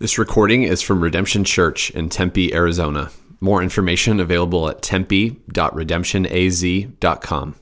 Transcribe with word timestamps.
This 0.00 0.16
recording 0.16 0.62
is 0.62 0.80
from 0.80 1.02
Redemption 1.02 1.42
Church 1.42 1.90
in 1.90 2.08
Tempe, 2.08 2.54
Arizona. 2.54 3.10
More 3.40 3.64
information 3.64 4.20
available 4.20 4.68
at 4.68 4.80
tempe.redemptionaz.com. 4.80 7.54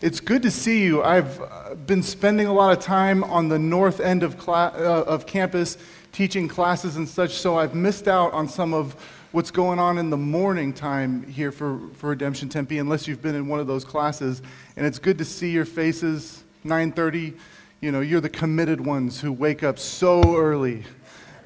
It's 0.00 0.20
good 0.20 0.42
to 0.42 0.50
see 0.50 0.84
you. 0.84 1.02
I've 1.02 1.38
uh, 1.38 1.74
been 1.74 2.02
spending 2.02 2.46
a 2.46 2.54
lot 2.54 2.74
of 2.74 2.82
time 2.82 3.22
on 3.24 3.48
the 3.48 3.58
north 3.58 4.00
end 4.00 4.22
of, 4.22 4.38
cla- 4.38 4.72
uh, 4.74 5.04
of 5.06 5.26
campus 5.26 5.76
teaching 6.12 6.48
classes 6.48 6.96
and 6.96 7.06
such, 7.06 7.34
so 7.34 7.58
I've 7.58 7.74
missed 7.74 8.08
out 8.08 8.32
on 8.32 8.48
some 8.48 8.72
of 8.72 8.94
what's 9.32 9.50
going 9.50 9.78
on 9.78 9.98
in 9.98 10.08
the 10.08 10.16
morning 10.16 10.72
time 10.72 11.26
here 11.26 11.52
for, 11.52 11.78
for 11.96 12.08
Redemption 12.08 12.48
Tempe, 12.48 12.78
unless 12.78 13.06
you've 13.06 13.20
been 13.20 13.34
in 13.34 13.48
one 13.48 13.60
of 13.60 13.66
those 13.66 13.84
classes. 13.84 14.40
And 14.78 14.86
it's 14.86 14.98
good 14.98 15.18
to 15.18 15.26
see 15.26 15.50
your 15.50 15.66
faces, 15.66 16.42
9.30. 16.64 17.36
You 17.82 17.92
know, 17.92 18.00
you're 18.00 18.22
the 18.22 18.30
committed 18.30 18.80
ones 18.80 19.20
who 19.20 19.30
wake 19.30 19.62
up 19.62 19.78
so 19.78 20.38
early 20.38 20.82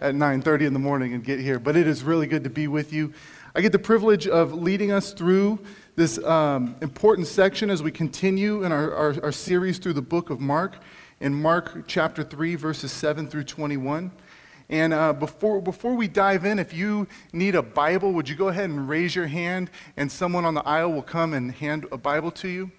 at 0.01 0.15
9.30 0.15 0.63
in 0.63 0.73
the 0.73 0.79
morning 0.79 1.13
and 1.13 1.23
get 1.23 1.39
here. 1.39 1.59
But 1.59 1.77
it 1.77 1.87
is 1.87 2.03
really 2.03 2.27
good 2.27 2.45
to 2.45 2.51
be 2.51 2.67
with 2.67 2.93
you. 2.93 3.13
I 3.55 3.61
get 3.61 3.73
the 3.73 3.79
privilege 3.79 4.27
of 4.27 4.55
leading 4.55 4.93
us 4.93 5.13
through 5.13 5.59
this 5.97 6.19
um, 6.25 6.77
important 6.81 7.27
section 7.27 7.69
as 7.69 7.83
we 7.83 7.91
continue 7.91 8.65
in 8.65 8.73
our, 8.73 8.95
our, 8.95 9.25
our 9.25 9.33
series 9.33 9.79
through 9.79 9.93
the 9.95 10.03
book 10.03 10.31
of 10.31 10.41
Mark, 10.41 10.79
in 11.21 11.35
Mark 11.35 11.85
chapter 11.87 12.23
3, 12.23 12.55
verses 12.55 12.93
7 12.93 13.29
through 13.29 13.45
21. 13.45 14.11
And 14.71 14.95
uh, 14.95 15.13
before, 15.13 15.61
before 15.61 15.95
we 15.95 16.07
dive 16.07 16.45
in, 16.45 16.61
if 16.61 16.73
you 16.73 17.09
need 17.33 17.57
a 17.57 17.63
Bible, 17.63 18.13
would 18.13 18.29
you 18.29 18.37
go 18.37 18.49
ahead 18.49 18.71
and 18.71 18.89
raise 18.89 19.17
your 19.17 19.27
hand, 19.27 19.69
and 19.97 20.11
someone 20.11 20.45
on 20.45 20.55
the 20.55 20.65
aisle 20.65 20.93
will 20.93 21.03
come 21.03 21.35
and 21.35 21.53
hand 21.53 21.87
a 21.91 21.99
Bible 21.99 22.31
to 22.31 22.49
you? 22.49 22.71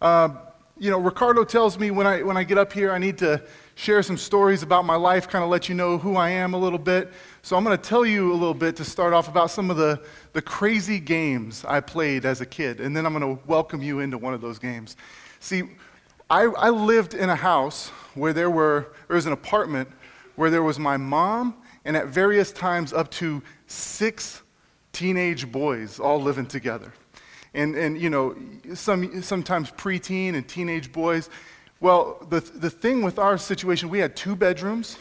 Uh, 0.00 0.30
you 0.78 0.90
know, 0.90 0.98
Ricardo 0.98 1.44
tells 1.44 1.78
me 1.78 1.90
when 1.90 2.06
I, 2.06 2.22
when 2.22 2.38
I 2.38 2.44
get 2.44 2.58
up 2.58 2.72
here, 2.72 2.92
I 2.92 2.98
need 2.98 3.18
to 3.18 3.42
share 3.74 4.02
some 4.02 4.16
stories 4.16 4.62
about 4.62 4.84
my 4.84 4.96
life, 4.96 5.28
kind 5.28 5.42
of 5.42 5.50
let 5.50 5.68
you 5.68 5.74
know 5.74 5.98
who 5.98 6.16
I 6.16 6.30
am 6.30 6.54
a 6.54 6.58
little 6.58 6.78
bit. 6.78 7.12
So 7.42 7.56
I'm 7.56 7.64
going 7.64 7.76
to 7.76 7.82
tell 7.82 8.06
you 8.06 8.32
a 8.32 8.34
little 8.34 8.54
bit 8.54 8.76
to 8.76 8.84
start 8.84 9.12
off 9.12 9.28
about 9.28 9.50
some 9.50 9.70
of 9.70 9.76
the, 9.76 10.00
the 10.32 10.42
crazy 10.42 11.00
games 11.00 11.64
I 11.66 11.80
played 11.80 12.24
as 12.24 12.40
a 12.40 12.46
kid, 12.46 12.80
and 12.80 12.96
then 12.96 13.04
I'm 13.04 13.12
going 13.12 13.36
to 13.36 13.42
welcome 13.46 13.82
you 13.82 14.00
into 14.00 14.16
one 14.18 14.32
of 14.32 14.40
those 14.40 14.58
games. 14.58 14.96
See, 15.40 15.64
I, 16.30 16.44
I 16.44 16.70
lived 16.70 17.14
in 17.14 17.28
a 17.28 17.36
house 17.36 17.88
where 18.14 18.32
there 18.32 18.50
were, 18.50 18.92
there 19.08 19.16
was 19.16 19.26
an 19.26 19.32
apartment 19.32 19.88
where 20.36 20.50
there 20.50 20.62
was 20.62 20.78
my 20.78 20.96
mom 20.96 21.54
and 21.84 21.96
at 21.96 22.06
various 22.06 22.50
times 22.50 22.92
up 22.92 23.10
to 23.10 23.42
six 23.66 24.42
teenage 24.92 25.50
boys 25.50 26.00
all 26.00 26.20
living 26.20 26.46
together. 26.46 26.92
And, 27.52 27.76
and 27.76 28.00
you 28.00 28.10
know, 28.10 28.36
some, 28.74 29.22
sometimes 29.22 29.70
preteen 29.70 30.34
and 30.34 30.48
teenage 30.48 30.92
boys. 30.92 31.28
Well, 31.80 32.24
the, 32.30 32.40
the 32.40 32.70
thing 32.70 33.02
with 33.02 33.18
our 33.18 33.36
situation, 33.36 33.90
we 33.90 33.98
had 33.98 34.16
two 34.16 34.36
bedrooms, 34.36 34.98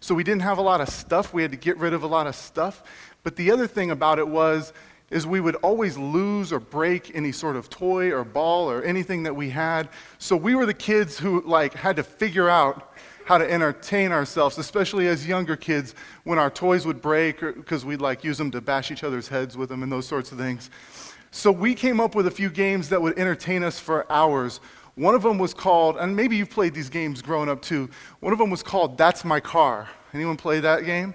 so 0.00 0.14
we 0.14 0.24
didn't 0.24 0.42
have 0.42 0.58
a 0.58 0.62
lot 0.62 0.80
of 0.80 0.88
stuff. 0.88 1.32
We 1.32 1.42
had 1.42 1.50
to 1.52 1.56
get 1.56 1.78
rid 1.78 1.94
of 1.94 2.02
a 2.02 2.06
lot 2.06 2.26
of 2.26 2.34
stuff. 2.34 2.82
But 3.22 3.36
the 3.36 3.50
other 3.50 3.66
thing 3.66 3.90
about 3.90 4.18
it 4.18 4.28
was, 4.28 4.72
is 5.10 5.26
we 5.26 5.40
would 5.40 5.54
always 5.56 5.96
lose 5.96 6.52
or 6.52 6.58
break 6.58 7.14
any 7.14 7.30
sort 7.32 7.56
of 7.56 7.70
toy 7.70 8.12
or 8.12 8.24
ball 8.24 8.70
or 8.70 8.82
anything 8.82 9.22
that 9.22 9.34
we 9.34 9.50
had. 9.50 9.88
So 10.18 10.36
we 10.36 10.54
were 10.54 10.66
the 10.66 10.74
kids 10.74 11.18
who 11.18 11.42
like 11.42 11.74
had 11.74 11.96
to 11.96 12.02
figure 12.02 12.48
out 12.48 12.92
how 13.24 13.38
to 13.38 13.50
entertain 13.50 14.12
ourselves, 14.12 14.58
especially 14.58 15.08
as 15.08 15.26
younger 15.26 15.56
kids 15.56 15.94
when 16.24 16.38
our 16.38 16.50
toys 16.50 16.86
would 16.86 17.00
break 17.02 17.40
because 17.40 17.84
we'd 17.84 18.00
like 18.00 18.24
use 18.24 18.38
them 18.38 18.50
to 18.52 18.60
bash 18.60 18.90
each 18.90 19.04
other's 19.04 19.28
heads 19.28 19.56
with 19.56 19.68
them 19.68 19.82
and 19.82 19.90
those 19.90 20.06
sorts 20.06 20.32
of 20.32 20.38
things. 20.38 20.70
So 21.30 21.50
we 21.50 21.74
came 21.74 22.00
up 22.00 22.14
with 22.14 22.26
a 22.26 22.30
few 22.30 22.48
games 22.48 22.88
that 22.88 23.02
would 23.02 23.18
entertain 23.18 23.62
us 23.62 23.78
for 23.78 24.10
hours. 24.10 24.60
One 24.96 25.14
of 25.14 25.22
them 25.22 25.36
was 25.36 25.52
called, 25.52 25.98
and 25.98 26.16
maybe 26.16 26.36
you've 26.36 26.48
played 26.48 26.72
these 26.72 26.88
games 26.88 27.20
growing 27.20 27.50
up 27.50 27.60
too. 27.60 27.90
One 28.20 28.32
of 28.32 28.38
them 28.38 28.48
was 28.48 28.62
called 28.62 28.96
That's 28.96 29.26
My 29.26 29.40
Car. 29.40 29.90
Anyone 30.14 30.38
play 30.38 30.58
that 30.60 30.86
game? 30.86 31.14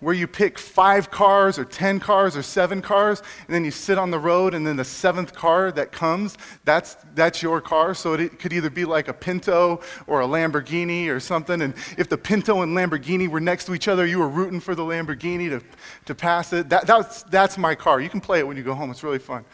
Where 0.00 0.12
you 0.12 0.26
pick 0.26 0.58
five 0.58 1.08
cars 1.08 1.56
or 1.56 1.64
10 1.64 2.00
cars 2.00 2.36
or 2.36 2.42
seven 2.42 2.82
cars, 2.82 3.22
and 3.46 3.54
then 3.54 3.64
you 3.64 3.70
sit 3.70 3.96
on 3.96 4.10
the 4.10 4.18
road, 4.18 4.54
and 4.54 4.66
then 4.66 4.74
the 4.74 4.84
seventh 4.84 5.32
car 5.34 5.70
that 5.70 5.92
comes, 5.92 6.36
that's, 6.64 6.96
that's 7.14 7.44
your 7.44 7.60
car. 7.60 7.94
So 7.94 8.14
it 8.14 8.40
could 8.40 8.52
either 8.52 8.70
be 8.70 8.84
like 8.84 9.06
a 9.06 9.12
Pinto 9.12 9.82
or 10.08 10.22
a 10.22 10.26
Lamborghini 10.26 11.10
or 11.10 11.20
something. 11.20 11.62
And 11.62 11.74
if 11.96 12.08
the 12.08 12.18
Pinto 12.18 12.62
and 12.62 12.76
Lamborghini 12.76 13.28
were 13.28 13.40
next 13.40 13.66
to 13.66 13.74
each 13.74 13.86
other, 13.86 14.04
you 14.04 14.18
were 14.18 14.28
rooting 14.28 14.58
for 14.58 14.74
the 14.74 14.82
Lamborghini 14.82 15.48
to, 15.50 15.62
to 16.06 16.14
pass 16.16 16.52
it. 16.52 16.68
That, 16.70 16.88
that's, 16.88 17.22
that's 17.24 17.56
my 17.56 17.76
car. 17.76 18.00
You 18.00 18.10
can 18.10 18.20
play 18.20 18.40
it 18.40 18.48
when 18.48 18.56
you 18.56 18.64
go 18.64 18.74
home, 18.74 18.90
it's 18.90 19.04
really 19.04 19.20
fun. 19.20 19.44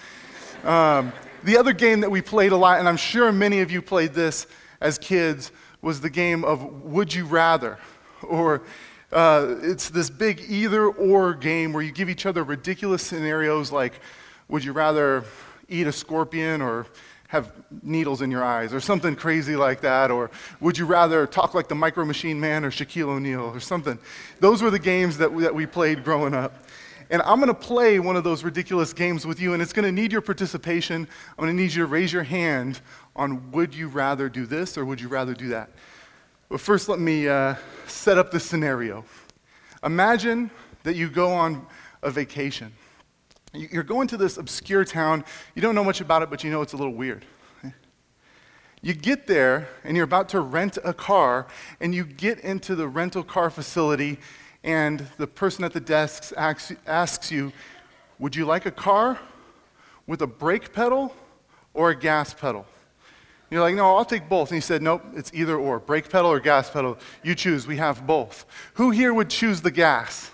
Um, 0.65 1.13
the 1.47 1.57
other 1.57 1.73
game 1.73 2.01
that 2.01 2.11
we 2.11 2.21
played 2.21 2.51
a 2.51 2.57
lot, 2.57 2.81
and 2.81 2.89
I'm 2.89 2.97
sure 2.97 3.31
many 3.31 3.61
of 3.61 3.71
you 3.71 3.81
played 3.81 4.15
this 4.15 4.49
as 4.81 4.99
kids, 4.99 5.53
was 5.81 6.01
the 6.01 6.11
game 6.11 6.45
of 6.45 6.83
Would 6.83 7.15
You 7.15 7.25
Rather? 7.25 7.79
Or 8.23 8.63
uh, 9.13 9.55
it's 9.63 9.89
this 9.89 10.11
big 10.11 10.43
either 10.49 10.89
or 10.89 11.35
game 11.35 11.73
where 11.73 11.85
you 11.85 11.93
give 11.93 12.11
each 12.11 12.27
other 12.27 12.43
ridiculous 12.43 13.03
scenarios 13.03 13.71
like 13.71 14.01
Would 14.49 14.65
you 14.65 14.73
rather 14.73 15.25
eat 15.69 15.87
a 15.87 15.93
scorpion 15.93 16.61
or 16.61 16.87
have 17.29 17.53
needles 17.83 18.23
in 18.23 18.31
your 18.31 18.43
eyes 18.43 18.75
or 18.75 18.81
something 18.81 19.15
crazy 19.15 19.55
like 19.55 19.83
that? 19.83 20.11
Or 20.11 20.33
would 20.61 20.77
you 20.77 20.87
rather 20.87 21.29
talk 21.29 21.55
like 21.55 21.69
the 21.69 21.75
Micro 21.77 22.05
Machine 22.05 22.41
Man 22.41 22.65
or 22.65 22.73
Shaquille 22.73 23.09
O'Neal 23.09 23.43
or 23.43 23.61
something? 23.61 23.99
Those 24.41 24.63
were 24.63 24.71
the 24.71 24.81
games 24.81 25.19
that 25.19 25.33
we, 25.33 25.45
that 25.45 25.55
we 25.55 25.67
played 25.67 26.03
growing 26.03 26.35
up. 26.35 26.66
And 27.11 27.23
I'm 27.23 27.39
going 27.39 27.49
to 27.49 27.55
play 27.55 27.99
one 28.01 28.17
of 28.17 28.25
those 28.25 28.43
ridiculous 28.43 28.93
games 28.93 29.27
with 29.27 29.41
you, 29.41 29.53
and 29.53 29.63
it's 29.63 29.73
going 29.73 29.85
to 29.85 29.93
need 29.93 30.13
your 30.13 30.21
participation. 30.21 31.07
I'm 31.39 31.45
going 31.45 31.57
to 31.57 31.63
need 31.63 31.73
you 31.73 31.83
to 31.83 31.87
raise 31.87 32.13
your 32.13 32.25
hand 32.25 32.81
on 33.15 33.51
would 33.53 33.75
you 33.75 33.89
rather 33.89 34.29
do 34.29 34.47
this 34.47 34.77
or 34.77 34.85
would 34.85 35.01
you 35.01 35.09
rather 35.09 35.35
do 35.35 35.49
that. 35.49 35.71
But 36.49 36.61
first, 36.61 36.89
let 36.89 36.99
me 36.99 37.29
uh, 37.29 37.55
set 37.87 38.19
up 38.19 38.31
the 38.31 38.41
scenario. 38.41 39.05
Imagine 39.85 40.51
that 40.83 40.97
you 40.97 41.09
go 41.09 41.33
on 41.33 41.67
a 42.03 42.11
vacation. 42.11 42.73
You're 43.53 43.83
going 43.83 44.09
to 44.09 44.17
this 44.17 44.37
obscure 44.37 44.85
town. 44.85 45.25
You 45.55 45.63
don't 45.63 45.75
know 45.75 45.85
much 45.85 46.01
about 46.01 46.23
it, 46.23 46.31
but 46.31 46.45
you 46.45 46.51
know 46.51 46.63
it's 46.63 46.73
a 46.73 46.77
little 46.77 46.95
weird. 46.95 47.25
You 48.83 48.95
get 48.95 49.27
there 49.27 49.69
and 49.85 49.97
you're 49.97 50.05
about 50.05 50.29
to 50.31 50.41
rent 50.41 50.79
a 50.85 50.93
car, 50.93 51.47
and 51.81 51.95
you 51.95 52.05
get 52.05 52.41
into 52.41 52.75
the 52.75 52.87
rental 52.87 53.25
car 53.25 53.51
facility, 53.51 54.19
and 54.67 55.07
the 55.17 55.29
person 55.29 55.65
at 55.65 55.73
the 55.73 55.81
desk 55.81 56.33
asks, 56.37 56.73
asks 56.87 57.31
you, 57.31 57.53
Would 58.19 58.35
you 58.35 58.45
like 58.45 58.67
a 58.67 58.71
car 58.71 59.19
with 60.07 60.21
a 60.21 60.27
brake 60.27 60.73
pedal 60.73 61.15
or 61.73 61.91
a 61.91 61.97
gas 61.97 62.35
pedal? 62.35 62.67
You're 63.49 63.61
like, 63.61 63.77
no, 63.77 63.97
I'll 63.97 64.05
take 64.05 64.29
both. 64.29 64.51
And 64.51 64.57
he 64.57 64.61
said, 64.61 64.83
nope, 64.83 65.03
it's 65.15 65.31
either 65.33 65.57
or 65.57 65.79
brake 65.79 66.11
pedal 66.11 66.33
or 66.33 66.41
gas 66.41 66.69
pedal. 66.69 66.99
You 67.23 67.37
choose. 67.37 67.65
We 67.65 67.77
have 67.77 68.05
both. 68.05 68.45
Who 68.75 68.91
here 68.91 69.15
would 69.15 69.31
choose 69.31 69.61
the 69.61 69.71
gas? 69.71 70.33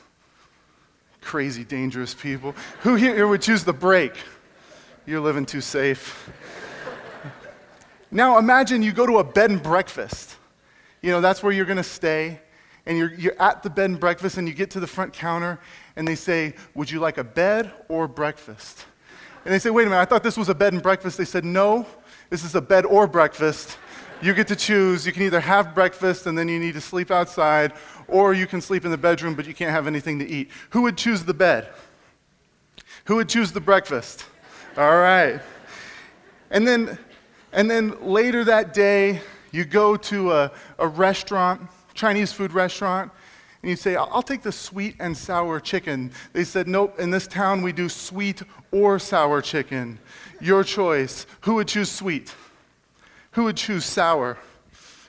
Crazy, 1.20 1.62
dangerous 1.62 2.14
people. 2.14 2.54
Who 2.80 2.94
here 2.94 3.28
would 3.28 3.42
choose 3.42 3.64
the 3.64 3.74
brake? 3.74 4.16
You're 5.04 5.20
living 5.20 5.44
too 5.44 5.60
safe. 5.60 6.30
now 8.10 8.38
imagine 8.38 8.82
you 8.82 8.92
go 8.92 9.04
to 9.04 9.18
a 9.18 9.24
bed 9.24 9.50
and 9.50 9.62
breakfast. 9.62 10.36
You 11.02 11.10
know, 11.10 11.20
that's 11.20 11.42
where 11.42 11.52
you're 11.52 11.66
going 11.66 11.76
to 11.76 11.82
stay 11.82 12.40
and 12.86 12.98
you're, 12.98 13.14
you're 13.14 13.40
at 13.40 13.62
the 13.62 13.70
bed 13.70 13.90
and 13.90 14.00
breakfast 14.00 14.38
and 14.38 14.48
you 14.48 14.54
get 14.54 14.70
to 14.72 14.80
the 14.80 14.86
front 14.86 15.12
counter 15.12 15.60
and 15.96 16.06
they 16.06 16.14
say, 16.14 16.54
Would 16.74 16.90
you 16.90 17.00
like 17.00 17.18
a 17.18 17.24
bed 17.24 17.72
or 17.88 18.08
breakfast? 18.08 18.86
And 19.44 19.54
they 19.54 19.58
say, 19.58 19.70
Wait 19.70 19.86
a 19.86 19.90
minute, 19.90 20.00
I 20.00 20.04
thought 20.04 20.22
this 20.22 20.36
was 20.36 20.48
a 20.48 20.54
bed 20.54 20.72
and 20.72 20.82
breakfast. 20.82 21.18
They 21.18 21.24
said, 21.24 21.44
No, 21.44 21.86
this 22.30 22.44
is 22.44 22.54
a 22.54 22.60
bed 22.60 22.84
or 22.84 23.06
breakfast. 23.06 23.78
You 24.20 24.34
get 24.34 24.48
to 24.48 24.56
choose. 24.56 25.06
You 25.06 25.12
can 25.12 25.22
either 25.22 25.40
have 25.40 25.74
breakfast 25.74 26.26
and 26.26 26.36
then 26.36 26.48
you 26.48 26.58
need 26.58 26.74
to 26.74 26.80
sleep 26.80 27.10
outside, 27.10 27.72
or 28.06 28.34
you 28.34 28.46
can 28.46 28.60
sleep 28.60 28.84
in 28.84 28.90
the 28.90 28.98
bedroom 28.98 29.34
but 29.34 29.46
you 29.46 29.54
can't 29.54 29.72
have 29.72 29.86
anything 29.86 30.18
to 30.18 30.28
eat. 30.28 30.50
Who 30.70 30.82
would 30.82 30.96
choose 30.96 31.24
the 31.24 31.34
bed? 31.34 31.68
Who 33.06 33.16
would 33.16 33.28
choose 33.28 33.52
the 33.52 33.60
breakfast? 33.60 34.24
All 34.76 34.98
right. 34.98 35.40
And 36.50 36.66
then, 36.66 36.98
and 37.52 37.70
then 37.70 38.00
later 38.00 38.44
that 38.44 38.72
day, 38.72 39.20
you 39.50 39.64
go 39.64 39.96
to 39.96 40.32
a, 40.32 40.52
a 40.78 40.88
restaurant 40.88 41.60
Chinese 41.94 42.32
food 42.32 42.52
restaurant, 42.52 43.12
and 43.62 43.70
you 43.70 43.76
say, 43.76 43.94
I'll 43.94 44.22
take 44.22 44.42
the 44.42 44.52
sweet 44.52 44.96
and 44.98 45.16
sour 45.16 45.60
chicken. 45.60 46.10
They 46.32 46.42
said, 46.44 46.66
Nope, 46.66 46.98
in 46.98 47.10
this 47.10 47.28
town 47.28 47.62
we 47.62 47.72
do 47.72 47.88
sweet 47.88 48.42
or 48.72 48.98
sour 48.98 49.40
chicken. 49.40 49.98
Your 50.40 50.64
choice. 50.64 51.26
Who 51.42 51.54
would 51.54 51.68
choose 51.68 51.90
sweet? 51.90 52.34
Who 53.32 53.44
would 53.44 53.56
choose 53.56 53.84
sour? 53.84 54.36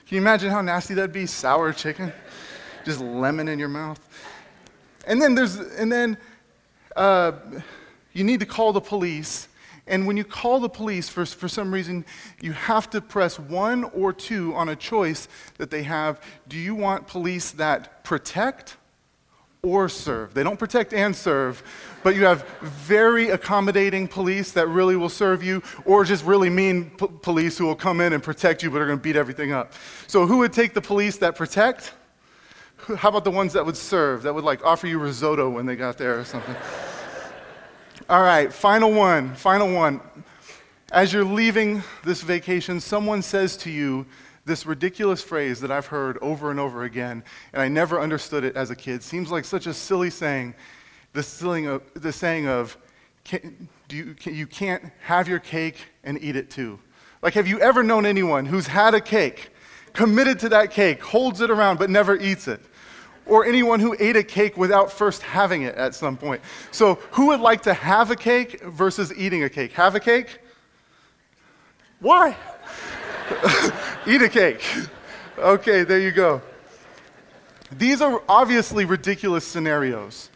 Can 0.06 0.16
you 0.16 0.20
imagine 0.20 0.50
how 0.50 0.60
nasty 0.60 0.94
that'd 0.94 1.12
be? 1.12 1.26
Sour 1.26 1.72
chicken? 1.72 2.12
Just 2.84 3.00
lemon 3.00 3.48
in 3.48 3.58
your 3.58 3.68
mouth. 3.68 4.00
And 5.06 5.20
then 5.20 5.34
there's, 5.34 5.56
and 5.56 5.90
then 5.90 6.16
uh, 6.94 7.32
you 8.12 8.22
need 8.22 8.40
to 8.40 8.46
call 8.46 8.72
the 8.72 8.80
police 8.80 9.48
and 9.86 10.06
when 10.06 10.16
you 10.16 10.24
call 10.24 10.60
the 10.60 10.68
police, 10.68 11.08
for, 11.08 11.26
for 11.26 11.48
some 11.48 11.72
reason, 11.72 12.06
you 12.40 12.52
have 12.52 12.88
to 12.90 13.00
press 13.00 13.38
one 13.38 13.84
or 13.84 14.12
two 14.12 14.54
on 14.54 14.70
a 14.70 14.76
choice 14.76 15.28
that 15.58 15.70
they 15.70 15.82
have. 15.82 16.22
Do 16.48 16.56
you 16.56 16.74
want 16.74 17.06
police 17.06 17.50
that 17.52 18.02
protect 18.02 18.76
or 19.62 19.90
serve? 19.90 20.32
They 20.32 20.42
don't 20.42 20.58
protect 20.58 20.94
and 20.94 21.14
serve, 21.14 21.62
but 22.02 22.16
you 22.16 22.24
have 22.24 22.48
very 22.62 23.28
accommodating 23.28 24.08
police 24.08 24.52
that 24.52 24.68
really 24.68 24.96
will 24.96 25.10
serve 25.10 25.42
you, 25.42 25.62
or 25.84 26.04
just 26.04 26.24
really 26.24 26.50
mean 26.50 26.90
p- 26.90 27.06
police 27.20 27.58
who 27.58 27.66
will 27.66 27.74
come 27.74 28.00
in 28.00 28.14
and 28.14 28.22
protect 28.22 28.62
you 28.62 28.70
but 28.70 28.80
are 28.80 28.86
going 28.86 28.98
to 28.98 29.02
beat 29.02 29.16
everything 29.16 29.52
up. 29.52 29.74
So, 30.06 30.26
who 30.26 30.38
would 30.38 30.52
take 30.52 30.72
the 30.72 30.82
police 30.82 31.18
that 31.18 31.36
protect? 31.36 31.92
How 32.96 33.10
about 33.10 33.24
the 33.24 33.30
ones 33.30 33.52
that 33.52 33.64
would 33.64 33.76
serve, 33.76 34.22
that 34.22 34.34
would 34.34 34.44
like 34.44 34.64
offer 34.64 34.86
you 34.86 34.98
risotto 34.98 35.48
when 35.48 35.66
they 35.66 35.76
got 35.76 35.98
there 35.98 36.18
or 36.18 36.24
something? 36.24 36.56
All 38.06 38.20
right, 38.20 38.52
final 38.52 38.92
one, 38.92 39.34
final 39.34 39.72
one. 39.72 39.98
As 40.92 41.10
you're 41.10 41.24
leaving 41.24 41.82
this 42.04 42.20
vacation, 42.20 42.78
someone 42.78 43.22
says 43.22 43.56
to 43.58 43.70
you 43.70 44.04
this 44.44 44.66
ridiculous 44.66 45.22
phrase 45.22 45.58
that 45.60 45.70
I've 45.70 45.86
heard 45.86 46.18
over 46.18 46.50
and 46.50 46.60
over 46.60 46.84
again, 46.84 47.24
and 47.54 47.62
I 47.62 47.68
never 47.68 47.98
understood 47.98 48.44
it 48.44 48.56
as 48.56 48.68
a 48.68 48.76
kid. 48.76 49.02
Seems 49.02 49.30
like 49.30 49.46
such 49.46 49.66
a 49.66 49.72
silly 49.72 50.10
saying. 50.10 50.54
The, 51.14 51.22
silly 51.22 51.64
of, 51.64 51.82
the 51.94 52.12
saying 52.12 52.46
of, 52.46 52.76
can, 53.24 53.70
you, 53.88 54.12
can, 54.12 54.34
you 54.34 54.46
can't 54.46 54.84
have 55.00 55.26
your 55.26 55.38
cake 55.38 55.86
and 56.02 56.22
eat 56.22 56.36
it 56.36 56.50
too. 56.50 56.78
Like, 57.22 57.32
have 57.32 57.48
you 57.48 57.58
ever 57.60 57.82
known 57.82 58.04
anyone 58.04 58.44
who's 58.44 58.66
had 58.66 58.92
a 58.92 59.00
cake, 59.00 59.48
committed 59.94 60.38
to 60.40 60.50
that 60.50 60.70
cake, 60.70 61.02
holds 61.02 61.40
it 61.40 61.50
around, 61.50 61.78
but 61.78 61.88
never 61.88 62.18
eats 62.18 62.48
it? 62.48 62.60
Or 63.26 63.46
anyone 63.46 63.80
who 63.80 63.96
ate 63.98 64.16
a 64.16 64.22
cake 64.22 64.56
without 64.56 64.92
first 64.92 65.22
having 65.22 65.62
it 65.62 65.74
at 65.76 65.94
some 65.94 66.16
point. 66.16 66.42
So, 66.70 66.96
who 67.12 67.28
would 67.28 67.40
like 67.40 67.62
to 67.62 67.72
have 67.72 68.10
a 68.10 68.16
cake 68.16 68.62
versus 68.62 69.12
eating 69.16 69.44
a 69.44 69.48
cake? 69.48 69.72
Have 69.72 69.94
a 69.94 70.00
cake? 70.00 70.40
Why? 72.00 72.36
Eat 74.06 74.20
a 74.20 74.28
cake. 74.28 74.62
Okay, 75.38 75.84
there 75.84 76.00
you 76.00 76.12
go. 76.12 76.42
These 77.72 78.02
are 78.02 78.22
obviously 78.28 78.84
ridiculous 78.84 79.46
scenarios. 79.46 80.30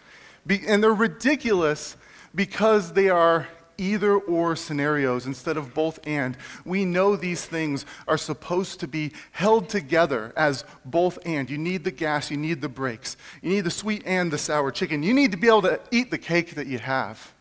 Be, 0.46 0.62
and 0.66 0.82
they're 0.82 0.94
ridiculous 0.94 1.96
because 2.34 2.92
they 2.92 3.10
are 3.10 3.46
either 3.78 4.16
or 4.16 4.56
scenarios 4.56 5.26
instead 5.26 5.56
of 5.56 5.72
both 5.72 6.00
and. 6.06 6.36
We 6.64 6.84
know 6.84 7.16
these 7.16 7.46
things 7.46 7.86
are 8.06 8.18
supposed 8.18 8.80
to 8.80 8.88
be 8.88 9.12
held 9.30 9.68
together 9.68 10.32
as 10.36 10.64
both 10.84 11.18
and. 11.24 11.48
You 11.48 11.56
need 11.56 11.84
the 11.84 11.90
gas, 11.90 12.30
you 12.30 12.36
need 12.36 12.60
the 12.60 12.68
brakes. 12.68 13.16
You 13.40 13.50
need 13.50 13.62
the 13.62 13.70
sweet 13.70 14.02
and 14.04 14.30
the 14.30 14.38
sour 14.38 14.70
chicken. 14.70 15.02
You 15.02 15.14
need 15.14 15.30
to 15.30 15.38
be 15.38 15.46
able 15.46 15.62
to 15.62 15.80
eat 15.90 16.10
the 16.10 16.18
cake 16.18 16.56
that 16.56 16.66
you 16.66 16.78
have. 16.78 17.32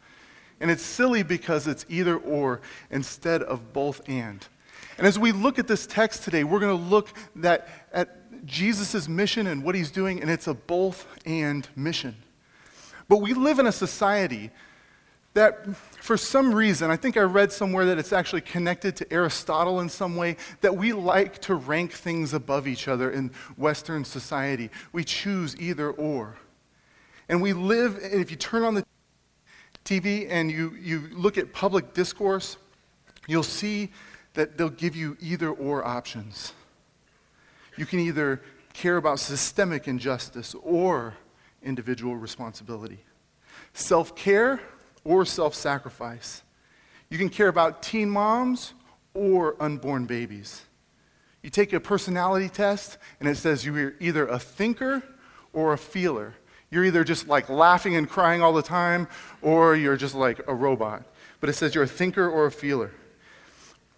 And 0.60 0.72
it's 0.72 0.84
silly 0.84 1.24
because 1.24 1.68
it's 1.68 1.86
either 1.90 2.18
or 2.18 2.62
instead 2.90 3.44
of 3.44 3.74
both 3.74 4.02
and. 4.08 4.46
And 4.98 5.06
as 5.06 5.20
we 5.20 5.32
look 5.32 5.60
at 5.60 5.68
this 5.68 5.86
text 5.86 6.24
today, 6.24 6.44
we're 6.44 6.60
going 6.60 6.76
to 6.76 6.84
look 6.84 7.10
that, 7.36 7.68
at 7.94 8.46
Jesus' 8.46 9.08
mission 9.08 9.48
and 9.48 9.64
what 9.64 9.76
he's 9.76 9.92
doing, 9.92 10.22
and 10.22 10.32
it's 10.32 10.48
a 10.48 10.54
both 10.54 11.06
and 11.26 11.68
mission. 11.76 12.16
But 13.08 13.18
we 13.18 13.34
live 13.34 13.60
in 13.60 13.68
a 13.68 13.72
society 13.72 14.52
that 15.38 15.76
for 16.02 16.18
some 16.18 16.54
reason, 16.54 16.90
I 16.90 16.96
think 16.96 17.16
I 17.16 17.22
read 17.22 17.52
somewhere 17.52 17.86
that 17.86 18.00
it's 18.00 18.12
actually 18.12 18.42
connected 18.42 18.96
to 18.98 19.14
Aristotle 19.14 19.80
in 19.82 19.90
some 19.90 20.16
way, 20.16 20.36
that 20.62 20.76
we 20.76 20.94
like 20.94 21.40
to 21.44 21.56
rank 21.56 21.94
things 21.94 22.34
above 22.34 22.68
each 22.68 22.88
other 22.88 23.12
in 23.12 23.32
Western 23.56 24.04
society. 24.04 24.70
We 24.92 25.04
choose 25.04 25.56
either 25.60 25.92
or. 25.92 26.36
And 27.30 27.42
we 27.42 27.54
live, 27.54 28.00
and 28.04 28.16
if 28.16 28.32
you 28.32 28.38
turn 28.38 28.64
on 28.64 28.74
the 28.74 28.86
TV 29.86 30.28
and 30.30 30.52
you, 30.52 30.76
you 30.82 31.08
look 31.12 31.38
at 31.38 31.54
public 31.54 31.94
discourse, 31.94 32.58
you'll 33.28 33.44
see 33.44 33.92
that 34.34 34.58
they'll 34.58 34.70
give 34.70 34.96
you 34.96 35.18
either 35.20 35.52
or 35.52 35.86
options. 35.86 36.54
You 37.76 37.86
can 37.86 38.00
either 38.00 38.42
care 38.74 38.98
about 38.98 39.20
systemic 39.20 39.88
injustice 39.88 40.56
or 40.64 41.14
individual 41.62 42.16
responsibility, 42.16 43.00
self 43.74 44.16
care 44.16 44.60
or 45.08 45.26
self 45.26 45.56
sacrifice. 45.56 46.44
You 47.10 47.18
can 47.18 47.30
care 47.30 47.48
about 47.48 47.82
teen 47.82 48.10
moms 48.10 48.74
or 49.14 49.56
unborn 49.60 50.06
babies. 50.06 50.64
You 51.42 51.50
take 51.50 51.72
a 51.72 51.80
personality 51.80 52.50
test, 52.50 52.98
and 53.20 53.30
it 53.30 53.38
says 53.38 53.66
you're 53.66 53.96
either 54.00 54.28
a 54.28 54.38
thinker 54.38 55.02
or 55.54 55.72
a 55.74 55.78
feeler. 55.78 56.34
You're 56.70 56.84
either 56.84 57.06
just 57.06 57.28
like 57.28 57.48
laughing 57.48 57.96
and 57.96 58.10
crying 58.10 58.42
all 58.42 58.52
the 58.52 58.62
time, 58.62 59.08
or 59.42 59.76
you're 59.76 59.96
just 59.96 60.14
like 60.14 60.42
a 60.48 60.54
robot. 60.54 61.04
But 61.40 61.50
it 61.50 61.54
says 61.54 61.74
you're 61.74 61.86
a 61.86 61.88
thinker 61.88 62.30
or 62.30 62.46
a 62.46 62.52
feeler. 62.52 62.92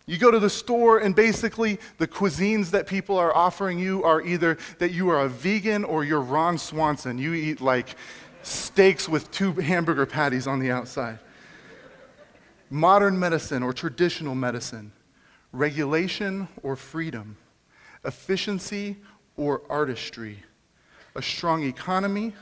You 0.06 0.18
go 0.18 0.30
to 0.30 0.40
the 0.40 0.50
store, 0.50 1.00
and 1.00 1.16
basically, 1.16 1.80
the 1.98 2.08
cuisines 2.08 2.72
that 2.72 2.88
people 2.88 3.18
are 3.18 3.36
offering 3.36 3.80
you 3.80 4.04
are 4.04 4.22
either 4.22 4.58
that 4.78 4.92
you 4.92 5.10
are 5.10 5.22
a 5.22 5.30
vegan 5.30 5.84
or 5.84 6.04
you're 6.04 6.22
Ron 6.22 6.58
Swanson. 6.58 7.18
You 7.18 7.34
eat 7.34 7.62
like 7.62 7.96
steaks 8.42 9.10
with 9.10 9.32
two 9.32 9.54
hamburger 9.54 10.06
patties 10.06 10.48
on 10.48 10.60
the 10.60 10.72
outside. 10.72 11.20
Modern 12.70 13.20
medicine 13.20 13.64
or 13.64 13.74
traditional 13.74 14.36
medicine, 14.36 14.92
regulation 15.52 16.48
or 16.64 16.76
freedom, 16.76 17.38
efficiency 18.06 18.98
or 19.36 19.64
artistry, 19.70 20.44
a 21.16 21.22
strong 21.22 21.64
economy 21.64 22.34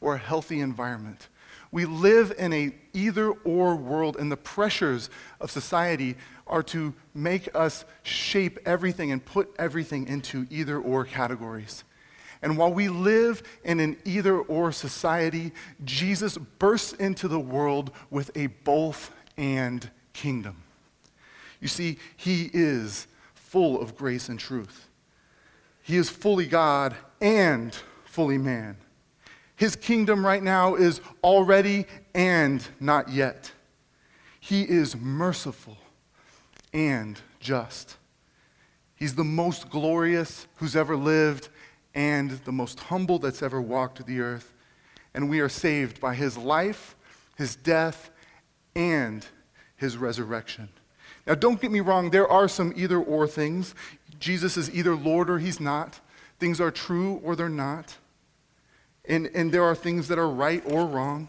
or 0.00 0.14
a 0.14 0.18
healthy 0.18 0.60
environment. 0.60 1.28
We 1.72 1.86
live 1.86 2.32
in 2.36 2.52
a 2.52 2.74
either 2.92 3.30
or 3.30 3.76
world, 3.76 4.16
and 4.18 4.30
the 4.30 4.36
pressures 4.36 5.08
of 5.40 5.50
society 5.50 6.16
are 6.46 6.64
to 6.64 6.92
make 7.14 7.48
us 7.54 7.84
shape 8.02 8.58
everything 8.66 9.12
and 9.12 9.24
put 9.24 9.54
everything 9.58 10.08
into 10.08 10.46
either 10.50 10.78
or 10.78 11.04
categories. 11.04 11.84
And 12.42 12.56
while 12.56 12.72
we 12.72 12.88
live 12.88 13.42
in 13.64 13.80
an 13.80 13.96
either 14.04 14.38
or 14.38 14.72
society, 14.72 15.52
Jesus 15.84 16.38
bursts 16.38 16.94
into 16.94 17.28
the 17.28 17.40
world 17.40 17.90
with 18.10 18.30
a 18.34 18.46
both 18.46 19.12
and 19.36 19.90
kingdom. 20.12 20.62
You 21.60 21.68
see, 21.68 21.98
he 22.16 22.50
is 22.52 23.06
full 23.34 23.80
of 23.80 23.96
grace 23.96 24.28
and 24.28 24.38
truth. 24.38 24.88
He 25.82 25.96
is 25.96 26.08
fully 26.08 26.46
God 26.46 26.94
and 27.20 27.76
fully 28.04 28.38
man. 28.38 28.76
His 29.56 29.76
kingdom 29.76 30.24
right 30.24 30.42
now 30.42 30.74
is 30.74 31.02
already 31.22 31.84
and 32.14 32.66
not 32.80 33.10
yet. 33.10 33.52
He 34.40 34.62
is 34.62 34.96
merciful 34.96 35.76
and 36.72 37.20
just. 37.40 37.96
He's 38.94 39.14
the 39.14 39.24
most 39.24 39.68
glorious 39.68 40.46
who's 40.56 40.76
ever 40.76 40.96
lived 40.96 41.50
and 41.94 42.30
the 42.30 42.52
most 42.52 42.80
humble 42.80 43.18
that's 43.18 43.42
ever 43.42 43.60
walked 43.60 44.04
the 44.06 44.20
earth. 44.20 44.52
And 45.14 45.28
we 45.28 45.40
are 45.40 45.48
saved 45.48 46.00
by 46.00 46.14
his 46.14 46.36
life, 46.36 46.96
his 47.36 47.56
death, 47.56 48.10
and 48.76 49.26
his 49.76 49.96
resurrection. 49.96 50.68
Now, 51.26 51.34
don't 51.34 51.60
get 51.60 51.70
me 51.70 51.80
wrong, 51.80 52.10
there 52.10 52.28
are 52.28 52.48
some 52.48 52.72
either 52.76 52.98
or 52.98 53.26
things. 53.26 53.74
Jesus 54.18 54.56
is 54.56 54.74
either 54.74 54.94
Lord 54.94 55.28
or 55.30 55.38
he's 55.38 55.60
not. 55.60 56.00
Things 56.38 56.60
are 56.60 56.70
true 56.70 57.20
or 57.24 57.36
they're 57.36 57.48
not. 57.48 57.96
And, 59.06 59.26
and 59.34 59.52
there 59.52 59.64
are 59.64 59.74
things 59.74 60.08
that 60.08 60.18
are 60.18 60.28
right 60.28 60.62
or 60.66 60.86
wrong. 60.86 61.28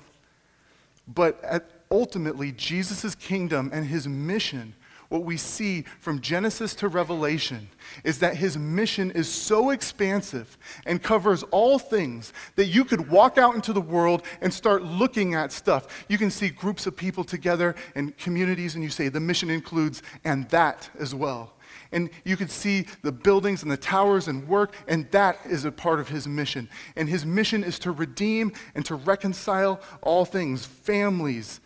But 1.07 1.43
at, 1.43 1.69
ultimately, 1.89 2.51
Jesus' 2.51 3.15
kingdom 3.15 3.69
and 3.73 3.85
his 3.85 4.07
mission 4.07 4.75
what 5.11 5.25
we 5.25 5.35
see 5.35 5.83
from 5.99 6.21
Genesis 6.21 6.73
to 6.75 6.87
Revelation 6.87 7.67
is 8.05 8.19
that 8.19 8.37
his 8.37 8.57
mission 8.57 9.11
is 9.11 9.27
so 9.27 9.71
expansive 9.71 10.57
and 10.85 11.03
covers 11.03 11.43
all 11.51 11.77
things 11.77 12.31
that 12.55 12.67
you 12.67 12.85
could 12.85 13.09
walk 13.09 13.37
out 13.37 13.53
into 13.53 13.73
the 13.73 13.81
world 13.81 14.23
and 14.39 14.53
start 14.53 14.83
looking 14.83 15.35
at 15.35 15.51
stuff. 15.51 16.05
You 16.07 16.17
can 16.17 16.31
see 16.31 16.47
groups 16.49 16.87
of 16.87 16.95
people 16.95 17.25
together 17.25 17.75
and 17.93 18.17
communities, 18.17 18.75
and 18.75 18.83
you 18.85 18.89
say 18.89 19.09
the 19.09 19.19
mission 19.19 19.49
includes 19.49 20.01
and 20.23 20.47
that 20.49 20.89
as 20.97 21.13
well. 21.13 21.51
And 21.91 22.09
you 22.23 22.37
could 22.37 22.49
see 22.49 22.85
the 23.01 23.11
buildings 23.11 23.63
and 23.63 23.71
the 23.71 23.75
towers 23.75 24.29
and 24.29 24.47
work, 24.47 24.75
and 24.87 25.11
that 25.11 25.39
is 25.45 25.65
a 25.65 25.73
part 25.73 25.99
of 25.99 26.07
his 26.07 26.25
mission. 26.25 26.69
And 26.95 27.09
his 27.09 27.25
mission 27.25 27.65
is 27.65 27.79
to 27.79 27.91
redeem 27.91 28.53
and 28.75 28.85
to 28.85 28.95
reconcile 28.95 29.81
all 30.01 30.23
things 30.23 30.65
families, 30.65 31.59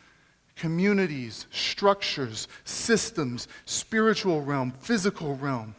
communities, 0.56 1.48
structures, 1.52 2.48
systems, 2.64 3.48
spiritual 3.66 4.42
realm, 4.42 4.72
physical 4.72 5.36
realm. 5.36 5.76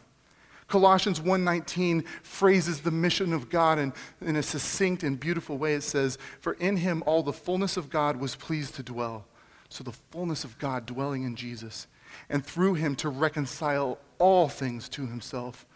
Colossians 0.69 1.21
1:19 1.21 2.05
phrases 2.23 2.81
the 2.81 2.91
mission 2.91 3.33
of 3.33 3.49
God 3.49 3.79
in, 3.79 3.93
in 4.21 4.37
a 4.37 4.43
succinct 4.43 5.03
and 5.03 5.19
beautiful 5.19 5.59
way. 5.59 5.75
It 5.75 5.83
says, 5.83 6.19
"For 6.41 6.55
in 6.55 6.79
him 6.79 7.03
all 7.07 7.23
the 7.23 7.33
fullness 7.33 7.77
of 7.77 7.89
God 7.89 8.17
was 8.17 8.35
pleased 8.35 8.75
to 8.75 8.83
dwell." 8.83 9.27
So 9.69 9.85
the 9.85 9.93
fullness 9.93 10.45
of 10.45 10.59
God 10.59 10.87
dwelling 10.87 11.23
in 11.23 11.37
Jesus, 11.37 11.87
and 12.29 12.45
through 12.45 12.75
him 12.75 12.97
to 12.97 13.09
reconcile 13.09 13.99
all 14.19 14.49
things 14.49 14.89
to 14.91 15.07
himself, 15.07 15.67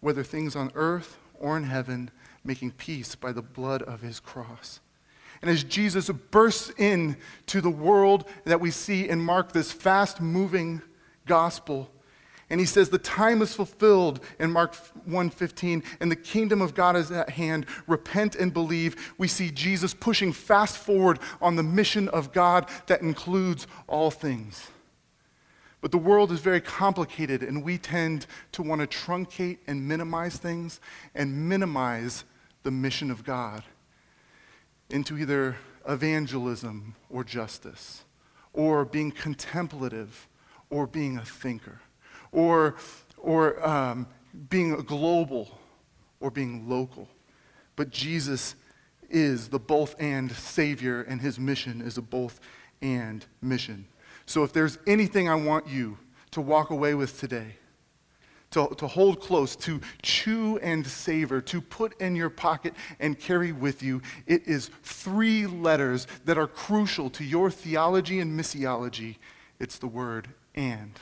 whether 0.00 0.22
things 0.22 0.54
on 0.54 0.70
earth 0.74 1.18
or 1.34 1.56
in 1.56 1.64
heaven, 1.64 2.10
making 2.44 2.72
peace 2.72 3.14
by 3.14 3.32
the 3.32 3.42
blood 3.42 3.82
of 3.82 4.00
his 4.00 4.20
cross. 4.20 4.80
And 5.42 5.50
as 5.50 5.64
Jesus 5.64 6.08
bursts 6.08 6.72
in 6.78 7.16
to 7.46 7.60
the 7.60 7.70
world 7.70 8.28
that 8.44 8.60
we 8.60 8.70
see 8.70 9.08
in 9.08 9.20
Mark, 9.20 9.52
this 9.52 9.72
fast 9.72 10.20
moving 10.20 10.80
gospel, 11.26 11.90
and 12.48 12.60
he 12.60 12.66
says 12.66 12.90
the 12.90 12.98
time 12.98 13.40
is 13.40 13.54
fulfilled 13.54 14.22
in 14.38 14.52
Mark 14.52 14.74
1:15 15.08 15.82
and 16.00 16.10
the 16.10 16.16
kingdom 16.16 16.60
of 16.60 16.74
God 16.74 16.96
is 16.96 17.10
at 17.10 17.30
hand. 17.30 17.64
Repent 17.86 18.36
and 18.36 18.52
believe. 18.52 19.14
We 19.16 19.26
see 19.26 19.50
Jesus 19.50 19.94
pushing 19.94 20.34
fast 20.34 20.76
forward 20.76 21.18
on 21.40 21.56
the 21.56 21.62
mission 21.62 22.08
of 22.10 22.30
God 22.30 22.68
that 22.88 23.00
includes 23.00 23.66
all 23.88 24.10
things. 24.10 24.68
But 25.80 25.92
the 25.92 25.98
world 25.98 26.30
is 26.30 26.40
very 26.40 26.60
complicated 26.60 27.42
and 27.42 27.64
we 27.64 27.78
tend 27.78 28.26
to 28.52 28.62
want 28.62 28.82
to 28.82 28.86
truncate 28.86 29.58
and 29.66 29.88
minimize 29.88 30.36
things 30.36 30.78
and 31.14 31.48
minimize 31.48 32.24
the 32.64 32.70
mission 32.70 33.10
of 33.10 33.24
God 33.24 33.64
into 34.92 35.18
either 35.18 35.56
evangelism 35.88 36.94
or 37.10 37.24
justice, 37.24 38.04
or 38.52 38.84
being 38.84 39.10
contemplative, 39.10 40.28
or 40.70 40.86
being 40.86 41.18
a 41.18 41.24
thinker, 41.24 41.80
or, 42.30 42.76
or 43.18 43.66
um, 43.66 44.06
being 44.48 44.74
global, 44.76 45.58
or 46.20 46.30
being 46.30 46.68
local. 46.68 47.08
But 47.76 47.90
Jesus 47.90 48.54
is 49.10 49.48
the 49.48 49.58
both 49.58 49.94
and 49.98 50.30
Savior, 50.32 51.02
and 51.02 51.20
his 51.20 51.38
mission 51.38 51.82
is 51.82 51.98
a 51.98 52.02
both 52.02 52.40
and 52.80 53.24
mission. 53.40 53.86
So 54.26 54.44
if 54.44 54.52
there's 54.52 54.78
anything 54.86 55.28
I 55.28 55.34
want 55.34 55.68
you 55.68 55.98
to 56.30 56.40
walk 56.40 56.70
away 56.70 56.94
with 56.94 57.18
today, 57.18 57.56
to, 58.52 58.68
to 58.78 58.86
hold 58.86 59.20
close, 59.20 59.56
to 59.56 59.80
chew 60.02 60.58
and 60.58 60.86
savor, 60.86 61.40
to 61.42 61.60
put 61.60 62.00
in 62.00 62.14
your 62.16 62.30
pocket 62.30 62.74
and 63.00 63.18
carry 63.18 63.52
with 63.52 63.82
you. 63.82 64.00
It 64.26 64.46
is 64.46 64.70
three 64.82 65.46
letters 65.46 66.06
that 66.24 66.38
are 66.38 66.46
crucial 66.46 67.10
to 67.10 67.24
your 67.24 67.50
theology 67.50 68.20
and 68.20 68.38
missiology. 68.38 69.16
It's 69.58 69.78
the 69.78 69.88
word 69.88 70.28
and. 70.54 70.98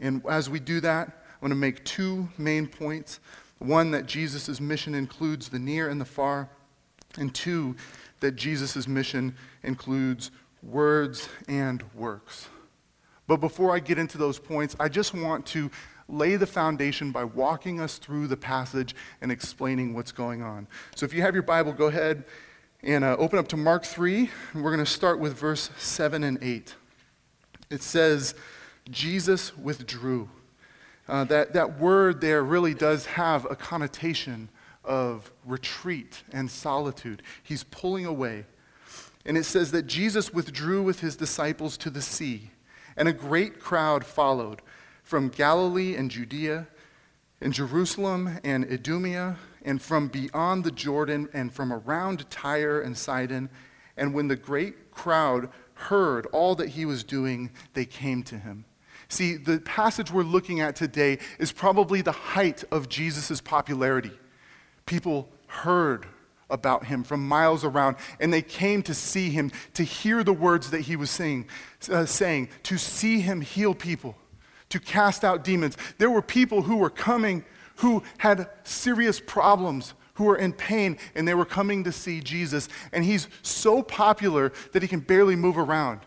And 0.00 0.22
as 0.28 0.48
we 0.48 0.60
do 0.60 0.80
that, 0.80 1.08
I 1.08 1.36
want 1.40 1.52
to 1.52 1.56
make 1.56 1.84
two 1.84 2.28
main 2.38 2.66
points. 2.66 3.20
One, 3.58 3.90
that 3.90 4.06
Jesus' 4.06 4.60
mission 4.60 4.94
includes 4.94 5.48
the 5.48 5.58
near 5.58 5.88
and 5.88 6.00
the 6.00 6.04
far. 6.04 6.48
And 7.16 7.34
two, 7.34 7.74
that 8.20 8.32
Jesus' 8.32 8.86
mission 8.86 9.34
includes 9.62 10.30
words 10.62 11.28
and 11.48 11.82
works. 11.94 12.48
But 13.28 13.36
before 13.36 13.72
I 13.72 13.78
get 13.78 13.98
into 13.98 14.18
those 14.18 14.38
points, 14.38 14.74
I 14.80 14.88
just 14.88 15.14
want 15.14 15.46
to 15.48 15.70
lay 16.08 16.36
the 16.36 16.46
foundation 16.46 17.12
by 17.12 17.24
walking 17.24 17.78
us 17.78 17.98
through 17.98 18.26
the 18.26 18.38
passage 18.38 18.96
and 19.20 19.30
explaining 19.30 19.94
what's 19.94 20.10
going 20.10 20.42
on. 20.42 20.66
So 20.96 21.04
if 21.04 21.12
you 21.12 21.20
have 21.20 21.34
your 21.34 21.42
Bible, 21.42 21.74
go 21.74 21.86
ahead 21.86 22.24
and 22.82 23.04
uh, 23.04 23.16
open 23.18 23.38
up 23.38 23.46
to 23.48 23.56
Mark 23.58 23.84
3, 23.84 24.30
and 24.54 24.64
we're 24.64 24.74
going 24.74 24.84
to 24.84 24.90
start 24.90 25.20
with 25.20 25.34
verse 25.34 25.70
7 25.76 26.24
and 26.24 26.42
8. 26.42 26.74
It 27.68 27.82
says, 27.82 28.34
Jesus 28.90 29.56
withdrew. 29.58 30.30
Uh, 31.06 31.24
that, 31.24 31.52
that 31.52 31.78
word 31.78 32.22
there 32.22 32.42
really 32.42 32.72
does 32.72 33.04
have 33.04 33.44
a 33.50 33.56
connotation 33.56 34.48
of 34.84 35.30
retreat 35.44 36.22
and 36.32 36.50
solitude. 36.50 37.22
He's 37.42 37.64
pulling 37.64 38.06
away. 38.06 38.46
And 39.26 39.36
it 39.36 39.44
says 39.44 39.70
that 39.72 39.86
Jesus 39.86 40.32
withdrew 40.32 40.82
with 40.82 41.00
his 41.00 41.14
disciples 41.14 41.76
to 41.78 41.90
the 41.90 42.00
sea 42.00 42.52
and 42.98 43.08
a 43.08 43.12
great 43.12 43.60
crowd 43.60 44.04
followed 44.04 44.60
from 45.02 45.30
Galilee 45.30 45.94
and 45.94 46.10
Judea, 46.10 46.66
and 47.40 47.52
Jerusalem 47.52 48.38
and 48.44 48.70
Idumea, 48.70 49.36
and 49.62 49.80
from 49.80 50.08
beyond 50.08 50.64
the 50.64 50.70
Jordan, 50.70 51.28
and 51.32 51.50
from 51.52 51.72
around 51.72 52.28
Tyre 52.28 52.80
and 52.80 52.98
Sidon. 52.98 53.48
And 53.96 54.12
when 54.12 54.28
the 54.28 54.36
great 54.36 54.90
crowd 54.90 55.48
heard 55.74 56.26
all 56.26 56.56
that 56.56 56.70
he 56.70 56.84
was 56.84 57.04
doing, 57.04 57.50
they 57.72 57.86
came 57.86 58.22
to 58.24 58.36
him. 58.36 58.64
See, 59.08 59.36
the 59.36 59.60
passage 59.60 60.12
we're 60.12 60.22
looking 60.22 60.60
at 60.60 60.76
today 60.76 61.18
is 61.38 61.52
probably 61.52 62.02
the 62.02 62.12
height 62.12 62.64
of 62.70 62.88
Jesus' 62.88 63.40
popularity. 63.40 64.18
People 64.84 65.28
heard 65.46 66.06
about 66.50 66.86
him 66.86 67.04
from 67.04 67.26
miles 67.26 67.64
around, 67.64 67.96
and 68.20 68.32
they 68.32 68.42
came 68.42 68.82
to 68.82 68.94
see 68.94 69.30
him, 69.30 69.50
to 69.74 69.82
hear 69.82 70.24
the 70.24 70.32
words 70.32 70.70
that 70.70 70.82
he 70.82 70.96
was 70.96 71.10
saying, 71.10 71.46
uh, 71.90 72.06
saying, 72.06 72.48
to 72.62 72.78
see 72.78 73.20
him 73.20 73.40
heal 73.40 73.74
people, 73.74 74.16
to 74.68 74.80
cast 74.80 75.24
out 75.24 75.44
demons. 75.44 75.76
There 75.98 76.10
were 76.10 76.22
people 76.22 76.62
who 76.62 76.76
were 76.76 76.90
coming 76.90 77.44
who 77.78 78.02
had 78.18 78.48
serious 78.64 79.20
problems, 79.20 79.94
who 80.14 80.24
were 80.24 80.36
in 80.36 80.52
pain, 80.52 80.98
and 81.14 81.26
they 81.26 81.34
were 81.34 81.44
coming 81.44 81.84
to 81.84 81.92
see 81.92 82.20
Jesus. 82.20 82.68
And 82.92 83.04
he's 83.04 83.28
so 83.42 83.82
popular 83.82 84.52
that 84.72 84.82
he 84.82 84.88
can 84.88 85.00
barely 85.00 85.36
move 85.36 85.56
around. 85.56 86.00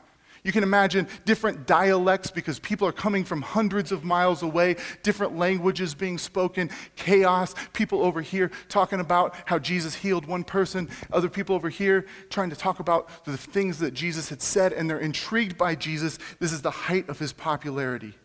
You 0.43 0.51
can 0.51 0.63
imagine 0.63 1.07
different 1.23 1.67
dialects 1.67 2.31
because 2.31 2.57
people 2.57 2.87
are 2.87 2.91
coming 2.91 3.23
from 3.23 3.43
hundreds 3.43 3.91
of 3.91 4.03
miles 4.03 4.41
away, 4.41 4.75
different 5.03 5.37
languages 5.37 5.93
being 5.93 6.17
spoken, 6.17 6.71
chaos, 6.95 7.53
people 7.73 8.01
over 8.01 8.21
here 8.21 8.49
talking 8.67 8.99
about 8.99 9.35
how 9.45 9.59
Jesus 9.59 9.93
healed 9.93 10.25
one 10.25 10.43
person, 10.43 10.89
other 11.11 11.29
people 11.29 11.55
over 11.55 11.69
here 11.69 12.07
trying 12.29 12.49
to 12.49 12.55
talk 12.55 12.79
about 12.79 13.23
the 13.25 13.37
things 13.37 13.77
that 13.79 13.93
Jesus 13.93 14.29
had 14.29 14.41
said, 14.41 14.73
and 14.73 14.89
they're 14.89 14.99
intrigued 14.99 15.59
by 15.59 15.75
Jesus. 15.75 16.17
This 16.39 16.51
is 16.51 16.63
the 16.63 16.71
height 16.71 17.07
of 17.07 17.19
his 17.19 17.33
popularity. 17.33 18.15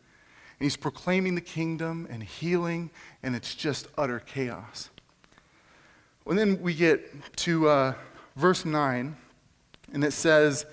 And 0.58 0.64
he's 0.64 0.76
proclaiming 0.76 1.34
the 1.34 1.42
kingdom 1.42 2.06
and 2.08 2.22
healing, 2.22 2.90
and 3.22 3.36
it's 3.36 3.54
just 3.54 3.88
utter 3.98 4.20
chaos. 4.20 4.88
And 6.24 6.38
then 6.38 6.62
we 6.62 6.72
get 6.72 7.36
to 7.36 7.68
uh, 7.68 7.94
verse 8.36 8.64
9, 8.64 9.16
and 9.92 10.02
it 10.02 10.14
says, 10.14 10.64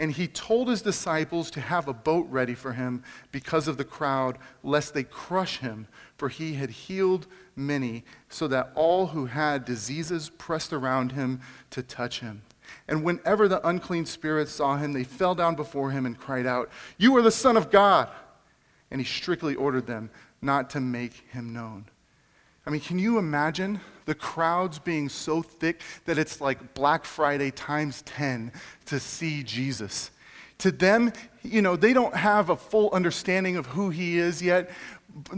and 0.00 0.10
he 0.10 0.26
told 0.26 0.68
his 0.68 0.80
disciples 0.80 1.50
to 1.50 1.60
have 1.60 1.86
a 1.86 1.92
boat 1.92 2.26
ready 2.30 2.54
for 2.54 2.72
him 2.72 3.04
because 3.32 3.68
of 3.68 3.76
the 3.76 3.84
crowd, 3.84 4.38
lest 4.62 4.94
they 4.94 5.04
crush 5.04 5.58
him, 5.58 5.86
for 6.16 6.30
he 6.30 6.54
had 6.54 6.70
healed 6.70 7.26
many, 7.54 8.02
so 8.30 8.48
that 8.48 8.72
all 8.74 9.08
who 9.08 9.26
had 9.26 9.66
diseases 9.66 10.30
pressed 10.38 10.72
around 10.72 11.12
him 11.12 11.38
to 11.68 11.82
touch 11.82 12.20
him. 12.20 12.40
And 12.88 13.04
whenever 13.04 13.46
the 13.46 13.66
unclean 13.68 14.06
spirits 14.06 14.52
saw 14.52 14.78
him, 14.78 14.94
they 14.94 15.04
fell 15.04 15.34
down 15.34 15.54
before 15.54 15.90
him 15.90 16.06
and 16.06 16.18
cried 16.18 16.46
out, 16.46 16.70
You 16.96 17.14
are 17.18 17.22
the 17.22 17.30
Son 17.30 17.58
of 17.58 17.70
God! 17.70 18.08
And 18.90 19.02
he 19.02 19.06
strictly 19.06 19.54
ordered 19.54 19.86
them 19.86 20.08
not 20.40 20.70
to 20.70 20.80
make 20.80 21.12
him 21.30 21.52
known. 21.52 21.84
I 22.66 22.70
mean, 22.70 22.80
can 22.80 22.98
you 22.98 23.18
imagine 23.18 23.80
the 24.10 24.14
crowds 24.16 24.80
being 24.80 25.08
so 25.08 25.40
thick 25.40 25.82
that 26.04 26.18
it's 26.18 26.40
like 26.40 26.74
Black 26.74 27.04
Friday 27.04 27.52
times 27.52 28.02
10 28.02 28.50
to 28.86 28.98
see 28.98 29.44
Jesus? 29.44 30.10
To 30.58 30.72
them, 30.72 31.12
you 31.44 31.62
know, 31.62 31.76
they 31.76 31.92
don't 31.92 32.16
have 32.16 32.50
a 32.50 32.56
full 32.56 32.90
understanding 32.90 33.56
of 33.56 33.66
who 33.66 33.90
he 33.90 34.18
is 34.18 34.42
yet. 34.42 34.68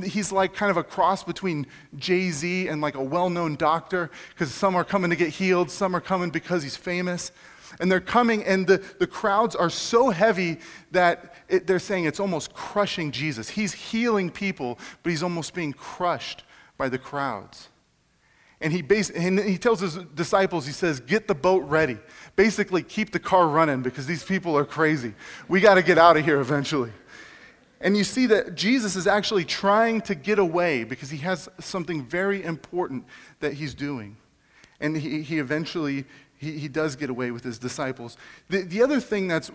He's 0.02 0.32
like 0.32 0.54
kind 0.54 0.70
of 0.70 0.78
a 0.78 0.82
cross 0.82 1.22
between 1.22 1.66
Jay 1.96 2.30
Z 2.30 2.68
and 2.68 2.80
like 2.80 2.94
a 2.94 3.02
well 3.02 3.28
known 3.28 3.56
doctor, 3.56 4.10
because 4.30 4.54
some 4.54 4.74
are 4.74 4.84
coming 4.84 5.10
to 5.10 5.16
get 5.16 5.28
healed, 5.28 5.70
some 5.70 5.94
are 5.94 6.00
coming 6.00 6.30
because 6.30 6.62
he's 6.62 6.78
famous. 6.78 7.30
And 7.78 7.92
they're 7.92 8.00
coming, 8.00 8.42
and 8.44 8.66
the, 8.66 8.82
the 8.98 9.06
crowds 9.06 9.54
are 9.54 9.68
so 9.68 10.08
heavy 10.08 10.60
that 10.92 11.34
it, 11.50 11.66
they're 11.66 11.78
saying 11.78 12.06
it's 12.06 12.20
almost 12.20 12.54
crushing 12.54 13.12
Jesus. 13.12 13.50
He's 13.50 13.74
healing 13.74 14.30
people, 14.30 14.78
but 15.02 15.10
he's 15.10 15.22
almost 15.22 15.52
being 15.52 15.74
crushed 15.74 16.44
by 16.78 16.88
the 16.88 16.98
crowds. 16.98 17.68
And 18.62 18.72
he, 18.72 18.80
bas- 18.80 19.10
and 19.10 19.40
he 19.40 19.58
tells 19.58 19.80
his 19.80 19.96
disciples, 20.14 20.64
he 20.64 20.72
says, 20.72 21.00
get 21.00 21.26
the 21.26 21.34
boat 21.34 21.64
ready. 21.64 21.98
Basically, 22.36 22.82
keep 22.82 23.10
the 23.10 23.18
car 23.18 23.48
running 23.48 23.82
because 23.82 24.06
these 24.06 24.22
people 24.22 24.56
are 24.56 24.64
crazy. 24.64 25.14
We 25.48 25.60
got 25.60 25.74
to 25.74 25.82
get 25.82 25.98
out 25.98 26.16
of 26.16 26.24
here 26.24 26.40
eventually. 26.40 26.92
And 27.80 27.96
you 27.96 28.04
see 28.04 28.26
that 28.26 28.54
Jesus 28.54 28.94
is 28.94 29.08
actually 29.08 29.44
trying 29.44 30.00
to 30.02 30.14
get 30.14 30.38
away 30.38 30.84
because 30.84 31.10
he 31.10 31.18
has 31.18 31.48
something 31.58 32.06
very 32.06 32.44
important 32.44 33.04
that 33.40 33.54
he's 33.54 33.74
doing. 33.74 34.16
And 34.80 34.96
he, 34.96 35.22
he 35.22 35.40
eventually 35.40 36.04
he, 36.42 36.58
he 36.58 36.68
does 36.68 36.96
get 36.96 37.08
away 37.08 37.30
with 37.30 37.44
his 37.44 37.58
disciples. 37.58 38.16
The, 38.48 38.62
the 38.62 38.82
other 38.82 38.98
thing 38.98 39.28
that's 39.28 39.50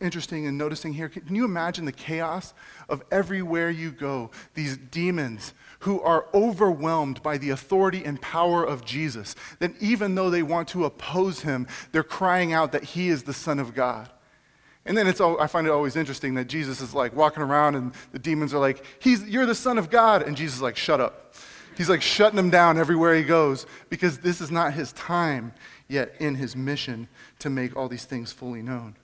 interesting 0.00 0.46
in 0.46 0.56
noticing 0.56 0.94
here, 0.94 1.10
can 1.10 1.34
you 1.34 1.44
imagine 1.44 1.84
the 1.84 1.92
chaos 1.92 2.54
of 2.88 3.02
everywhere 3.10 3.70
you 3.70 3.90
go, 3.90 4.30
these 4.54 4.78
demons 4.78 5.52
who 5.82 6.00
are 6.00 6.26
overwhelmed 6.32 7.22
by 7.22 7.36
the 7.36 7.50
authority 7.50 8.04
and 8.04 8.20
power 8.20 8.64
of 8.64 8.84
Jesus, 8.84 9.34
that 9.58 9.72
even 9.80 10.14
though 10.14 10.30
they 10.30 10.42
want 10.42 10.68
to 10.68 10.84
oppose 10.84 11.40
him, 11.40 11.66
they're 11.90 12.04
crying 12.04 12.52
out 12.52 12.70
that 12.70 12.84
he 12.84 13.08
is 13.08 13.24
the 13.24 13.32
Son 13.32 13.58
of 13.58 13.74
God. 13.74 14.08
And 14.84 14.96
then 14.96 15.06
it's 15.08 15.20
I 15.20 15.46
find 15.48 15.66
it 15.66 15.70
always 15.70 15.96
interesting 15.96 16.34
that 16.34 16.46
Jesus 16.46 16.80
is 16.80 16.94
like 16.94 17.14
walking 17.14 17.42
around 17.42 17.74
and 17.74 17.92
the 18.12 18.18
demons 18.18 18.54
are 18.54 18.60
like, 18.60 18.84
He's, 19.00 19.22
You're 19.28 19.46
the 19.46 19.54
Son 19.54 19.76
of 19.78 19.90
God. 19.90 20.22
And 20.22 20.36
Jesus 20.36 20.56
is 20.56 20.62
like, 20.62 20.76
Shut 20.76 21.00
up. 21.00 21.34
He's 21.76 21.88
like 21.88 22.02
shutting 22.02 22.36
them 22.36 22.50
down 22.50 22.78
everywhere 22.78 23.14
he 23.14 23.24
goes 23.24 23.66
because 23.88 24.18
this 24.18 24.40
is 24.40 24.50
not 24.50 24.74
his 24.74 24.92
time 24.92 25.52
yet 25.88 26.14
in 26.20 26.34
his 26.36 26.54
mission 26.54 27.08
to 27.38 27.50
make 27.50 27.76
all 27.76 27.88
these 27.88 28.04
things 28.04 28.30
fully 28.30 28.62
known. 28.62 28.96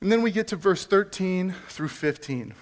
And 0.00 0.10
then 0.10 0.22
we 0.22 0.30
get 0.30 0.48
to 0.48 0.56
verse 0.56 0.86
13 0.86 1.54
through 1.68 1.88
15. 1.88 2.54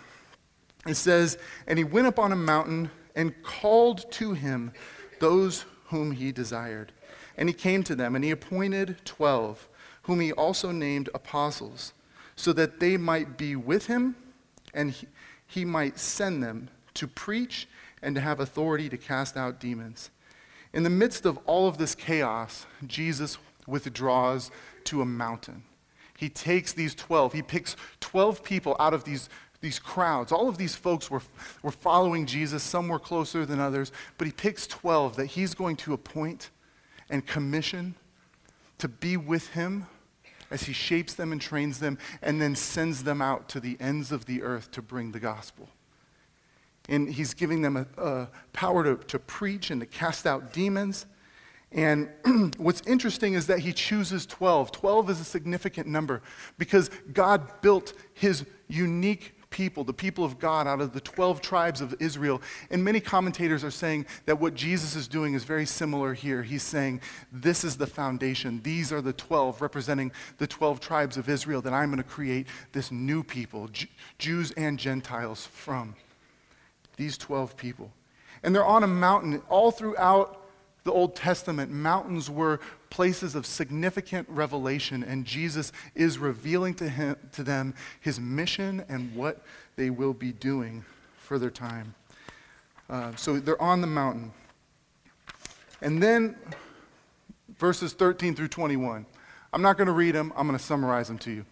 It 0.86 0.94
says, 0.94 1.38
And 1.66 1.78
he 1.78 1.84
went 1.84 2.06
up 2.06 2.18
on 2.18 2.32
a 2.32 2.36
mountain 2.36 2.90
and 3.14 3.42
called 3.42 4.10
to 4.12 4.32
him 4.32 4.72
those 5.20 5.64
whom 5.86 6.12
he 6.12 6.32
desired. 6.32 6.92
And 7.36 7.48
he 7.48 7.54
came 7.54 7.82
to 7.84 7.94
them, 7.94 8.14
and 8.14 8.24
he 8.24 8.30
appointed 8.30 8.96
twelve, 9.04 9.68
whom 10.02 10.20
he 10.20 10.32
also 10.32 10.70
named 10.70 11.08
apostles, 11.14 11.92
so 12.36 12.52
that 12.52 12.80
they 12.80 12.96
might 12.96 13.36
be 13.36 13.56
with 13.56 13.86
him, 13.86 14.16
and 14.72 14.90
he, 14.90 15.06
he 15.46 15.64
might 15.64 15.98
send 15.98 16.42
them 16.42 16.68
to 16.94 17.06
preach 17.06 17.68
and 18.02 18.14
to 18.14 18.20
have 18.20 18.40
authority 18.40 18.88
to 18.88 18.96
cast 18.96 19.36
out 19.36 19.60
demons. 19.60 20.10
In 20.72 20.82
the 20.82 20.90
midst 20.90 21.24
of 21.24 21.38
all 21.46 21.68
of 21.68 21.78
this 21.78 21.94
chaos, 21.94 22.66
Jesus 22.86 23.38
withdraws 23.66 24.50
to 24.84 25.00
a 25.00 25.06
mountain. 25.06 25.62
He 26.18 26.28
takes 26.28 26.72
these 26.72 26.94
12, 26.94 27.32
he 27.32 27.42
picks 27.42 27.76
12 28.00 28.44
people 28.44 28.76
out 28.78 28.94
of 28.94 29.04
these 29.04 29.28
these 29.64 29.78
crowds. 29.78 30.30
All 30.30 30.48
of 30.48 30.58
these 30.58 30.76
folks 30.76 31.10
were, 31.10 31.22
were 31.62 31.72
following 31.72 32.26
Jesus. 32.26 32.62
Some 32.62 32.86
were 32.86 32.98
closer 32.98 33.46
than 33.46 33.58
others. 33.58 33.90
But 34.18 34.26
he 34.26 34.32
picks 34.32 34.66
12 34.66 35.16
that 35.16 35.26
he's 35.26 35.54
going 35.54 35.76
to 35.76 35.94
appoint 35.94 36.50
and 37.08 37.26
commission 37.26 37.94
to 38.78 38.88
be 38.88 39.16
with 39.16 39.48
him 39.48 39.86
as 40.50 40.64
he 40.64 40.74
shapes 40.74 41.14
them 41.14 41.32
and 41.32 41.40
trains 41.40 41.80
them 41.80 41.96
and 42.20 42.40
then 42.40 42.54
sends 42.54 43.04
them 43.04 43.22
out 43.22 43.48
to 43.48 43.58
the 43.58 43.78
ends 43.80 44.12
of 44.12 44.26
the 44.26 44.42
earth 44.42 44.70
to 44.72 44.82
bring 44.82 45.12
the 45.12 45.18
gospel. 45.18 45.66
And 46.90 47.08
he's 47.08 47.32
giving 47.32 47.62
them 47.62 47.78
a, 47.78 47.86
a 47.96 48.28
power 48.52 48.84
to, 48.84 48.96
to 49.06 49.18
preach 49.18 49.70
and 49.70 49.80
to 49.80 49.86
cast 49.86 50.26
out 50.26 50.52
demons. 50.52 51.06
And 51.72 52.10
what's 52.58 52.82
interesting 52.82 53.32
is 53.32 53.46
that 53.46 53.60
he 53.60 53.72
chooses 53.72 54.26
12. 54.26 54.72
12 54.72 55.10
is 55.10 55.20
a 55.20 55.24
significant 55.24 55.86
number 55.86 56.20
because 56.58 56.90
God 57.14 57.62
built 57.62 57.94
his 58.12 58.44
unique 58.68 59.33
people, 59.54 59.84
the 59.84 59.92
people 59.92 60.24
of 60.24 60.40
God, 60.40 60.66
out 60.66 60.80
of 60.80 60.92
the 60.92 61.00
12 61.00 61.40
tribes 61.40 61.80
of 61.80 61.94
Israel. 62.00 62.42
And 62.70 62.82
many 62.82 62.98
commentators 62.98 63.62
are 63.62 63.70
saying 63.70 64.06
that 64.26 64.40
what 64.40 64.54
Jesus 64.54 64.96
is 64.96 65.06
doing 65.06 65.34
is 65.34 65.44
very 65.44 65.64
similar 65.64 66.12
here. 66.12 66.42
He's 66.42 66.64
saying, 66.64 67.00
This 67.30 67.62
is 67.62 67.76
the 67.76 67.86
foundation. 67.86 68.60
These 68.64 68.92
are 68.92 69.00
the 69.00 69.12
12, 69.12 69.62
representing 69.62 70.10
the 70.38 70.48
12 70.48 70.80
tribes 70.80 71.16
of 71.16 71.28
Israel 71.28 71.62
that 71.62 71.72
I'm 71.72 71.88
going 71.88 72.02
to 72.02 72.08
create 72.08 72.48
this 72.72 72.90
new 72.90 73.22
people, 73.22 73.70
Jews 74.18 74.50
and 74.56 74.76
Gentiles, 74.76 75.46
from. 75.46 75.94
These 76.96 77.16
12 77.16 77.56
people. 77.56 77.92
And 78.42 78.52
they're 78.52 78.66
on 78.66 78.82
a 78.82 78.88
mountain 78.88 79.40
all 79.48 79.70
throughout 79.70 80.40
the 80.82 80.92
Old 80.92 81.16
Testament, 81.16 81.70
mountains 81.70 82.28
were 82.28 82.60
places 82.94 83.34
of 83.34 83.44
significant 83.44 84.24
revelation, 84.30 85.02
and 85.02 85.24
Jesus 85.24 85.72
is 85.96 86.16
revealing 86.16 86.74
to, 86.74 86.88
him, 86.88 87.16
to 87.32 87.42
them 87.42 87.74
his 88.00 88.20
mission 88.20 88.84
and 88.88 89.12
what 89.16 89.42
they 89.74 89.90
will 89.90 90.12
be 90.12 90.30
doing 90.30 90.84
for 91.18 91.36
their 91.36 91.50
time. 91.50 91.92
Uh, 92.88 93.12
so 93.16 93.40
they're 93.40 93.60
on 93.60 93.80
the 93.80 93.86
mountain. 93.88 94.30
And 95.82 96.00
then 96.00 96.36
verses 97.58 97.94
13 97.94 98.36
through 98.36 98.46
21. 98.46 99.04
I'm 99.52 99.62
not 99.62 99.76
going 99.76 99.88
to 99.88 99.92
read 99.92 100.14
them, 100.14 100.32
I'm 100.36 100.46
going 100.46 100.56
to 100.56 100.64
summarize 100.64 101.08
them 101.08 101.18
to 101.18 101.32
you. 101.32 101.44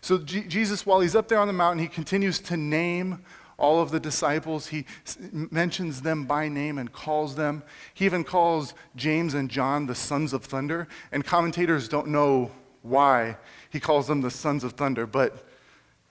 So 0.00 0.16
G- 0.16 0.44
Jesus, 0.44 0.86
while 0.86 1.00
he's 1.00 1.14
up 1.14 1.28
there 1.28 1.40
on 1.40 1.46
the 1.46 1.52
mountain, 1.52 1.78
he 1.78 1.88
continues 1.88 2.38
to 2.40 2.56
name 2.56 3.22
all 3.58 3.80
of 3.80 3.90
the 3.90 4.00
disciples. 4.00 4.66
He 4.68 4.84
mentions 5.32 6.02
them 6.02 6.24
by 6.24 6.48
name 6.48 6.78
and 6.78 6.92
calls 6.92 7.36
them. 7.36 7.62
He 7.94 8.04
even 8.04 8.24
calls 8.24 8.74
James 8.96 9.34
and 9.34 9.50
John 9.50 9.86
the 9.86 9.94
sons 9.94 10.32
of 10.32 10.44
thunder. 10.44 10.88
And 11.12 11.24
commentators 11.24 11.88
don't 11.88 12.08
know 12.08 12.50
why 12.82 13.36
he 13.70 13.80
calls 13.80 14.06
them 14.06 14.20
the 14.20 14.30
sons 14.30 14.62
of 14.64 14.72
thunder, 14.72 15.06
but 15.06 15.44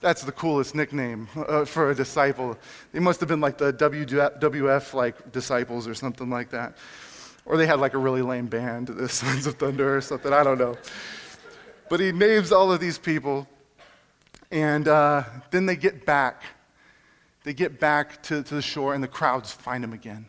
that's 0.00 0.22
the 0.22 0.32
coolest 0.32 0.74
nickname 0.74 1.28
uh, 1.36 1.64
for 1.64 1.90
a 1.90 1.94
disciple. 1.94 2.58
They 2.92 3.00
must 3.00 3.20
have 3.20 3.28
been 3.28 3.40
like 3.40 3.58
the 3.58 3.72
WWF 3.72 4.92
like 4.92 5.32
disciples 5.32 5.88
or 5.88 5.94
something 5.94 6.28
like 6.28 6.50
that. 6.50 6.76
Or 7.46 7.56
they 7.56 7.66
had 7.66 7.78
like 7.78 7.94
a 7.94 7.98
really 7.98 8.22
lame 8.22 8.46
band, 8.46 8.88
the 8.88 9.08
Sons 9.22 9.46
of 9.46 9.54
Thunder 9.54 9.96
or 9.96 10.00
something, 10.00 10.32
I 10.32 10.42
don't 10.42 10.58
know. 10.58 10.76
But 11.88 12.00
he 12.00 12.10
names 12.10 12.50
all 12.50 12.72
of 12.72 12.80
these 12.80 12.98
people, 12.98 13.46
and 14.50 14.88
uh, 14.88 15.22
then 15.52 15.66
they 15.66 15.76
get 15.76 16.04
back 16.04 16.42
they 17.46 17.54
get 17.54 17.78
back 17.78 18.20
to, 18.24 18.42
to 18.42 18.54
the 18.56 18.60
shore, 18.60 18.92
and 18.92 19.04
the 19.04 19.08
crowds 19.08 19.52
find 19.52 19.84
him 19.84 19.92
again. 19.92 20.26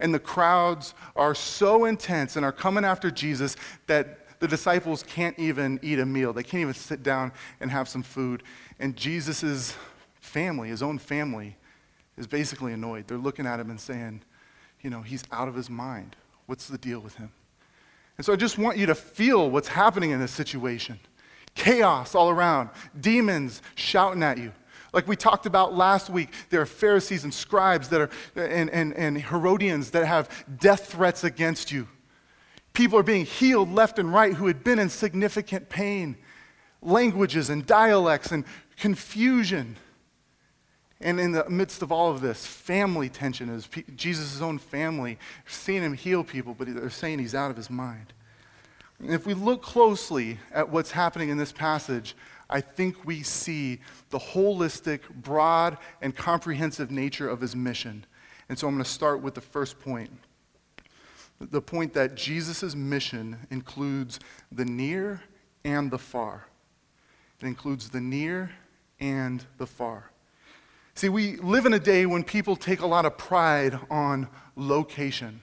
And 0.00 0.12
the 0.12 0.18
crowds 0.18 0.92
are 1.14 1.32
so 1.32 1.84
intense 1.84 2.34
and 2.34 2.44
are 2.44 2.50
coming 2.50 2.84
after 2.84 3.12
Jesus 3.12 3.54
that 3.86 4.40
the 4.40 4.48
disciples 4.48 5.04
can't 5.04 5.38
even 5.38 5.78
eat 5.84 6.00
a 6.00 6.04
meal. 6.04 6.32
They 6.32 6.42
can't 6.42 6.62
even 6.62 6.74
sit 6.74 7.04
down 7.04 7.30
and 7.60 7.70
have 7.70 7.88
some 7.88 8.02
food. 8.02 8.42
And 8.80 8.96
Jesus' 8.96 9.76
family, 10.20 10.70
his 10.70 10.82
own 10.82 10.98
family, 10.98 11.56
is 12.16 12.26
basically 12.26 12.72
annoyed. 12.72 13.06
They're 13.06 13.18
looking 13.18 13.46
at 13.46 13.60
him 13.60 13.70
and 13.70 13.80
saying, 13.80 14.22
you 14.80 14.90
know, 14.90 15.02
he's 15.02 15.22
out 15.30 15.46
of 15.46 15.54
his 15.54 15.70
mind. 15.70 16.16
What's 16.46 16.66
the 16.66 16.78
deal 16.78 16.98
with 16.98 17.14
him? 17.14 17.30
And 18.16 18.26
so 18.26 18.32
I 18.32 18.36
just 18.36 18.58
want 18.58 18.78
you 18.78 18.86
to 18.86 18.96
feel 18.96 19.48
what's 19.48 19.68
happening 19.68 20.10
in 20.10 20.18
this 20.18 20.32
situation 20.32 20.98
chaos 21.54 22.14
all 22.14 22.30
around, 22.30 22.70
demons 23.00 23.62
shouting 23.74 24.22
at 24.22 24.38
you. 24.38 24.52
Like 24.92 25.06
we 25.06 25.16
talked 25.16 25.46
about 25.46 25.74
last 25.74 26.08
week, 26.08 26.30
there 26.50 26.60
are 26.60 26.66
Pharisees 26.66 27.24
and 27.24 27.32
scribes 27.32 27.88
that 27.90 28.00
are, 28.00 28.10
and, 28.36 28.70
and, 28.70 28.94
and 28.94 29.20
Herodians 29.20 29.90
that 29.90 30.06
have 30.06 30.28
death 30.60 30.86
threats 30.86 31.24
against 31.24 31.70
you. 31.70 31.88
People 32.72 32.98
are 32.98 33.02
being 33.02 33.26
healed 33.26 33.70
left 33.72 33.98
and 33.98 34.12
right 34.12 34.34
who 34.34 34.46
had 34.46 34.64
been 34.64 34.78
in 34.78 34.88
significant 34.88 35.68
pain. 35.68 36.16
Languages 36.80 37.50
and 37.50 37.66
dialects 37.66 38.30
and 38.30 38.44
confusion. 38.76 39.76
And 41.00 41.20
in 41.20 41.32
the 41.32 41.48
midst 41.48 41.82
of 41.82 41.92
all 41.92 42.10
of 42.10 42.20
this, 42.20 42.46
family 42.46 43.08
tension 43.08 43.48
is 43.48 43.68
Jesus' 43.94 44.40
own 44.40 44.58
family 44.58 45.18
seeing 45.46 45.82
him 45.82 45.92
heal 45.92 46.24
people, 46.24 46.54
but 46.54 46.74
they're 46.74 46.90
saying 46.90 47.18
he's 47.18 47.34
out 47.34 47.50
of 47.50 47.56
his 47.56 47.70
mind. 47.70 48.12
And 49.00 49.10
if 49.12 49.26
we 49.26 49.34
look 49.34 49.62
closely 49.62 50.38
at 50.52 50.70
what's 50.70 50.90
happening 50.90 51.28
in 51.28 51.38
this 51.38 51.52
passage, 51.52 52.16
I 52.50 52.60
think 52.60 53.04
we 53.04 53.22
see 53.22 53.80
the 54.10 54.18
holistic, 54.18 55.00
broad, 55.14 55.76
and 56.00 56.16
comprehensive 56.16 56.90
nature 56.90 57.28
of 57.28 57.40
his 57.40 57.54
mission. 57.54 58.06
And 58.48 58.58
so 58.58 58.66
I'm 58.66 58.74
going 58.74 58.84
to 58.84 58.90
start 58.90 59.20
with 59.20 59.34
the 59.34 59.40
first 59.40 59.78
point 59.80 60.10
the 61.40 61.62
point 61.62 61.94
that 61.94 62.14
Jesus' 62.14 62.74
mission 62.74 63.46
includes 63.50 64.18
the 64.50 64.64
near 64.64 65.22
and 65.64 65.90
the 65.90 65.98
far. 65.98 66.46
It 67.40 67.46
includes 67.46 67.90
the 67.90 68.00
near 68.00 68.50
and 68.98 69.44
the 69.58 69.66
far. 69.66 70.10
See, 70.94 71.08
we 71.08 71.36
live 71.36 71.64
in 71.64 71.72
a 71.72 71.78
day 71.78 72.06
when 72.06 72.24
people 72.24 72.56
take 72.56 72.80
a 72.80 72.86
lot 72.86 73.06
of 73.06 73.16
pride 73.16 73.78
on 73.88 74.28
location. 74.56 75.40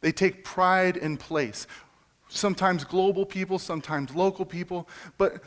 They 0.00 0.12
take 0.12 0.42
pride 0.42 0.96
in 0.96 1.18
place 1.18 1.66
sometimes 2.30 2.84
global 2.84 3.26
people, 3.26 3.58
sometimes 3.58 4.14
local 4.14 4.44
people. 4.44 4.88
But 5.18 5.42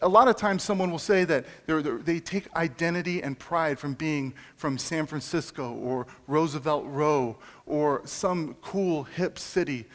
a 0.00 0.08
lot 0.08 0.28
of 0.28 0.36
times 0.36 0.62
someone 0.62 0.90
will 0.90 0.98
say 0.98 1.24
that 1.24 1.46
they're, 1.66 1.82
they're, 1.82 1.98
they 1.98 2.20
take 2.20 2.54
identity 2.54 3.22
and 3.22 3.38
pride 3.38 3.78
from 3.78 3.94
being 3.94 4.34
from 4.56 4.78
San 4.78 5.06
Francisco 5.06 5.72
or 5.74 6.06
Roosevelt 6.26 6.84
Row 6.86 7.38
or 7.66 8.02
some 8.04 8.54
cool, 8.60 9.04
hip 9.04 9.38
city. 9.38 9.86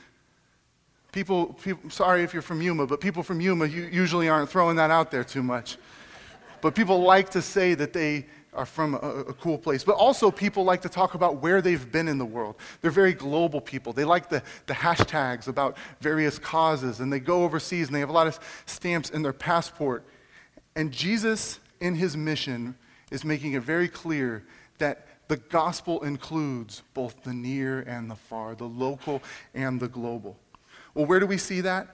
People, 1.12 1.54
people, 1.54 1.90
sorry 1.90 2.24
if 2.24 2.34
you're 2.34 2.42
from 2.42 2.62
Yuma, 2.62 2.88
but 2.88 3.00
people 3.00 3.22
from 3.22 3.40
Yuma 3.40 3.66
usually 3.66 4.28
aren't 4.28 4.50
throwing 4.50 4.78
that 4.78 4.92
out 4.92 5.12
there 5.12 5.24
too 5.24 5.44
much. 5.44 5.78
But 6.62 6.76
people 6.76 7.02
like 7.02 7.30
to 7.32 7.42
say 7.42 7.74
that 7.74 7.94
they 7.94 8.26
are 8.54 8.66
from 8.66 8.96
a, 8.96 8.98
a, 8.98 9.34
cool 9.34 9.58
place. 9.58 9.84
But 9.84 9.96
also, 9.96 10.30
people 10.30 10.64
like 10.64 10.82
to 10.82 10.90
talk 10.90 11.14
about 11.14 11.42
where 11.42 11.62
they've 11.62 11.92
been 11.92 12.08
in 12.08 12.18
the 12.18 12.26
world. 12.26 12.56
They're 12.82 12.92
very 12.92 13.14
global 13.14 13.62
people. 13.62 13.94
They 13.94 14.04
like 14.04 14.30
the, 14.30 14.44
the 14.66 14.74
hashtags 14.74 15.48
about 15.48 15.78
various 16.02 16.38
causes, 16.38 17.00
and 17.00 17.12
they 17.12 17.20
go 17.20 17.44
overseas 17.44 17.88
and 17.88 17.96
they 17.96 18.02
have 18.02 18.10
a 18.10 18.14
lot 18.14 18.28
of 18.28 18.40
stamps 18.66 19.10
in 19.10 19.22
their 19.22 19.34
passport. 19.34 20.04
And 20.76 20.92
Jesus, 20.92 21.60
in 21.80 21.96
his 21.96 22.18
mission, 22.18 22.76
is 23.10 23.24
making 23.24 23.54
it 23.54 23.64
very 23.64 23.88
clear 23.88 24.44
that 24.80 25.08
the 25.28 25.38
gospel 25.38 26.04
includes 26.04 26.84
both 26.94 27.24
the 27.24 27.34
near 27.34 27.82
and 27.82 28.12
the 28.12 28.16
far, 28.16 28.54
the 28.54 28.66
local 28.66 29.22
and 29.54 29.80
the 29.80 29.88
global. 29.88 30.38
Well, 30.94 31.06
where 31.06 31.22
do 31.22 31.26
we 31.26 31.38
see 31.38 31.62
that? 31.62 31.88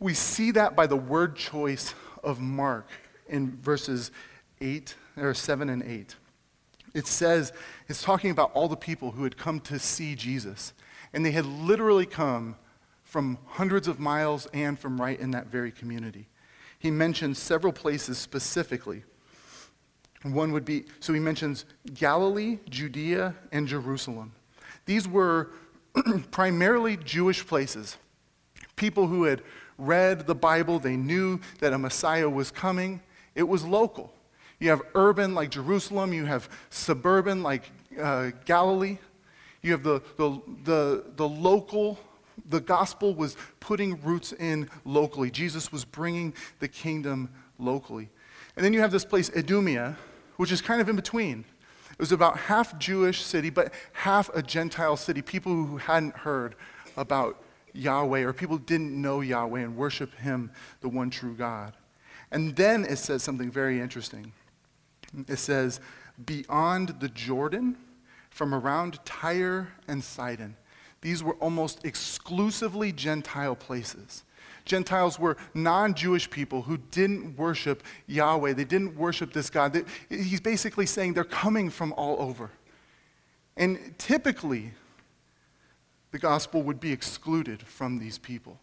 We 0.00 0.14
see 0.14 0.50
that 0.52 0.74
by 0.74 0.88
the 0.88 0.96
word 0.96 1.36
choice 1.36 1.94
of 2.24 2.40
Mark 2.40 2.88
in 3.28 3.56
verses 3.58 4.10
8 4.60 4.94
or 5.16 5.34
7 5.34 5.68
and 5.68 5.82
8. 5.82 6.16
It 6.94 7.06
says, 7.06 7.52
it's 7.88 8.02
talking 8.02 8.30
about 8.30 8.50
all 8.52 8.68
the 8.68 8.76
people 8.76 9.12
who 9.12 9.24
had 9.24 9.36
come 9.36 9.60
to 9.60 9.78
see 9.78 10.14
Jesus. 10.14 10.72
And 11.12 11.24
they 11.24 11.30
had 11.30 11.46
literally 11.46 12.06
come 12.06 12.56
from 13.04 13.38
hundreds 13.46 13.88
of 13.88 13.98
miles 13.98 14.46
and 14.52 14.78
from 14.78 15.00
right 15.00 15.18
in 15.18 15.30
that 15.32 15.46
very 15.46 15.70
community. 15.70 16.28
He 16.78 16.90
mentions 16.90 17.38
several 17.38 17.72
places 17.72 18.18
specifically. 18.18 19.04
One 20.22 20.52
would 20.52 20.64
be, 20.64 20.84
so 21.00 21.12
he 21.12 21.20
mentions 21.20 21.64
Galilee, 21.94 22.58
Judea, 22.68 23.34
and 23.52 23.66
Jerusalem. 23.66 24.32
These 24.84 25.08
were 25.08 25.50
primarily 26.30 26.96
Jewish 26.98 27.46
places. 27.46 27.96
People 28.76 29.06
who 29.06 29.24
had 29.24 29.42
read 29.78 30.26
the 30.26 30.34
Bible, 30.34 30.78
they 30.78 30.96
knew 30.96 31.40
that 31.60 31.72
a 31.72 31.78
Messiah 31.78 32.28
was 32.28 32.50
coming. 32.50 33.00
It 33.34 33.44
was 33.44 33.64
local. 33.64 34.12
You 34.60 34.68
have 34.70 34.82
urban 34.94 35.34
like 35.34 35.50
Jerusalem, 35.50 36.12
you 36.12 36.26
have 36.26 36.48
suburban 36.68 37.42
like 37.42 37.70
uh, 38.00 38.30
Galilee. 38.44 38.98
You 39.62 39.72
have 39.72 39.82
the, 39.82 40.00
the, 40.16 40.40
the, 40.64 41.04
the 41.16 41.28
local, 41.28 41.98
the 42.48 42.60
gospel 42.60 43.14
was 43.14 43.36
putting 43.58 44.00
roots 44.02 44.32
in 44.32 44.70
locally. 44.84 45.30
Jesus 45.30 45.72
was 45.72 45.84
bringing 45.84 46.34
the 46.60 46.68
kingdom 46.68 47.30
locally. 47.58 48.08
And 48.56 48.64
then 48.64 48.72
you 48.72 48.80
have 48.80 48.90
this 48.90 49.04
place, 49.04 49.30
Idumea, 49.36 49.96
which 50.36 50.52
is 50.52 50.60
kind 50.60 50.80
of 50.80 50.88
in 50.88 50.96
between. 50.96 51.44
It 51.92 51.98
was 51.98 52.12
about 52.12 52.38
half 52.38 52.78
Jewish 52.78 53.22
city, 53.22 53.50
but 53.50 53.72
half 53.92 54.30
a 54.34 54.42
Gentile 54.42 54.96
city, 54.96 55.20
people 55.20 55.52
who 55.52 55.76
hadn't 55.76 56.16
heard 56.16 56.54
about 56.96 57.42
Yahweh 57.72 58.20
or 58.20 58.32
people 58.32 58.58
didn't 58.58 58.98
know 59.00 59.20
Yahweh 59.20 59.60
and 59.60 59.76
worship 59.76 60.14
him, 60.16 60.50
the 60.80 60.88
one 60.88 61.10
true 61.10 61.34
God. 61.34 61.74
And 62.30 62.56
then 62.56 62.84
it 62.84 62.96
says 62.96 63.22
something 63.22 63.50
very 63.50 63.80
interesting. 63.80 64.32
It 65.28 65.38
says, 65.38 65.80
beyond 66.24 67.00
the 67.00 67.08
Jordan, 67.08 67.76
from 68.30 68.54
around 68.54 69.04
Tyre 69.04 69.68
and 69.88 70.02
Sidon. 70.02 70.56
These 71.02 71.22
were 71.22 71.34
almost 71.34 71.84
exclusively 71.84 72.92
Gentile 72.92 73.56
places. 73.56 74.24
Gentiles 74.64 75.18
were 75.18 75.36
non 75.54 75.94
Jewish 75.94 76.30
people 76.30 76.62
who 76.62 76.76
didn't 76.76 77.36
worship 77.36 77.82
Yahweh. 78.06 78.52
They 78.52 78.64
didn't 78.64 78.96
worship 78.96 79.32
this 79.32 79.50
God. 79.50 79.84
He's 80.08 80.40
basically 80.40 80.86
saying 80.86 81.14
they're 81.14 81.24
coming 81.24 81.70
from 81.70 81.92
all 81.94 82.20
over. 82.20 82.50
And 83.56 83.94
typically, 83.98 84.72
the 86.12 86.18
gospel 86.18 86.62
would 86.62 86.80
be 86.80 86.92
excluded 86.92 87.62
from 87.62 87.98
these 87.98 88.18
people. 88.18 88.58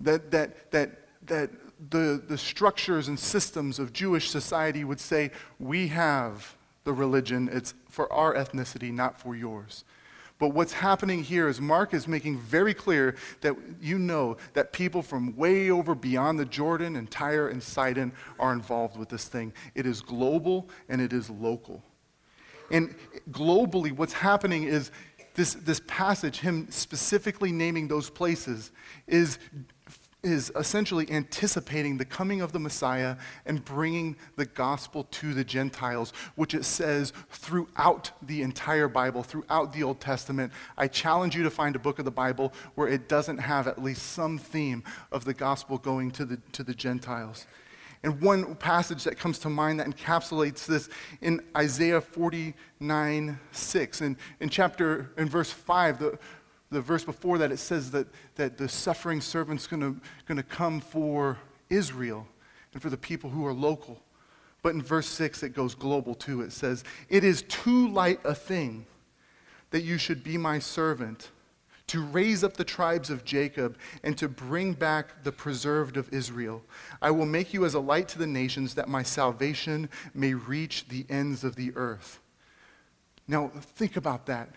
That, 0.00 0.30
that, 0.30 0.70
that, 0.72 0.90
that 1.26 1.50
the, 1.90 2.22
the 2.26 2.38
structures 2.38 3.08
and 3.08 3.18
systems 3.18 3.78
of 3.78 3.92
Jewish 3.92 4.30
society 4.30 4.84
would 4.84 5.00
say, 5.00 5.30
we 5.58 5.88
have 5.88 6.56
the 6.84 6.92
religion, 6.92 7.48
it's 7.52 7.74
for 7.88 8.12
our 8.12 8.34
ethnicity, 8.34 8.92
not 8.92 9.20
for 9.20 9.34
yours. 9.36 9.84
But 10.38 10.48
what's 10.48 10.72
happening 10.72 11.22
here 11.22 11.48
is 11.48 11.60
Mark 11.60 11.94
is 11.94 12.08
making 12.08 12.38
very 12.38 12.74
clear 12.74 13.14
that 13.42 13.54
you 13.80 13.98
know 13.98 14.38
that 14.54 14.72
people 14.72 15.00
from 15.00 15.36
way 15.36 15.70
over 15.70 15.94
beyond 15.94 16.38
the 16.38 16.44
Jordan 16.44 16.96
and 16.96 17.08
Tyre 17.08 17.48
and 17.48 17.62
Sidon 17.62 18.12
are 18.40 18.52
involved 18.52 18.96
with 18.96 19.08
this 19.08 19.26
thing. 19.26 19.52
It 19.76 19.86
is 19.86 20.00
global 20.00 20.68
and 20.88 21.00
it 21.00 21.12
is 21.12 21.30
local. 21.30 21.80
And 22.72 22.96
globally, 23.30 23.92
what's 23.92 24.14
happening 24.14 24.64
is 24.64 24.90
this, 25.34 25.54
this 25.54 25.80
passage, 25.86 26.40
him 26.40 26.66
specifically 26.70 27.52
naming 27.52 27.86
those 27.86 28.10
places, 28.10 28.72
is 29.06 29.38
is 30.22 30.52
essentially 30.54 31.10
anticipating 31.10 31.96
the 31.96 32.04
coming 32.04 32.40
of 32.40 32.52
the 32.52 32.58
Messiah 32.58 33.16
and 33.44 33.64
bringing 33.64 34.16
the 34.36 34.46
gospel 34.46 35.04
to 35.10 35.34
the 35.34 35.44
Gentiles, 35.44 36.12
which 36.36 36.54
it 36.54 36.64
says 36.64 37.12
throughout 37.30 38.12
the 38.22 38.42
entire 38.42 38.88
Bible, 38.88 39.22
throughout 39.22 39.72
the 39.72 39.82
Old 39.82 40.00
Testament. 40.00 40.52
I 40.78 40.86
challenge 40.88 41.34
you 41.34 41.42
to 41.42 41.50
find 41.50 41.74
a 41.74 41.80
book 41.80 41.98
of 41.98 42.04
the 42.04 42.10
Bible 42.10 42.52
where 42.76 42.88
it 42.88 43.08
doesn't 43.08 43.38
have 43.38 43.66
at 43.66 43.82
least 43.82 44.12
some 44.12 44.38
theme 44.38 44.84
of 45.10 45.24
the 45.24 45.34
gospel 45.34 45.78
going 45.78 46.10
to 46.12 46.24
the, 46.24 46.36
to 46.52 46.62
the 46.62 46.74
Gentiles. 46.74 47.46
And 48.04 48.20
one 48.20 48.56
passage 48.56 49.04
that 49.04 49.16
comes 49.16 49.38
to 49.40 49.48
mind 49.48 49.78
that 49.78 49.86
encapsulates 49.86 50.66
this 50.66 50.88
in 51.20 51.40
Isaiah 51.56 52.00
49 52.00 53.38
6. 53.52 54.00
In, 54.00 54.16
in 54.40 54.48
chapter, 54.48 55.12
in 55.16 55.28
verse 55.28 55.52
5, 55.52 55.98
the, 56.00 56.18
the 56.72 56.80
verse 56.80 57.04
before 57.04 57.38
that, 57.38 57.52
it 57.52 57.58
says 57.58 57.90
that, 57.92 58.06
that 58.36 58.56
the 58.56 58.68
suffering 58.68 59.20
servant's 59.20 59.66
going 59.66 60.00
to 60.28 60.42
come 60.42 60.80
for 60.80 61.38
Israel 61.70 62.26
and 62.72 62.82
for 62.82 62.90
the 62.90 62.96
people 62.96 63.30
who 63.30 63.46
are 63.46 63.52
local. 63.52 64.00
But 64.62 64.74
in 64.74 64.82
verse 64.82 65.08
6, 65.08 65.42
it 65.42 65.50
goes 65.50 65.74
global 65.74 66.14
too. 66.14 66.40
It 66.40 66.52
says, 66.52 66.84
It 67.08 67.24
is 67.24 67.42
too 67.42 67.88
light 67.88 68.20
a 68.24 68.34
thing 68.34 68.86
that 69.70 69.82
you 69.82 69.98
should 69.98 70.22
be 70.22 70.38
my 70.38 70.58
servant, 70.58 71.30
to 71.88 72.02
raise 72.02 72.44
up 72.44 72.56
the 72.56 72.64
tribes 72.64 73.10
of 73.10 73.24
Jacob 73.24 73.76
and 74.02 74.16
to 74.16 74.28
bring 74.28 74.72
back 74.72 75.24
the 75.24 75.32
preserved 75.32 75.96
of 75.96 76.12
Israel. 76.12 76.62
I 77.02 77.10
will 77.10 77.26
make 77.26 77.52
you 77.52 77.64
as 77.64 77.74
a 77.74 77.80
light 77.80 78.08
to 78.08 78.18
the 78.18 78.26
nations, 78.26 78.74
that 78.74 78.88
my 78.88 79.02
salvation 79.02 79.90
may 80.14 80.32
reach 80.32 80.88
the 80.88 81.04
ends 81.10 81.42
of 81.42 81.56
the 81.56 81.72
earth. 81.74 82.20
Now, 83.26 83.48
think 83.48 83.96
about 83.96 84.26
that 84.26 84.50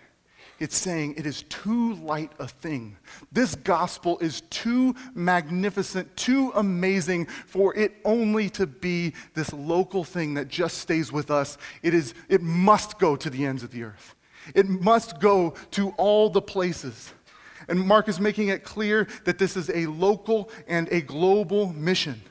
it's 0.59 0.77
saying 0.77 1.15
it 1.17 1.25
is 1.25 1.43
too 1.43 1.95
light 1.95 2.31
a 2.39 2.47
thing. 2.47 2.97
This 3.31 3.55
gospel 3.55 4.17
is 4.19 4.41
too 4.49 4.95
magnificent, 5.13 6.15
too 6.15 6.51
amazing 6.55 7.25
for 7.25 7.75
it 7.75 7.93
only 8.05 8.49
to 8.51 8.65
be 8.65 9.13
this 9.33 9.51
local 9.51 10.03
thing 10.03 10.35
that 10.35 10.47
just 10.47 10.77
stays 10.77 11.11
with 11.11 11.29
us. 11.29 11.57
It, 11.83 11.93
is, 11.93 12.13
it 12.29 12.41
must 12.41 12.99
go 12.99 13.15
to 13.15 13.29
the 13.29 13.45
ends 13.45 13.63
of 13.63 13.71
the 13.71 13.83
earth, 13.83 14.15
it 14.53 14.67
must 14.67 15.19
go 15.19 15.55
to 15.71 15.89
all 15.91 16.29
the 16.29 16.41
places. 16.41 17.13
And 17.67 17.79
Mark 17.79 18.07
is 18.07 18.19
making 18.19 18.49
it 18.49 18.63
clear 18.63 19.07
that 19.23 19.39
this 19.39 19.57
is 19.57 19.71
a 19.73 19.87
local 19.87 20.51
and 20.67 20.87
a 20.89 21.01
global 21.01 21.73
mission. 21.73 22.21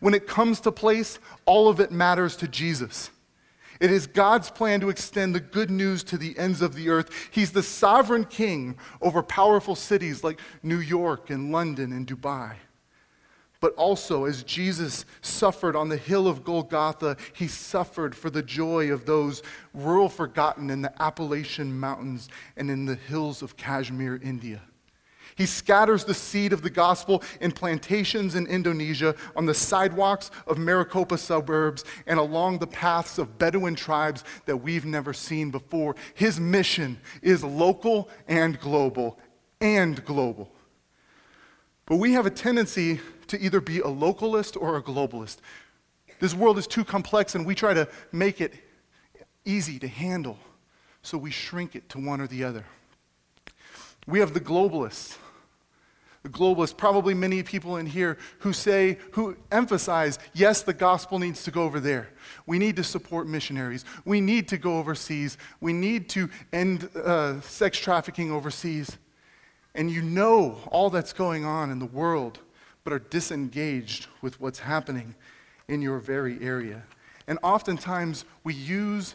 When 0.00 0.14
it 0.14 0.26
comes 0.26 0.60
to 0.60 0.72
place, 0.72 1.18
all 1.44 1.68
of 1.68 1.78
it 1.78 1.92
matters 1.92 2.36
to 2.36 2.48
Jesus. 2.48 3.10
It 3.80 3.92
is 3.92 4.06
God's 4.06 4.50
plan 4.50 4.80
to 4.80 4.88
extend 4.88 5.34
the 5.34 5.40
good 5.40 5.70
news 5.70 6.02
to 6.04 6.18
the 6.18 6.36
ends 6.38 6.62
of 6.62 6.74
the 6.74 6.88
earth. 6.88 7.10
He's 7.30 7.52
the 7.52 7.62
sovereign 7.62 8.24
king 8.24 8.76
over 9.00 9.22
powerful 9.22 9.76
cities 9.76 10.24
like 10.24 10.40
New 10.62 10.80
York 10.80 11.30
and 11.30 11.52
London 11.52 11.92
and 11.92 12.06
Dubai. 12.06 12.56
But 13.60 13.74
also, 13.74 14.24
as 14.24 14.44
Jesus 14.44 15.04
suffered 15.20 15.74
on 15.74 15.88
the 15.88 15.96
hill 15.96 16.28
of 16.28 16.44
Golgotha, 16.44 17.16
he 17.34 17.48
suffered 17.48 18.14
for 18.14 18.30
the 18.30 18.42
joy 18.42 18.92
of 18.92 19.04
those 19.04 19.42
rural 19.74 20.08
forgotten 20.08 20.70
in 20.70 20.82
the 20.82 21.02
Appalachian 21.02 21.78
Mountains 21.78 22.28
and 22.56 22.70
in 22.70 22.86
the 22.86 22.94
hills 22.94 23.42
of 23.42 23.56
Kashmir, 23.56 24.20
India. 24.22 24.60
He 25.38 25.46
scatters 25.46 26.04
the 26.04 26.14
seed 26.14 26.52
of 26.52 26.62
the 26.62 26.68
gospel 26.68 27.22
in 27.40 27.52
plantations 27.52 28.34
in 28.34 28.48
Indonesia, 28.48 29.14
on 29.36 29.46
the 29.46 29.54
sidewalks 29.54 30.32
of 30.48 30.58
Maricopa 30.58 31.16
suburbs, 31.16 31.84
and 32.08 32.18
along 32.18 32.58
the 32.58 32.66
paths 32.66 33.18
of 33.18 33.38
Bedouin 33.38 33.76
tribes 33.76 34.24
that 34.46 34.56
we've 34.56 34.84
never 34.84 35.12
seen 35.12 35.52
before. 35.52 35.94
His 36.14 36.40
mission 36.40 36.98
is 37.22 37.44
local 37.44 38.10
and 38.26 38.58
global, 38.58 39.16
and 39.60 40.04
global. 40.04 40.50
But 41.86 41.98
we 41.98 42.14
have 42.14 42.26
a 42.26 42.30
tendency 42.30 42.98
to 43.28 43.40
either 43.40 43.60
be 43.60 43.78
a 43.78 43.84
localist 43.84 44.60
or 44.60 44.76
a 44.76 44.82
globalist. 44.82 45.36
This 46.18 46.34
world 46.34 46.58
is 46.58 46.66
too 46.66 46.82
complex, 46.84 47.36
and 47.36 47.46
we 47.46 47.54
try 47.54 47.74
to 47.74 47.86
make 48.10 48.40
it 48.40 48.54
easy 49.44 49.78
to 49.78 49.86
handle, 49.86 50.36
so 51.02 51.16
we 51.16 51.30
shrink 51.30 51.76
it 51.76 51.88
to 51.90 52.00
one 52.00 52.20
or 52.20 52.26
the 52.26 52.42
other. 52.42 52.64
We 54.08 54.18
have 54.18 54.34
the 54.34 54.40
globalists 54.40 55.16
globalists, 56.26 56.76
probably 56.76 57.14
many 57.14 57.42
people 57.42 57.76
in 57.76 57.86
here 57.86 58.18
who 58.40 58.52
say, 58.52 58.98
who 59.12 59.36
emphasize, 59.50 60.18
yes, 60.34 60.62
the 60.62 60.72
gospel 60.72 61.18
needs 61.18 61.44
to 61.44 61.50
go 61.50 61.62
over 61.62 61.80
there. 61.80 62.08
We 62.46 62.58
need 62.58 62.76
to 62.76 62.84
support 62.84 63.26
missionaries. 63.26 63.84
We 64.04 64.20
need 64.20 64.48
to 64.48 64.58
go 64.58 64.78
overseas. 64.78 65.38
We 65.60 65.72
need 65.72 66.08
to 66.10 66.28
end 66.52 66.88
uh, 66.96 67.40
sex 67.40 67.78
trafficking 67.78 68.32
overseas. 68.32 68.98
And 69.74 69.90
you 69.90 70.02
know 70.02 70.58
all 70.70 70.90
that's 70.90 71.12
going 71.12 71.44
on 71.44 71.70
in 71.70 71.78
the 71.78 71.86
world, 71.86 72.40
but 72.84 72.92
are 72.92 72.98
disengaged 72.98 74.06
with 74.22 74.40
what's 74.40 74.58
happening 74.58 75.14
in 75.68 75.82
your 75.82 75.98
very 75.98 76.42
area. 76.42 76.82
And 77.26 77.38
oftentimes 77.42 78.24
we 78.42 78.54
use 78.54 79.14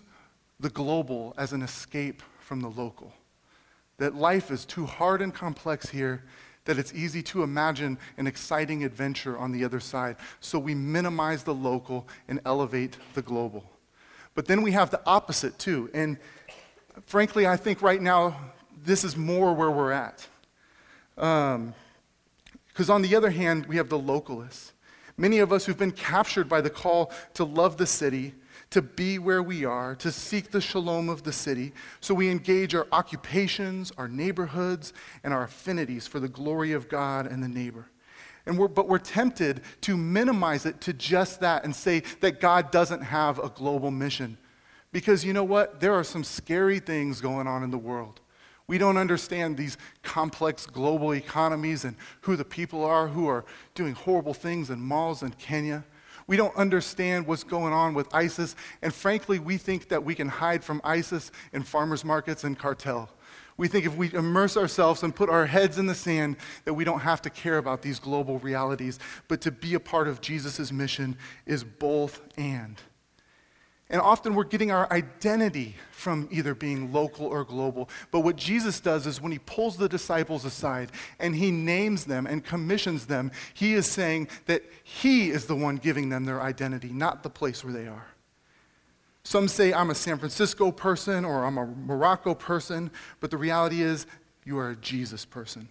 the 0.60 0.70
global 0.70 1.34
as 1.38 1.52
an 1.52 1.62
escape 1.62 2.22
from 2.40 2.62
the 2.62 2.70
local. 2.70 3.12
That 3.98 4.16
life 4.16 4.52
is 4.52 4.66
too 4.66 4.86
hard 4.86 5.22
and 5.22 5.34
complex 5.34 5.90
here 5.90 6.24
that 6.66 6.78
it's 6.78 6.94
easy 6.94 7.22
to 7.22 7.44
imagine 7.44 7.98
an 8.18 8.28
exciting 8.28 8.84
adventure 8.84 9.38
on 9.38 9.52
the 9.52 9.66
other 9.66 9.80
side. 9.80 10.16
So 10.40 10.58
we 10.58 10.74
minimize 10.74 11.44
the 11.44 11.54
local 11.54 12.08
and 12.28 12.40
elevate 12.46 12.98
the 13.14 13.22
global. 13.22 13.66
But 14.36 14.48
then 14.48 14.62
we 14.62 14.72
have 14.72 14.90
the 14.90 15.02
opposite 15.06 15.60
too. 15.60 15.90
And 15.94 16.18
frankly, 17.06 17.46
I 17.46 17.58
think 17.58 17.82
right 17.82 18.02
now 18.02 18.38
this 18.86 19.04
is 19.04 19.16
more 19.18 19.54
where 19.54 19.72
we're 19.72 19.92
at. 19.92 20.28
Because 21.16 22.90
um, 22.90 22.96
on 22.96 23.02
the 23.02 23.16
other 23.16 23.30
hand, 23.30 23.66
we 23.68 23.78
have 23.78 23.90
the 23.90 24.00
localists. 24.00 24.72
Many 25.18 25.40
of 25.40 25.54
us 25.54 25.66
who've 25.66 25.78
been 25.78 25.92
captured 25.92 26.50
by 26.50 26.62
the 26.62 26.70
call 26.70 27.12
to 27.36 27.44
love 27.44 27.78
the 27.78 27.86
city 27.86 28.34
to 28.74 28.82
be 28.82 29.20
where 29.20 29.44
we 29.44 29.66
are, 29.66 29.94
to 29.94 30.12
seek 30.12 30.50
the 30.50 30.60
shalom 30.60 31.08
of 31.08 31.22
the 31.22 31.32
city. 31.32 31.72
So 32.00 32.16
we 32.16 32.32
engage 32.32 32.74
our 32.74 32.88
occupations, 32.92 33.92
our 34.00 34.08
neighborhoods, 34.08 34.94
and 35.24 35.32
our 35.32 35.44
affinities 35.44 36.08
for 36.08 36.20
the 36.20 36.28
glory 36.28 36.72
of 36.72 36.90
God 36.90 37.28
and 37.28 37.44
the 37.44 37.48
neighbor. 37.48 37.86
And 38.48 38.58
we're, 38.58 38.68
but 38.68 38.90
we're 38.90 38.98
tempted 38.98 39.62
to 39.82 39.96
minimize 39.96 40.66
it 40.66 40.82
to 40.82 40.94
just 40.94 41.40
that 41.42 41.64
and 41.64 41.76
say 41.76 42.02
that 42.22 42.42
God 42.42 42.72
doesn't 42.72 43.02
have 43.02 43.38
a 43.38 43.50
global 43.50 43.92
mission. 43.92 44.40
Because 44.92 45.24
you 45.24 45.34
know 45.34 45.44
what? 45.44 45.80
There 45.80 45.94
are 45.94 46.04
some 46.04 46.24
scary 46.24 46.80
things 46.80 47.22
going 47.22 47.46
on 47.46 47.62
in 47.62 47.70
the 47.70 47.78
world. 47.78 48.22
We 48.66 48.80
don't 48.80 48.98
understand 48.98 49.56
these 49.56 49.78
complex 50.02 50.66
global 50.66 51.14
economies 51.14 51.86
and 51.86 51.96
who 52.22 52.36
the 52.36 52.46
people 52.46 52.84
are 52.84 53.08
who 53.08 53.28
are 53.28 53.46
doing 53.76 53.94
horrible 53.94 54.34
things 54.34 54.72
in 54.72 54.80
malls 54.82 55.22
in 55.22 55.32
Kenya. 55.34 55.86
We 56.28 56.38
don't 56.38 56.56
understand 56.56 57.28
what's 57.28 57.44
going 57.44 57.74
on 57.74 57.94
with 57.94 58.14
ISIS. 58.14 58.56
And 58.82 58.94
frankly, 58.94 59.40
we 59.40 59.58
think 59.58 59.90
that 59.90 60.04
we 60.04 60.16
can 60.16 60.28
hide 60.28 60.64
from 60.64 60.82
ISIS 60.84 61.32
in 61.52 61.64
farmers 61.64 62.06
markets 62.06 62.44
and 62.44 62.58
cartel. 62.58 63.10
We 63.56 63.68
think 63.68 63.86
if 63.86 63.96
we 63.96 64.12
immerse 64.14 64.58
ourselves 64.58 65.04
and 65.04 65.16
put 65.16 65.30
our 65.30 65.46
heads 65.46 65.78
in 65.78 65.86
the 65.86 65.96
sand, 65.96 66.38
that 66.66 66.74
we 66.74 66.84
don't 66.84 67.02
have 67.02 67.22
to 67.24 67.30
care 67.30 67.58
about 67.58 67.82
these 67.82 68.00
global 68.00 68.40
realities. 68.40 69.00
But 69.28 69.42
to 69.42 69.52
be 69.52 69.76
a 69.76 69.80
part 69.80 70.08
of 70.08 70.22
Jesus' 70.22 70.72
mission 70.72 71.18
is 71.46 71.64
both 71.64 72.22
and. 72.38 72.82
And 73.94 74.02
often 74.02 74.34
we're 74.34 74.44
getting 74.44 74.72
our 74.72 74.92
identity 74.92 75.76
from 75.92 76.28
either 76.32 76.56
being 76.56 76.92
local 76.92 77.28
or 77.28 77.44
global. 77.44 77.92
But 78.10 78.22
what 78.22 78.36
Jesus 78.36 78.80
does 78.80 79.06
is 79.06 79.22
when 79.22 79.32
he 79.32 79.38
pulls 79.38 79.78
the 79.78 79.88
disciples 79.88 80.46
aside 80.46 80.92
and 81.20 81.36
he 81.36 81.52
names 81.52 82.06
them 82.06 82.26
and 82.26 82.44
commissions 82.44 83.06
them, 83.06 83.32
he 83.54 83.76
is 83.76 83.86
saying 83.86 84.30
that 84.48 84.64
he 84.84 85.30
is 85.30 85.46
the 85.46 85.56
one 85.56 85.76
giving 85.76 86.10
them 86.10 86.26
their 86.26 86.42
identity, 86.42 86.90
not 86.90 87.22
the 87.22 87.30
place 87.30 87.64
where 87.64 87.72
they 87.72 87.86
are. 87.88 88.08
Some 89.24 89.48
say 89.48 89.72
I'm 89.72 89.92
a 89.92 89.96
San 89.96 90.18
Francisco 90.18 90.72
person 90.72 91.24
or 91.24 91.46
I'm 91.46 91.60
a 91.60 91.68
Morocco 91.68 92.34
person, 92.34 92.90
but 93.20 93.30
the 93.30 93.38
reality 93.38 93.84
is 93.84 94.08
you 94.44 94.58
are 94.58 94.72
a 94.72 94.76
Jesus 94.76 95.24
person. 95.24 95.70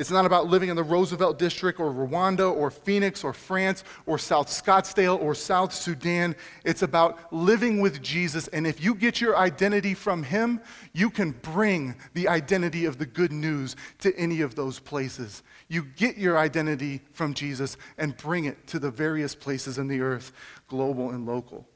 It's 0.00 0.10
not 0.10 0.24
about 0.24 0.46
living 0.46 0.70
in 0.70 0.76
the 0.76 0.82
Roosevelt 0.82 1.38
District 1.38 1.78
or 1.78 1.92
Rwanda 1.92 2.50
or 2.50 2.70
Phoenix 2.70 3.22
or 3.22 3.34
France 3.34 3.84
or 4.06 4.16
South 4.16 4.48
Scottsdale 4.48 5.20
or 5.20 5.34
South 5.34 5.74
Sudan. 5.74 6.34
It's 6.64 6.80
about 6.80 7.30
living 7.30 7.82
with 7.82 8.00
Jesus. 8.00 8.48
And 8.48 8.66
if 8.66 8.82
you 8.82 8.94
get 8.94 9.20
your 9.20 9.36
identity 9.36 9.92
from 9.92 10.22
Him, 10.22 10.62
you 10.94 11.10
can 11.10 11.32
bring 11.32 11.96
the 12.14 12.28
identity 12.28 12.86
of 12.86 12.96
the 12.96 13.04
good 13.04 13.30
news 13.30 13.76
to 13.98 14.16
any 14.16 14.40
of 14.40 14.54
those 14.54 14.78
places. 14.78 15.42
You 15.68 15.82
get 15.82 16.16
your 16.16 16.38
identity 16.38 17.02
from 17.12 17.34
Jesus 17.34 17.76
and 17.98 18.16
bring 18.16 18.46
it 18.46 18.66
to 18.68 18.78
the 18.78 18.90
various 18.90 19.34
places 19.34 19.76
in 19.76 19.86
the 19.86 20.00
earth, 20.00 20.32
global 20.66 21.10
and 21.10 21.26
local. 21.26 21.68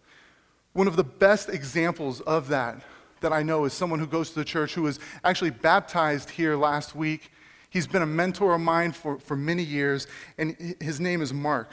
One 0.72 0.88
of 0.88 0.96
the 0.96 1.04
best 1.04 1.50
examples 1.50 2.22
of 2.22 2.48
that 2.48 2.80
that 3.20 3.34
I 3.34 3.42
know 3.42 3.66
is 3.66 3.74
someone 3.74 3.98
who 3.98 4.06
goes 4.06 4.30
to 4.30 4.36
the 4.36 4.44
church 4.46 4.74
who 4.74 4.82
was 4.82 4.98
actually 5.24 5.50
baptized 5.50 6.30
here 6.30 6.56
last 6.56 6.94
week. 6.94 7.30
He's 7.74 7.88
been 7.88 8.02
a 8.02 8.06
mentor 8.06 8.54
of 8.54 8.60
mine 8.60 8.92
for, 8.92 9.18
for 9.18 9.36
many 9.36 9.64
years, 9.64 10.06
and 10.38 10.76
his 10.80 11.00
name 11.00 11.20
is 11.20 11.34
Mark. 11.34 11.72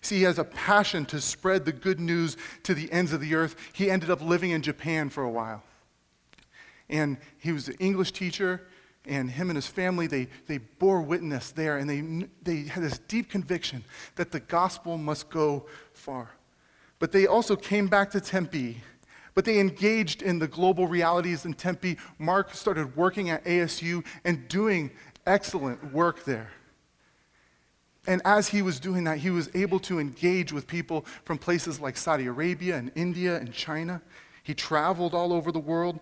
See, 0.00 0.18
he 0.18 0.22
has 0.22 0.38
a 0.38 0.44
passion 0.44 1.04
to 1.06 1.20
spread 1.20 1.64
the 1.64 1.72
good 1.72 1.98
news 1.98 2.36
to 2.62 2.74
the 2.74 2.90
ends 2.92 3.12
of 3.12 3.20
the 3.20 3.34
earth. 3.34 3.56
He 3.72 3.90
ended 3.90 4.08
up 4.08 4.22
living 4.22 4.52
in 4.52 4.62
Japan 4.62 5.08
for 5.08 5.24
a 5.24 5.30
while. 5.30 5.64
And 6.88 7.16
he 7.38 7.50
was 7.50 7.66
an 7.66 7.74
English 7.80 8.12
teacher, 8.12 8.68
and 9.04 9.28
him 9.28 9.50
and 9.50 9.56
his 9.56 9.66
family, 9.66 10.06
they, 10.06 10.28
they 10.46 10.58
bore 10.58 11.02
witness 11.02 11.50
there, 11.50 11.78
and 11.78 11.90
they, 11.90 12.28
they 12.44 12.68
had 12.68 12.84
this 12.84 13.00
deep 13.08 13.28
conviction 13.28 13.82
that 14.14 14.30
the 14.30 14.38
gospel 14.38 14.96
must 14.96 15.28
go 15.28 15.66
far. 15.92 16.30
But 17.00 17.10
they 17.10 17.26
also 17.26 17.56
came 17.56 17.88
back 17.88 18.12
to 18.12 18.20
Tempe, 18.20 18.80
but 19.34 19.44
they 19.44 19.58
engaged 19.58 20.22
in 20.22 20.38
the 20.38 20.46
global 20.46 20.86
realities 20.86 21.44
in 21.46 21.54
Tempe. 21.54 21.96
Mark 22.20 22.54
started 22.54 22.94
working 22.96 23.30
at 23.30 23.44
ASU 23.44 24.04
and 24.24 24.46
doing 24.46 24.92
excellent 25.26 25.92
work 25.92 26.24
there. 26.24 26.50
And 28.06 28.20
as 28.24 28.48
he 28.48 28.62
was 28.62 28.80
doing 28.80 29.04
that, 29.04 29.18
he 29.18 29.30
was 29.30 29.48
able 29.54 29.78
to 29.80 30.00
engage 30.00 30.52
with 30.52 30.66
people 30.66 31.06
from 31.24 31.38
places 31.38 31.78
like 31.78 31.96
Saudi 31.96 32.26
Arabia 32.26 32.76
and 32.76 32.90
India 32.94 33.36
and 33.36 33.52
China. 33.52 34.02
He 34.42 34.54
traveled 34.54 35.14
all 35.14 35.32
over 35.32 35.52
the 35.52 35.60
world, 35.60 36.00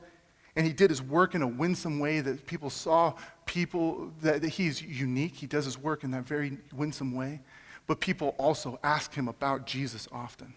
and 0.57 0.67
he 0.67 0.73
did 0.73 0.89
his 0.89 1.03
work 1.03 1.35
in 1.35 1.43
a 1.43 1.47
winsome 1.47 1.99
way 1.99 2.21
that 2.21 2.47
people 2.47 2.71
saw 2.71 3.15
people 3.45 4.13
that, 4.23 4.41
that 4.41 4.49
he's 4.49 4.81
unique. 4.81 5.35
He 5.35 5.47
does 5.47 5.67
his 5.67 5.77
work 5.77 6.03
in 6.03 6.11
that 6.13 6.27
very 6.27 6.57
winsome 6.73 7.15
way. 7.15 7.41
But 7.87 8.01
people 8.01 8.35
also 8.39 8.79
ask 8.83 9.13
him 9.13 9.29
about 9.29 9.67
Jesus 9.67 10.09
often. 10.11 10.55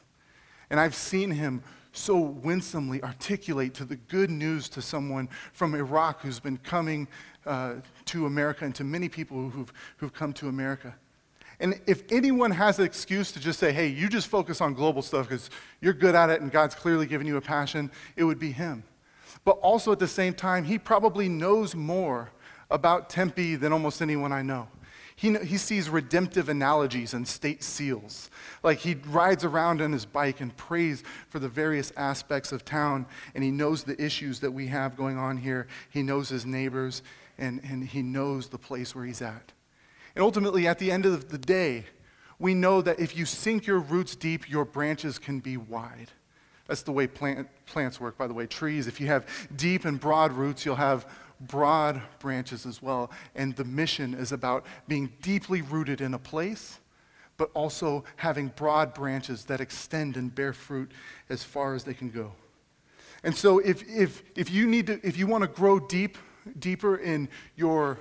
And 0.70 0.80
I've 0.80 0.96
seen 0.96 1.32
him 1.32 1.64
so 1.94 2.18
winsomely 2.18 3.02
articulate 3.04 3.74
to 3.76 3.86
the 3.86 3.96
good 3.96 4.30
news 4.30 4.68
to 4.70 4.82
someone 4.82 5.30
from 5.54 5.76
Iraq 5.76 6.22
who's 6.22 6.40
been 6.40 6.58
coming 6.58 7.08
uh, 7.46 7.76
to 8.06 8.26
America 8.26 8.66
and 8.66 8.76
to 8.76 8.84
many 8.84 9.08
people 9.08 9.50
who've, 9.50 9.72
who've 9.98 10.14
come 10.14 10.34
to 10.34 10.48
America. 10.48 10.94
And 11.60 11.80
if 11.86 12.04
anyone 12.12 12.52
has 12.52 12.80
an 12.80 12.86
excuse 12.86 13.32
to 13.32 13.40
just 13.40 13.60
say, 13.60 13.72
hey, 13.72 13.88
you 13.88 14.10
just 14.10 14.28
focus 14.28 14.60
on 14.60 14.74
global 14.74 15.02
stuff 15.02 15.30
because 15.30 15.50
you're 15.82 15.94
good 15.94 16.16
at 16.16 16.30
it 16.30 16.42
and 16.42 16.52
God's 16.52 16.76
clearly 16.76 17.06
given 17.06 17.28
you 17.28 17.38
a 17.38 17.42
passion, 17.42 17.92
it 18.16 18.24
would 18.24 18.40
be 18.40 18.52
him. 18.52 18.84
But 19.46 19.58
also 19.60 19.92
at 19.92 20.00
the 20.00 20.08
same 20.08 20.34
time, 20.34 20.64
he 20.64 20.80
probably 20.80 21.30
knows 21.30 21.76
more 21.76 22.32
about 22.72 23.10
Tempe 23.10 23.56
than 23.56 23.72
almost 23.72 24.02
anyone 24.02 24.32
I 24.32 24.42
know. 24.42 24.68
He, 25.16 25.38
he 25.38 25.58
sees 25.58 25.90
redemptive 25.90 26.50
analogies 26.50 27.14
and 27.14 27.28
state 27.28 27.64
seals. 27.64 28.30
Like 28.64 28.80
he 28.80 28.96
rides 29.08 29.44
around 29.44 29.82
on 29.82 29.92
his 29.92 30.06
bike 30.06 30.42
and 30.42 30.56
prays 30.58 31.04
for 31.30 31.40
the 31.40 31.48
various 31.48 31.92
aspects 31.96 32.52
of 32.52 32.66
town, 32.66 33.06
and 33.36 33.44
he 33.44 33.52
knows 33.52 33.84
the 33.84 34.02
issues 34.04 34.40
that 34.40 34.52
we 34.52 34.68
have 34.68 34.98
going 34.98 35.18
on 35.18 35.38
here. 35.38 35.68
He 35.90 36.02
knows 36.02 36.30
his 36.30 36.46
neighbors, 36.46 37.04
and, 37.38 37.62
and 37.64 37.84
he 37.86 38.02
knows 38.02 38.50
the 38.50 38.58
place 38.58 38.96
where 38.96 39.06
he's 39.06 39.22
at. 39.22 39.52
And 40.16 40.24
ultimately, 40.24 40.68
at 40.68 40.80
the 40.80 40.92
end 40.92 41.06
of 41.06 41.30
the 41.30 41.38
day, 41.38 41.86
we 42.40 42.54
know 42.54 42.82
that 42.82 43.00
if 43.00 43.16
you 43.16 43.26
sink 43.26 43.66
your 43.66 43.80
roots 43.80 44.16
deep, 44.16 44.50
your 44.50 44.66
branches 44.66 45.20
can 45.20 45.40
be 45.40 45.58
wide. 45.58 46.12
That's 46.68 46.84
the 46.84 46.92
way 46.92 47.08
plant, 47.08 47.48
plants 47.66 48.00
work, 48.00 48.18
by 48.18 48.28
the 48.28 48.34
way. 48.34 48.48
Trees, 48.48 48.88
if 48.88 49.02
you 49.02 49.08
have 49.08 49.28
deep 49.56 49.86
and 49.86 50.00
broad 50.00 50.32
roots, 50.32 50.66
you'll 50.66 50.76
have 50.76 51.06
broad 51.48 52.02
branches 52.20 52.66
as 52.66 52.82
well. 52.82 53.12
And 53.36 53.56
the 53.56 53.64
mission 53.64 54.14
is 54.14 54.32
about 54.32 54.66
being 54.88 55.12
deeply 55.22 55.62
rooted 55.62 56.02
in 56.02 56.14
a 56.14 56.20
place, 56.20 56.80
but 57.38 57.50
also 57.54 58.04
having 58.16 58.50
broad 58.50 58.94
branches 58.94 59.46
that 59.46 59.62
extend 59.62 60.18
and 60.18 60.34
bear 60.34 60.54
fruit 60.54 60.92
as 61.30 61.44
far 61.44 61.76
as 61.76 61.84
they 61.84 61.94
can 61.94 62.10
go. 62.10 62.34
And 63.24 63.36
so 63.36 63.60
if, 63.60 63.88
if, 63.90 64.24
if 64.36 64.52
you 64.52 64.68
need 64.68 64.88
to, 64.88 65.00
if 65.06 65.18
you 65.18 65.28
want 65.28 65.44
to 65.44 65.48
grow 65.48 65.80
deep, 65.80 66.18
deeper 66.60 66.98
in 66.98 67.30
your 67.56 67.98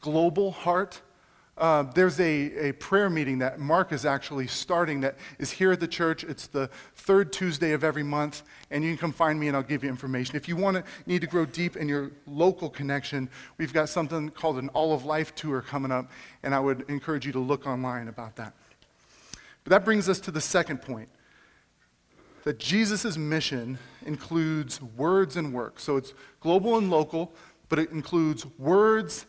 global 0.00 0.50
heart, 0.50 1.00
uh, 1.60 1.82
there's 1.82 2.18
a, 2.18 2.68
a 2.68 2.72
prayer 2.72 3.10
meeting 3.10 3.38
that 3.38 3.60
Mark 3.60 3.92
is 3.92 4.06
actually 4.06 4.46
starting 4.46 5.02
that 5.02 5.16
is 5.38 5.50
here 5.50 5.72
at 5.72 5.78
the 5.78 5.86
church. 5.86 6.24
It's 6.24 6.46
the 6.46 6.68
third 6.94 7.32
Tuesday 7.32 7.72
of 7.72 7.84
every 7.84 8.02
month, 8.02 8.42
and 8.70 8.82
you 8.82 8.90
can 8.90 8.98
come 8.98 9.12
find 9.12 9.38
me 9.38 9.48
and 9.48 9.56
I'll 9.56 9.62
give 9.62 9.84
you 9.84 9.90
information. 9.90 10.36
If 10.36 10.48
you 10.48 10.56
want 10.56 10.78
to 10.78 10.84
need 11.04 11.20
to 11.20 11.26
grow 11.26 11.44
deep 11.44 11.76
in 11.76 11.86
your 11.86 12.12
local 12.26 12.70
connection, 12.70 13.28
we've 13.58 13.74
got 13.74 13.90
something 13.90 14.30
called 14.30 14.58
an 14.58 14.70
All 14.70 14.94
of 14.94 15.04
Life 15.04 15.34
tour 15.34 15.60
coming 15.60 15.92
up, 15.92 16.10
and 16.42 16.54
I 16.54 16.60
would 16.60 16.88
encourage 16.88 17.26
you 17.26 17.32
to 17.32 17.38
look 17.38 17.66
online 17.66 18.08
about 18.08 18.36
that. 18.36 18.54
But 19.62 19.70
that 19.70 19.84
brings 19.84 20.08
us 20.08 20.18
to 20.20 20.30
the 20.30 20.40
second 20.40 20.80
point 20.80 21.10
that 22.44 22.58
Jesus' 22.58 23.18
mission 23.18 23.78
includes 24.06 24.80
words 24.80 25.36
and 25.36 25.52
work. 25.52 25.78
So 25.78 25.98
it's 25.98 26.14
global 26.40 26.78
and 26.78 26.90
local, 26.90 27.34
but 27.68 27.78
it 27.78 27.90
includes 27.90 28.46
words 28.58 29.26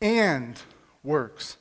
and 0.00 0.58
works. 1.02 1.56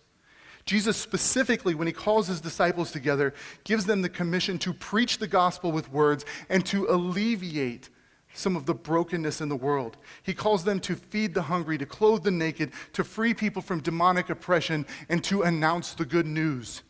Jesus 0.65 0.97
specifically, 0.97 1.73
when 1.73 1.88
he 1.88 1.93
calls 1.93 2.28
his 2.28 2.41
disciples 2.41 2.91
together, 2.91 3.34
gives 3.63 3.86
them 3.86 4.02
the 4.02 4.10
commission 4.10 4.60
to 4.60 4.73
preach 4.73 5.17
the 5.17 5.28
gospel 5.28 5.71
with 5.71 5.91
words 5.91 6.26
and 6.50 6.65
to 6.65 6.88
alleviate 6.89 7.89
some 8.34 8.56
of 8.56 8.65
the 8.65 8.73
brokenness 8.73 9.41
in 9.41 9.50
the 9.50 9.56
world. 9.56 9.97
He 10.21 10.34
calls 10.34 10.63
them 10.63 10.80
to 10.82 10.95
feed 10.95 11.34
the 11.34 11.43
hungry, 11.43 11.78
to 11.78 11.86
clothe 11.86 12.23
the 12.23 12.32
naked, 12.32 12.71
to 12.93 13.04
free 13.04 13.34
people 13.34 13.62
from 13.62 13.80
demonic 13.80 14.30
oppression, 14.30 14.86
and 15.10 15.23
to 15.23 15.43
announce 15.43 15.93
the 15.93 16.06
good 16.06 16.28
news. 16.28 16.84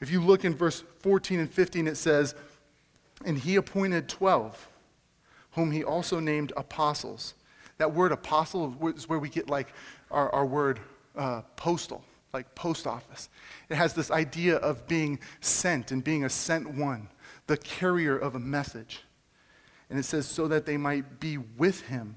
If 0.00 0.10
you 0.10 0.20
look 0.20 0.44
in 0.44 0.54
verse 0.54 0.84
14 1.00 1.40
and 1.40 1.50
15, 1.50 1.88
it 1.88 1.96
says, 1.96 2.34
And 3.24 3.38
he 3.38 3.56
appointed 3.56 4.08
12, 4.08 4.68
whom 5.52 5.70
he 5.70 5.82
also 5.82 6.20
named 6.20 6.52
apostles. 6.56 7.34
That 7.78 7.94
word 7.94 8.12
apostle 8.12 8.76
is 8.94 9.08
where 9.08 9.18
we 9.18 9.28
get 9.28 9.48
like 9.48 9.72
our, 10.10 10.28
our 10.34 10.46
word 10.46 10.80
uh, 11.16 11.42
postal, 11.56 12.04
like 12.32 12.54
post 12.54 12.86
office. 12.86 13.28
It 13.68 13.76
has 13.76 13.94
this 13.94 14.10
idea 14.10 14.56
of 14.56 14.86
being 14.86 15.18
sent 15.40 15.92
and 15.92 16.02
being 16.02 16.24
a 16.24 16.30
sent 16.30 16.74
one, 16.74 17.08
the 17.46 17.56
carrier 17.56 18.16
of 18.16 18.34
a 18.34 18.40
message. 18.40 19.02
And 19.90 19.98
it 19.98 20.04
says, 20.04 20.26
so 20.26 20.48
that 20.48 20.64
they 20.64 20.76
might 20.76 21.20
be 21.20 21.38
with 21.38 21.82
him, 21.82 22.16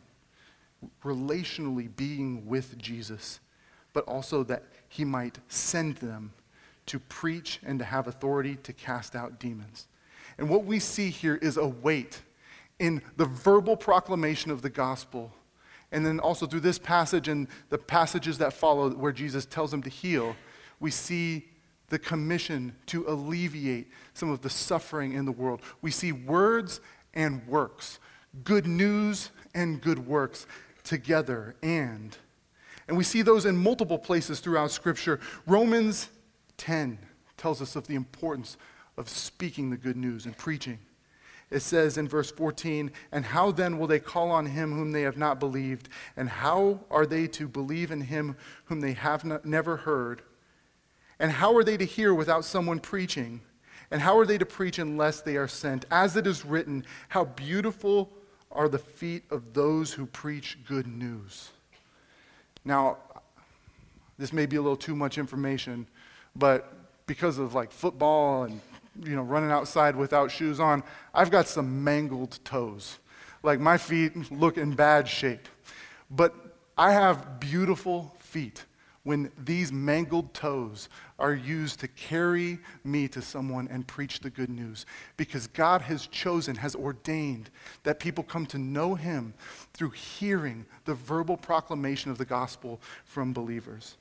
relationally 1.03 1.93
being 1.95 2.45
with 2.45 2.77
Jesus, 2.77 3.39
but 3.91 4.05
also 4.05 4.43
that 4.43 4.63
he 4.87 5.03
might 5.03 5.39
send 5.47 5.97
them 5.97 6.33
to 6.85 6.99
preach 6.99 7.59
and 7.65 7.79
to 7.79 7.85
have 7.85 8.07
authority 8.07 8.55
to 8.63 8.71
cast 8.73 9.15
out 9.15 9.39
demons. 9.39 9.87
And 10.37 10.49
what 10.49 10.65
we 10.65 10.79
see 10.79 11.09
here 11.09 11.35
is 11.35 11.57
a 11.57 11.67
weight 11.67 12.21
in 12.79 13.01
the 13.17 13.25
verbal 13.25 13.77
proclamation 13.77 14.51
of 14.51 14.61
the 14.61 14.69
gospel 14.69 15.31
and 15.91 16.05
then 16.05 16.19
also 16.19 16.45
through 16.45 16.61
this 16.61 16.79
passage 16.79 17.27
and 17.27 17.47
the 17.69 17.77
passages 17.77 18.37
that 18.39 18.53
follow, 18.53 18.89
where 18.91 19.11
Jesus 19.11 19.45
tells 19.45 19.71
them 19.71 19.81
to 19.83 19.89
heal, 19.89 20.35
we 20.79 20.91
see 20.91 21.47
the 21.89 21.99
commission 21.99 22.75
to 22.87 23.05
alleviate 23.07 23.87
some 24.13 24.29
of 24.29 24.41
the 24.41 24.49
suffering 24.49 25.13
in 25.13 25.25
the 25.25 25.31
world. 25.31 25.61
We 25.81 25.91
see 25.91 26.11
words 26.11 26.81
and 27.13 27.45
works, 27.47 27.99
good 28.43 28.65
news 28.65 29.29
and 29.53 29.81
good 29.81 30.05
works 30.05 30.47
together 30.83 31.55
and. 31.61 32.17
And 32.87 32.97
we 32.97 33.03
see 33.03 33.21
those 33.21 33.45
in 33.45 33.57
multiple 33.57 33.97
places 33.97 34.39
throughout 34.39 34.71
Scripture. 34.71 35.19
Romans 35.47 36.09
10 36.57 36.99
tells 37.37 37.61
us 37.61 37.75
of 37.75 37.87
the 37.87 37.95
importance 37.95 38.57
of 38.97 39.09
speaking 39.09 39.69
the 39.69 39.77
good 39.77 39.97
news 39.97 40.25
and 40.25 40.37
preaching 40.37 40.79
it 41.51 41.61
says 41.61 41.97
in 41.97 42.07
verse 42.07 42.31
14, 42.31 42.91
And 43.11 43.25
how 43.25 43.51
then 43.51 43.77
will 43.77 43.87
they 43.87 43.99
call 43.99 44.31
on 44.31 44.45
him 44.45 44.73
whom 44.73 44.91
they 44.91 45.03
have 45.03 45.17
not 45.17 45.39
believed? 45.39 45.89
And 46.17 46.27
how 46.27 46.79
are 46.89 47.05
they 47.05 47.27
to 47.27 47.47
believe 47.47 47.91
in 47.91 48.01
him 48.01 48.35
whom 48.65 48.81
they 48.81 48.93
have 48.93 49.23
not, 49.23 49.45
never 49.45 49.77
heard? 49.77 50.21
And 51.19 51.31
how 51.31 51.55
are 51.55 51.63
they 51.63 51.77
to 51.77 51.85
hear 51.85 52.13
without 52.13 52.45
someone 52.45 52.79
preaching? 52.79 53.41
And 53.91 54.01
how 54.01 54.17
are 54.17 54.25
they 54.25 54.37
to 54.37 54.45
preach 54.45 54.79
unless 54.79 55.21
they 55.21 55.37
are 55.37 55.47
sent? 55.47 55.85
As 55.91 56.17
it 56.17 56.27
is 56.27 56.43
written, 56.43 56.85
How 57.09 57.25
beautiful 57.25 58.11
are 58.55 58.69
the 58.69 58.79
feet 58.79 59.23
of 59.29 59.53
those 59.53 59.93
who 59.93 60.05
preach 60.05 60.57
good 60.65 60.87
news. 60.87 61.51
Now, 62.63 62.97
this 64.17 64.33
may 64.33 64.45
be 64.45 64.55
a 64.55 64.61
little 64.61 64.77
too 64.77 64.95
much 64.95 65.17
information, 65.17 65.85
but 66.35 66.73
because 67.05 67.37
of 67.37 67.53
like 67.53 67.71
football 67.71 68.43
and 68.43 68.61
you 69.03 69.15
know, 69.15 69.21
running 69.21 69.51
outside 69.51 69.95
without 69.95 70.31
shoes 70.31 70.59
on, 70.59 70.83
I've 71.13 71.31
got 71.31 71.47
some 71.47 71.83
mangled 71.83 72.39
toes. 72.43 72.99
Like 73.43 73.59
my 73.59 73.77
feet 73.77 74.31
look 74.31 74.57
in 74.57 74.73
bad 74.73 75.07
shape. 75.07 75.47
But 76.09 76.33
I 76.77 76.91
have 76.93 77.39
beautiful 77.39 78.15
feet 78.19 78.65
when 79.03 79.31
these 79.37 79.71
mangled 79.71 80.33
toes 80.33 80.89
are 81.19 81.33
used 81.33 81.79
to 81.79 81.87
carry 81.87 82.57
me 82.83 83.07
to 83.07 83.21
someone 83.21 83.67
and 83.69 83.85
preach 83.85 84.19
the 84.19 84.31
good 84.31 84.49
news. 84.49 84.87
Because 85.15 85.45
God 85.45 85.81
has 85.81 86.07
chosen, 86.07 86.55
has 86.55 86.75
ordained 86.75 87.51
that 87.83 87.99
people 87.99 88.23
come 88.23 88.47
to 88.47 88.57
know 88.57 88.95
Him 88.95 89.35
through 89.73 89.91
hearing 89.91 90.65
the 90.85 90.95
verbal 90.95 91.37
proclamation 91.37 92.09
of 92.09 92.17
the 92.17 92.25
gospel 92.25 92.81
from 93.05 93.31
believers. 93.31 93.95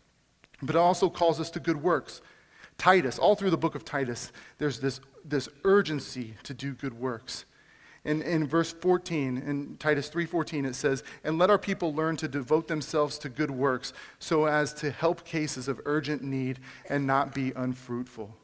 But 0.63 0.75
it 0.75 0.79
also 0.79 1.11
calls 1.11 1.39
us 1.39 1.51
to 1.51 1.61
good 1.61 1.83
works. 1.83 2.23
Titus, 2.79 3.19
all 3.19 3.35
through 3.35 3.51
the 3.51 3.57
book 3.57 3.75
of 3.75 3.85
Titus, 3.85 4.33
there's 4.59 4.81
this, 4.81 5.01
this 5.25 5.49
urgency 5.65 6.35
to 6.43 6.55
do 6.55 6.73
good 6.73 6.99
works. 6.99 7.45
In, 8.05 8.21
in 8.21 8.47
verse 8.47 8.73
14, 8.73 9.39
in 9.39 9.77
Titus 9.79 10.11
3.14, 10.11 10.67
it 10.67 10.75
says, 10.75 11.03
And 11.25 11.39
let 11.39 11.49
our 11.49 11.59
people 11.59 11.95
learn 11.95 12.17
to 12.17 12.29
devote 12.29 12.69
themselves 12.69 13.17
to 13.19 13.31
good 13.31 13.51
works 13.51 13.95
so 14.19 14.45
as 14.45 14.75
to 14.75 14.91
help 14.91 15.25
cases 15.25 15.69
of 15.69 15.81
urgent 15.87 16.23
need 16.23 16.59
and 16.91 17.07
not 17.07 17.33
be 17.33 17.53
unfruitful. 17.57 18.37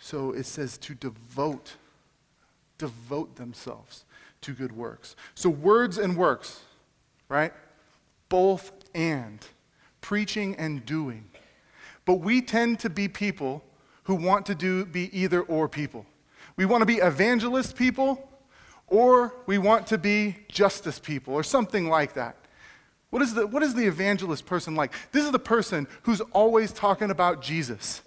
So 0.00 0.32
it 0.32 0.46
says 0.46 0.76
to 0.78 0.94
devote, 0.94 1.76
devote 2.78 3.36
themselves 3.36 4.04
to 4.40 4.52
good 4.52 4.72
works. 4.72 5.14
So 5.36 5.50
words 5.50 5.98
and 5.98 6.16
works, 6.16 6.60
right? 7.28 7.52
Both 8.28 8.72
and. 8.94 9.44
Preaching 10.00 10.56
and 10.56 10.84
doing. 10.84 11.30
But 12.08 12.20
we 12.20 12.40
tend 12.40 12.78
to 12.78 12.88
be 12.88 13.06
people 13.06 13.62
who 14.04 14.14
want 14.14 14.46
to 14.46 14.54
do 14.54 14.86
be 14.86 15.14
either 15.14 15.42
or 15.42 15.68
people. 15.68 16.06
We 16.56 16.64
want 16.64 16.80
to 16.80 16.86
be 16.86 16.96
evangelist 16.96 17.76
people 17.76 18.30
or 18.86 19.34
we 19.44 19.58
want 19.58 19.86
to 19.88 19.98
be 19.98 20.38
justice 20.48 20.98
people 20.98 21.34
or 21.34 21.42
something 21.42 21.90
like 21.90 22.14
that. 22.14 22.36
What 23.10 23.20
is, 23.20 23.34
the, 23.34 23.46
what 23.46 23.62
is 23.62 23.74
the 23.74 23.84
evangelist 23.84 24.46
person 24.46 24.74
like? 24.74 24.94
This 25.12 25.26
is 25.26 25.32
the 25.32 25.38
person 25.38 25.86
who's 26.04 26.22
always 26.32 26.72
talking 26.72 27.10
about 27.10 27.42
Jesus. 27.42 28.00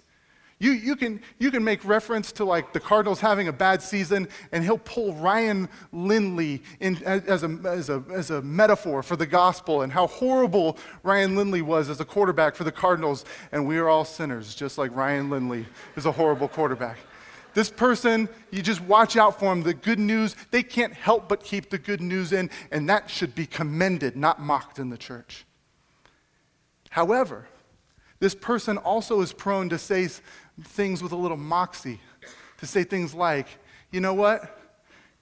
You, 0.62 0.70
you, 0.70 0.94
can, 0.94 1.20
you 1.40 1.50
can 1.50 1.64
make 1.64 1.84
reference 1.84 2.30
to 2.32 2.44
like 2.44 2.72
the 2.72 2.78
Cardinals 2.78 3.18
having 3.18 3.48
a 3.48 3.52
bad 3.52 3.82
season, 3.82 4.28
and 4.52 4.62
he'll 4.62 4.78
pull 4.78 5.12
Ryan 5.14 5.68
Lindley 5.90 6.62
in, 6.78 7.02
as, 7.02 7.42
a, 7.42 7.48
as, 7.64 7.90
a, 7.90 8.04
as 8.12 8.30
a 8.30 8.40
metaphor 8.42 9.02
for 9.02 9.16
the 9.16 9.26
gospel 9.26 9.82
and 9.82 9.92
how 9.92 10.06
horrible 10.06 10.78
Ryan 11.02 11.34
Lindley 11.34 11.62
was 11.62 11.90
as 11.90 11.98
a 11.98 12.04
quarterback 12.04 12.54
for 12.54 12.62
the 12.62 12.70
Cardinals. 12.70 13.24
And 13.50 13.66
we 13.66 13.76
are 13.78 13.88
all 13.88 14.04
sinners, 14.04 14.54
just 14.54 14.78
like 14.78 14.94
Ryan 14.94 15.30
Lindley 15.30 15.66
is 15.96 16.06
a 16.06 16.12
horrible 16.12 16.46
quarterback. 16.46 16.98
This 17.54 17.68
person, 17.68 18.28
you 18.52 18.62
just 18.62 18.82
watch 18.82 19.16
out 19.16 19.40
for 19.40 19.46
them. 19.46 19.64
The 19.64 19.74
good 19.74 19.98
news, 19.98 20.36
they 20.52 20.62
can't 20.62 20.94
help 20.94 21.28
but 21.28 21.42
keep 21.42 21.70
the 21.70 21.78
good 21.78 22.00
news 22.00 22.32
in, 22.32 22.50
and 22.70 22.88
that 22.88 23.10
should 23.10 23.34
be 23.34 23.46
commended, 23.46 24.16
not 24.16 24.40
mocked 24.40 24.78
in 24.78 24.90
the 24.90 24.96
church. 24.96 25.44
However, 26.90 27.48
this 28.22 28.36
person 28.36 28.78
also 28.78 29.20
is 29.20 29.32
prone 29.32 29.68
to 29.70 29.78
say 29.78 30.08
things 30.64 31.02
with 31.02 31.12
a 31.12 31.16
little 31.16 31.36
moxie, 31.36 32.00
to 32.58 32.66
say 32.66 32.84
things 32.84 33.14
like, 33.14 33.46
you 33.90 34.00
know 34.00 34.14
what? 34.14 34.58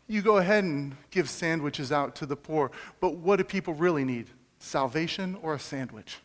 You 0.06 0.22
go 0.22 0.38
ahead 0.38 0.64
and 0.64 0.96
give 1.10 1.28
sandwiches 1.28 1.92
out 1.92 2.14
to 2.16 2.26
the 2.26 2.36
poor, 2.36 2.70
but 3.00 3.16
what 3.16 3.36
do 3.36 3.44
people 3.44 3.74
really 3.74 4.04
need? 4.04 4.26
Salvation 4.58 5.36
or 5.42 5.54
a 5.54 5.58
sandwich? 5.58 6.18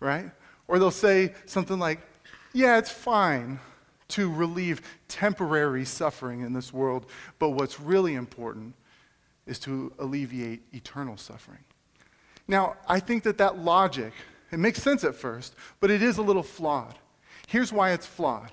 Right? 0.00 0.30
Or 0.68 0.78
they'll 0.78 0.90
say 0.90 1.34
something 1.46 1.78
like, 1.78 2.00
yeah, 2.52 2.78
it's 2.78 2.90
fine 2.90 3.60
to 4.08 4.30
relieve 4.30 4.82
temporary 5.08 5.84
suffering 5.84 6.40
in 6.40 6.52
this 6.52 6.72
world, 6.72 7.06
but 7.38 7.50
what's 7.50 7.80
really 7.80 8.14
important 8.14 8.74
is 9.46 9.58
to 9.60 9.92
alleviate 9.98 10.62
eternal 10.72 11.16
suffering. 11.16 11.58
Now, 12.46 12.76
I 12.86 13.00
think 13.00 13.22
that 13.24 13.38
that 13.38 13.58
logic, 13.58 14.12
it 14.50 14.58
makes 14.58 14.82
sense 14.82 15.04
at 15.04 15.14
first, 15.14 15.54
but 15.80 15.90
it 15.90 16.02
is 16.02 16.18
a 16.18 16.22
little 16.22 16.42
flawed. 16.42 16.94
Here's 17.48 17.72
why 17.72 17.92
it's 17.92 18.04
flawed. 18.04 18.52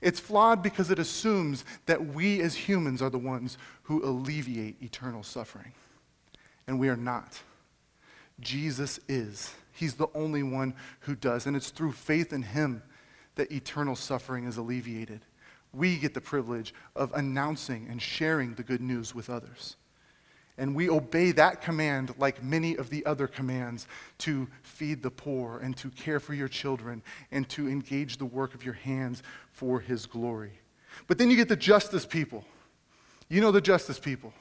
It's 0.00 0.20
flawed 0.20 0.62
because 0.62 0.88
it 0.92 1.00
assumes 1.00 1.64
that 1.86 2.14
we 2.14 2.40
as 2.40 2.54
humans 2.54 3.02
are 3.02 3.10
the 3.10 3.18
ones 3.18 3.58
who 3.82 4.04
alleviate 4.04 4.80
eternal 4.80 5.24
suffering. 5.24 5.72
And 6.68 6.78
we 6.78 6.88
are 6.88 6.96
not. 6.96 7.40
Jesus 8.38 9.00
is. 9.08 9.52
He's 9.72 9.94
the 9.94 10.06
only 10.14 10.44
one 10.44 10.74
who 11.00 11.16
does. 11.16 11.46
And 11.46 11.56
it's 11.56 11.70
through 11.70 11.90
faith 11.90 12.32
in 12.32 12.42
Him 12.42 12.84
that 13.34 13.50
eternal 13.50 13.96
suffering 13.96 14.44
is 14.44 14.58
alleviated. 14.58 15.22
We 15.72 15.96
get 15.96 16.14
the 16.14 16.20
privilege 16.20 16.72
of 16.94 17.12
announcing 17.14 17.88
and 17.90 18.00
sharing 18.00 18.54
the 18.54 18.62
good 18.62 18.80
news 18.80 19.12
with 19.12 19.28
others. 19.28 19.74
And 20.60 20.74
we 20.74 20.90
obey 20.90 21.32
that 21.32 21.62
command 21.62 22.14
like 22.18 22.44
many 22.44 22.76
of 22.76 22.90
the 22.90 23.04
other 23.06 23.26
commands 23.26 23.88
to 24.18 24.46
feed 24.62 25.02
the 25.02 25.10
poor 25.10 25.58
and 25.58 25.74
to 25.78 25.88
care 25.88 26.20
for 26.20 26.34
your 26.34 26.48
children 26.48 27.02
and 27.32 27.48
to 27.48 27.66
engage 27.66 28.18
the 28.18 28.26
work 28.26 28.54
of 28.54 28.62
your 28.62 28.74
hands 28.74 29.22
for 29.52 29.80
his 29.80 30.04
glory. 30.04 30.52
But 31.06 31.16
then 31.16 31.30
you 31.30 31.36
get 31.36 31.48
the 31.48 31.56
justice 31.56 32.04
people. 32.04 32.44
You 33.30 33.40
know 33.40 33.50
the 33.50 33.62
justice 33.62 33.98
people. 33.98 34.34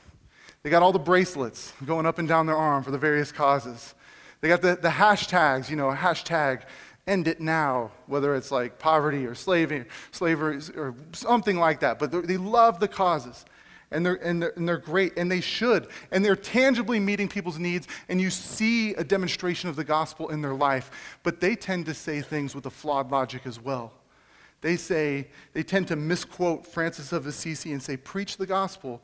They 0.61 0.69
got 0.69 0.83
all 0.83 0.91
the 0.91 0.99
bracelets 0.99 1.71
going 1.85 2.05
up 2.05 2.19
and 2.19 2.27
down 2.27 2.47
their 2.47 2.57
arm 2.57 2.83
for 2.83 2.91
the 2.91 2.97
various 2.97 3.31
causes. 3.31 3.95
They 4.41 4.49
got 4.49 4.61
the, 4.61 4.75
the 4.75 4.89
hashtags, 4.89 5.69
you 5.69 5.77
know, 5.77 5.89
hashtag 5.89 6.63
end 7.07 7.29
it 7.29 7.39
now, 7.39 7.91
whether 8.07 8.35
it's 8.35 8.51
like 8.51 8.77
poverty 8.77 9.25
or 9.25 9.35
slavery, 9.35 9.85
slavery 10.11 10.59
or 10.75 10.95
something 11.13 11.57
like 11.57 11.79
that. 11.79 11.97
But 11.97 12.11
they 12.27 12.35
love 12.35 12.81
the 12.81 12.89
causes. 12.89 13.45
And 13.91 14.05
they're, 14.05 14.23
and, 14.23 14.41
they're, 14.41 14.53
and 14.55 14.67
they're 14.67 14.77
great, 14.77 15.17
and 15.17 15.31
they 15.31 15.41
should. 15.41 15.87
And 16.11 16.23
they're 16.23 16.35
tangibly 16.35 16.99
meeting 16.99 17.27
people's 17.27 17.57
needs, 17.57 17.87
and 18.07 18.21
you 18.21 18.29
see 18.29 18.93
a 18.93 19.03
demonstration 19.03 19.69
of 19.69 19.75
the 19.75 19.83
gospel 19.83 20.29
in 20.29 20.41
their 20.41 20.53
life. 20.53 20.91
But 21.23 21.39
they 21.39 21.55
tend 21.55 21.87
to 21.87 21.93
say 21.93 22.21
things 22.21 22.53
with 22.53 22.65
a 22.67 22.69
flawed 22.69 23.11
logic 23.11 23.43
as 23.45 23.59
well. 23.59 23.93
They 24.61 24.75
say, 24.75 25.29
they 25.53 25.63
tend 25.63 25.87
to 25.87 25.95
misquote 25.95 26.67
Francis 26.67 27.11
of 27.11 27.25
Assisi 27.25 27.71
and 27.71 27.81
say, 27.81 27.97
preach 27.97 28.37
the 28.37 28.45
gospel, 28.45 29.01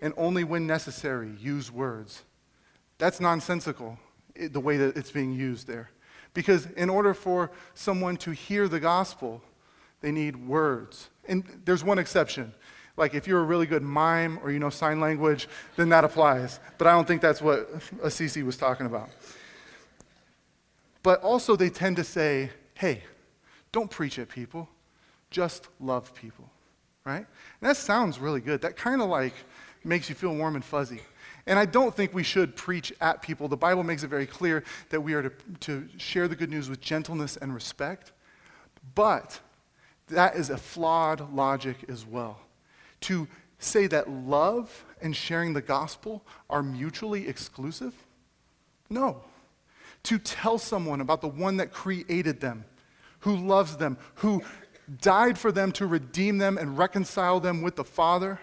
and 0.00 0.14
only 0.16 0.44
when 0.44 0.66
necessary, 0.66 1.32
use 1.38 1.70
words. 1.70 2.22
That's 2.98 3.20
nonsensical, 3.20 3.98
the 4.36 4.60
way 4.60 4.76
that 4.78 4.96
it's 4.96 5.10
being 5.10 5.32
used 5.32 5.66
there. 5.66 5.90
Because 6.34 6.66
in 6.76 6.88
order 6.88 7.12
for 7.14 7.50
someone 7.74 8.16
to 8.18 8.30
hear 8.30 8.68
the 8.68 8.80
gospel, 8.80 9.42
they 10.00 10.10
need 10.10 10.36
words. 10.36 11.10
And 11.28 11.44
there's 11.64 11.84
one 11.84 11.98
exception. 11.98 12.54
Like 12.96 13.14
if 13.14 13.26
you're 13.26 13.40
a 13.40 13.44
really 13.44 13.66
good 13.66 13.82
mime 13.82 14.38
or 14.42 14.50
you 14.50 14.58
know 14.58 14.70
sign 14.70 15.00
language, 15.00 15.48
then 15.76 15.88
that 15.90 16.04
applies. 16.04 16.60
But 16.78 16.86
I 16.86 16.92
don't 16.92 17.06
think 17.06 17.22
that's 17.22 17.40
what 17.40 17.68
Assisi 18.02 18.42
was 18.42 18.56
talking 18.56 18.86
about. 18.86 19.08
But 21.02 21.22
also, 21.22 21.56
they 21.56 21.70
tend 21.70 21.96
to 21.96 22.04
say, 22.04 22.50
hey, 22.74 23.02
don't 23.72 23.90
preach 23.90 24.18
at 24.18 24.28
people, 24.28 24.68
just 25.30 25.66
love 25.80 26.14
people, 26.14 26.48
right? 27.04 27.16
And 27.16 27.26
that 27.60 27.76
sounds 27.76 28.18
really 28.18 28.40
good. 28.40 28.60
That 28.60 28.76
kind 28.76 29.02
of 29.02 29.08
like 29.08 29.34
makes 29.82 30.08
you 30.08 30.14
feel 30.14 30.34
warm 30.34 30.54
and 30.54 30.64
fuzzy. 30.64 31.00
And 31.46 31.58
I 31.58 31.64
don't 31.64 31.94
think 31.94 32.14
we 32.14 32.22
should 32.22 32.54
preach 32.54 32.92
at 33.00 33.20
people. 33.20 33.48
The 33.48 33.56
Bible 33.56 33.82
makes 33.82 34.04
it 34.04 34.08
very 34.08 34.26
clear 34.26 34.62
that 34.90 35.00
we 35.00 35.14
are 35.14 35.22
to, 35.22 35.32
to 35.60 35.88
share 35.96 36.28
the 36.28 36.36
good 36.36 36.50
news 36.50 36.70
with 36.70 36.80
gentleness 36.80 37.36
and 37.36 37.52
respect. 37.52 38.12
But 38.94 39.40
that 40.08 40.36
is 40.36 40.50
a 40.50 40.56
flawed 40.56 41.32
logic 41.34 41.78
as 41.88 42.06
well. 42.06 42.38
To 43.02 43.28
say 43.58 43.86
that 43.88 44.10
love 44.10 44.84
and 45.00 45.14
sharing 45.14 45.52
the 45.52 45.62
gospel 45.62 46.24
are 46.50 46.62
mutually 46.62 47.28
exclusive? 47.28 47.94
No. 48.90 49.22
To 50.04 50.18
tell 50.18 50.58
someone 50.58 51.00
about 51.00 51.20
the 51.20 51.28
one 51.28 51.56
that 51.58 51.72
created 51.72 52.40
them, 52.40 52.64
who 53.20 53.36
loves 53.36 53.76
them, 53.76 53.96
who 54.16 54.42
died 55.00 55.38
for 55.38 55.52
them 55.52 55.70
to 55.72 55.86
redeem 55.86 56.38
them 56.38 56.58
and 56.58 56.76
reconcile 56.76 57.38
them 57.38 57.62
with 57.62 57.76
the 57.76 57.84
Father 57.84 58.40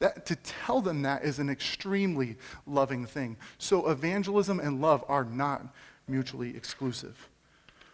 that, 0.00 0.24
to 0.26 0.36
tell 0.36 0.80
them 0.80 1.02
that 1.02 1.24
is 1.24 1.38
an 1.38 1.50
extremely 1.50 2.36
loving 2.66 3.06
thing. 3.06 3.36
So, 3.58 3.88
evangelism 3.90 4.58
and 4.58 4.80
love 4.80 5.04
are 5.08 5.24
not 5.24 5.62
mutually 6.08 6.56
exclusive. 6.56 7.28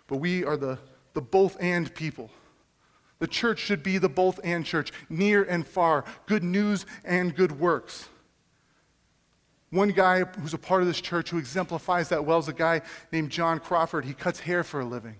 But 0.07 0.19
we 0.19 0.45
are 0.45 0.57
the, 0.57 0.79
the 1.15 1.21
both 1.21 1.57
and 1.61 1.93
people. 1.95 2.31
The 3.19 3.27
church 3.27 3.59
should 3.59 3.83
be 3.83 3.99
the 3.99 4.09
both 4.09 4.39
and 4.45 4.65
church, 4.65 4.93
near 5.09 5.43
and 5.43 5.67
far, 5.67 6.05
good 6.27 6.45
news 6.45 6.85
and 7.05 7.35
good 7.35 7.59
works. 7.59 8.09
One 9.71 9.91
guy 9.91 10.25
who's 10.25 10.55
a 10.55 10.59
part 10.59 10.83
of 10.83 10.89
this 10.89 11.01
church 11.01 11.31
who 11.31 11.39
exemplifies 11.39 12.09
that 12.11 12.25
well 12.25 12.39
is 12.39 12.49
a 12.49 12.53
guy 12.53 12.83
named 13.13 13.31
John 13.31 13.59
Crawford. 13.59 14.05
He 14.05 14.15
cuts 14.15 14.41
hair 14.41 14.63
for 14.63 14.81
a 14.81 14.85
living. 14.85 15.17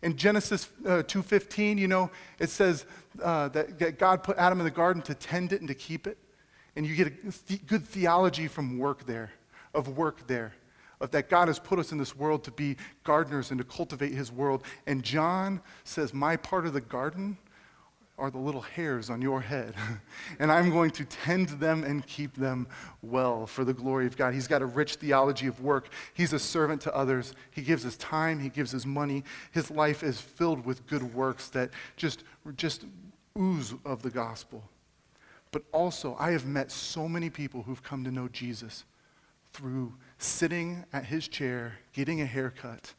In 0.00 0.16
Genesis 0.16 0.68
uh, 0.86 1.02
2.15, 1.02 1.76
you 1.76 1.88
know, 1.88 2.10
it 2.38 2.50
says 2.50 2.86
uh, 3.22 3.48
that 3.48 3.98
God 3.98 4.22
put 4.22 4.38
Adam 4.38 4.60
in 4.60 4.64
the 4.64 4.70
garden 4.70 5.02
to 5.02 5.14
tend 5.14 5.52
it 5.52 5.60
and 5.60 5.68
to 5.68 5.74
keep 5.74 6.06
it. 6.06 6.18
And 6.76 6.86
you 6.86 6.94
get 6.94 7.08
a 7.08 7.56
good 7.66 7.84
theology 7.84 8.46
from 8.46 8.78
work 8.78 9.06
there, 9.06 9.32
of 9.74 9.96
work 9.96 10.28
there, 10.28 10.52
of 11.00 11.10
that 11.12 11.28
God 11.28 11.48
has 11.48 11.58
put 11.58 11.78
us 11.78 11.92
in 11.92 11.98
this 11.98 12.16
world 12.16 12.44
to 12.44 12.50
be 12.50 12.76
gardeners 13.04 13.50
and 13.50 13.58
to 13.58 13.64
cultivate 13.64 14.12
his 14.12 14.32
world. 14.32 14.64
And 14.86 15.02
John 15.02 15.60
says, 15.84 16.12
my 16.12 16.36
part 16.36 16.66
of 16.66 16.72
the 16.72 16.80
garden 16.80 17.38
are 18.18 18.30
the 18.30 18.38
little 18.38 18.60
hairs 18.60 19.10
on 19.10 19.22
your 19.22 19.40
head. 19.40 19.74
and 20.40 20.50
I'm 20.50 20.70
going 20.70 20.90
to 20.92 21.04
tend 21.04 21.48
them 21.50 21.84
and 21.84 22.04
keep 22.06 22.34
them 22.34 22.66
well 23.00 23.46
for 23.46 23.64
the 23.64 23.72
glory 23.72 24.06
of 24.06 24.16
God. 24.16 24.34
He's 24.34 24.48
got 24.48 24.60
a 24.60 24.66
rich 24.66 24.96
theology 24.96 25.46
of 25.46 25.60
work. 25.60 25.88
He's 26.14 26.32
a 26.32 26.38
servant 26.38 26.80
to 26.82 26.94
others. 26.94 27.34
He 27.52 27.62
gives 27.62 27.84
his 27.84 27.96
time, 27.96 28.40
he 28.40 28.48
gives 28.48 28.72
his 28.72 28.84
money. 28.84 29.22
His 29.52 29.70
life 29.70 30.02
is 30.02 30.20
filled 30.20 30.66
with 30.66 30.86
good 30.86 31.14
works 31.14 31.48
that 31.50 31.70
just, 31.96 32.24
just 32.56 32.84
ooze 33.38 33.72
of 33.84 34.02
the 34.02 34.10
gospel. 34.10 34.64
But 35.52 35.62
also, 35.72 36.16
I 36.18 36.32
have 36.32 36.44
met 36.44 36.70
so 36.70 37.08
many 37.08 37.30
people 37.30 37.62
who've 37.62 37.82
come 37.82 38.04
to 38.04 38.10
know 38.10 38.28
Jesus 38.28 38.84
through 39.58 39.92
sitting 40.18 40.84
at 40.92 41.04
his 41.04 41.26
chair, 41.26 41.72
getting 41.92 42.20
a 42.20 42.26
haircut, 42.26 42.94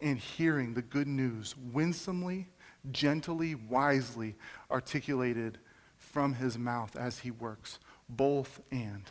and 0.00 0.18
hearing 0.18 0.74
the 0.74 0.82
good 0.82 1.06
news 1.06 1.54
winsomely, 1.72 2.48
gently, 2.90 3.54
wisely 3.54 4.34
articulated 4.68 5.58
from 5.96 6.34
his 6.34 6.58
mouth 6.58 6.96
as 6.96 7.20
he 7.20 7.30
works. 7.30 7.78
Both 8.08 8.60
and. 8.72 9.04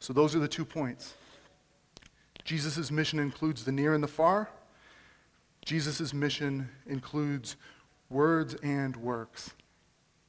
So, 0.00 0.12
those 0.12 0.36
are 0.36 0.38
the 0.38 0.48
two 0.48 0.66
points. 0.66 1.14
Jesus' 2.44 2.90
mission 2.90 3.18
includes 3.18 3.64
the 3.64 3.72
near 3.72 3.94
and 3.94 4.02
the 4.02 4.08
far. 4.08 4.50
Jesus' 5.64 6.12
mission 6.12 6.68
includes 6.86 7.56
words 8.10 8.54
and 8.62 8.96
works. 8.96 9.52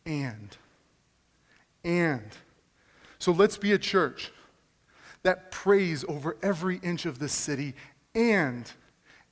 And. 0.06 0.56
And. 1.84 2.30
So 3.20 3.34
let's 3.34 3.58
be 3.58 3.74
a 3.74 3.78
church 3.78 4.32
that 5.24 5.52
prays 5.52 6.06
over 6.08 6.38
every 6.42 6.78
inch 6.78 7.06
of 7.06 7.20
the 7.20 7.30
city 7.30 7.74
and 8.16 8.72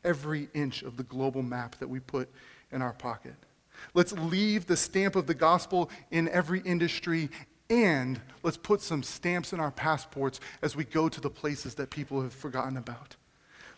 every 0.04 0.50
inch 0.54 0.84
of 0.84 0.98
the 0.98 1.04
global 1.04 1.42
map 1.42 1.76
that 1.80 1.88
we 1.88 2.00
put 2.00 2.30
in 2.72 2.82
our 2.82 2.94
pocket. 2.94 3.36
Let's 3.94 4.14
leave 4.14 4.66
the 4.66 4.78
stamp 4.78 5.16
of 5.16 5.28
the 5.28 5.34
gospel 5.34 5.90
in 6.12 6.28
every 6.30 6.62
industry 6.62 7.30
and 7.70 8.20
let's 8.44 8.58
put 8.58 8.82
some 8.82 9.04
stamps 9.04 9.52
in 9.52 9.60
our 9.60 9.72
passports 9.72 10.40
as 10.62 10.76
we 10.76 10.86
go 10.86 11.10
to 11.10 11.20
the 11.20 11.30
places 11.30 11.76
that 11.76 11.90
people 11.90 12.22
have 12.22 12.34
forgotten 12.34 12.78
about. 12.78 13.16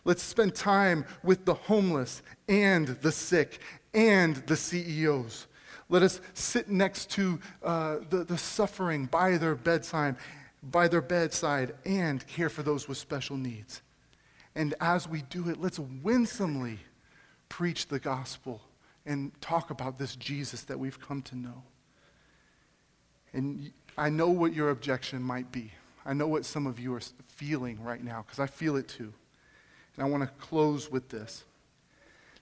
Let's 0.04 0.22
spend 0.22 0.54
time 0.54 1.04
with 1.22 1.44
the 1.44 1.54
homeless 1.54 2.22
and 2.48 2.88
the 2.88 3.12
sick 3.12 3.58
and 3.92 4.36
the 4.46 4.56
CEOs. 4.56 5.46
Let 5.88 6.02
us 6.02 6.20
sit 6.34 6.68
next 6.68 7.10
to 7.10 7.40
uh, 7.62 7.96
the, 8.08 8.24
the 8.24 8.38
suffering 8.38 9.06
by 9.06 9.36
their 9.36 9.56
bedside, 9.56 10.16
by 10.62 10.88
their 10.88 11.00
bedside 11.00 11.74
and 11.84 12.26
care 12.26 12.48
for 12.48 12.62
those 12.62 12.88
with 12.88 12.98
special 12.98 13.36
needs. 13.36 13.82
And 14.54 14.74
as 14.80 15.08
we 15.08 15.22
do 15.22 15.48
it, 15.48 15.60
let's 15.60 15.78
winsomely 15.78 16.78
preach 17.48 17.88
the 17.88 17.98
gospel 17.98 18.60
and 19.06 19.32
talk 19.40 19.70
about 19.70 19.98
this 19.98 20.16
Jesus 20.16 20.62
that 20.62 20.78
we've 20.78 21.00
come 21.00 21.22
to 21.22 21.36
know. 21.36 21.62
And 23.32 23.72
I 23.96 24.10
know 24.10 24.28
what 24.28 24.52
your 24.52 24.70
objection 24.70 25.22
might 25.22 25.50
be. 25.50 25.72
I 26.04 26.12
know 26.12 26.26
what 26.26 26.44
some 26.44 26.66
of 26.66 26.80
you 26.80 26.94
are 26.94 27.00
feeling 27.28 27.82
right 27.82 28.02
now, 28.02 28.24
because 28.26 28.40
I 28.40 28.46
feel 28.46 28.76
it 28.76 28.88
too. 28.88 29.12
And 29.96 30.04
I 30.04 30.08
want 30.08 30.22
to 30.22 30.44
close 30.44 30.90
with 30.90 31.08
this. 31.08 31.44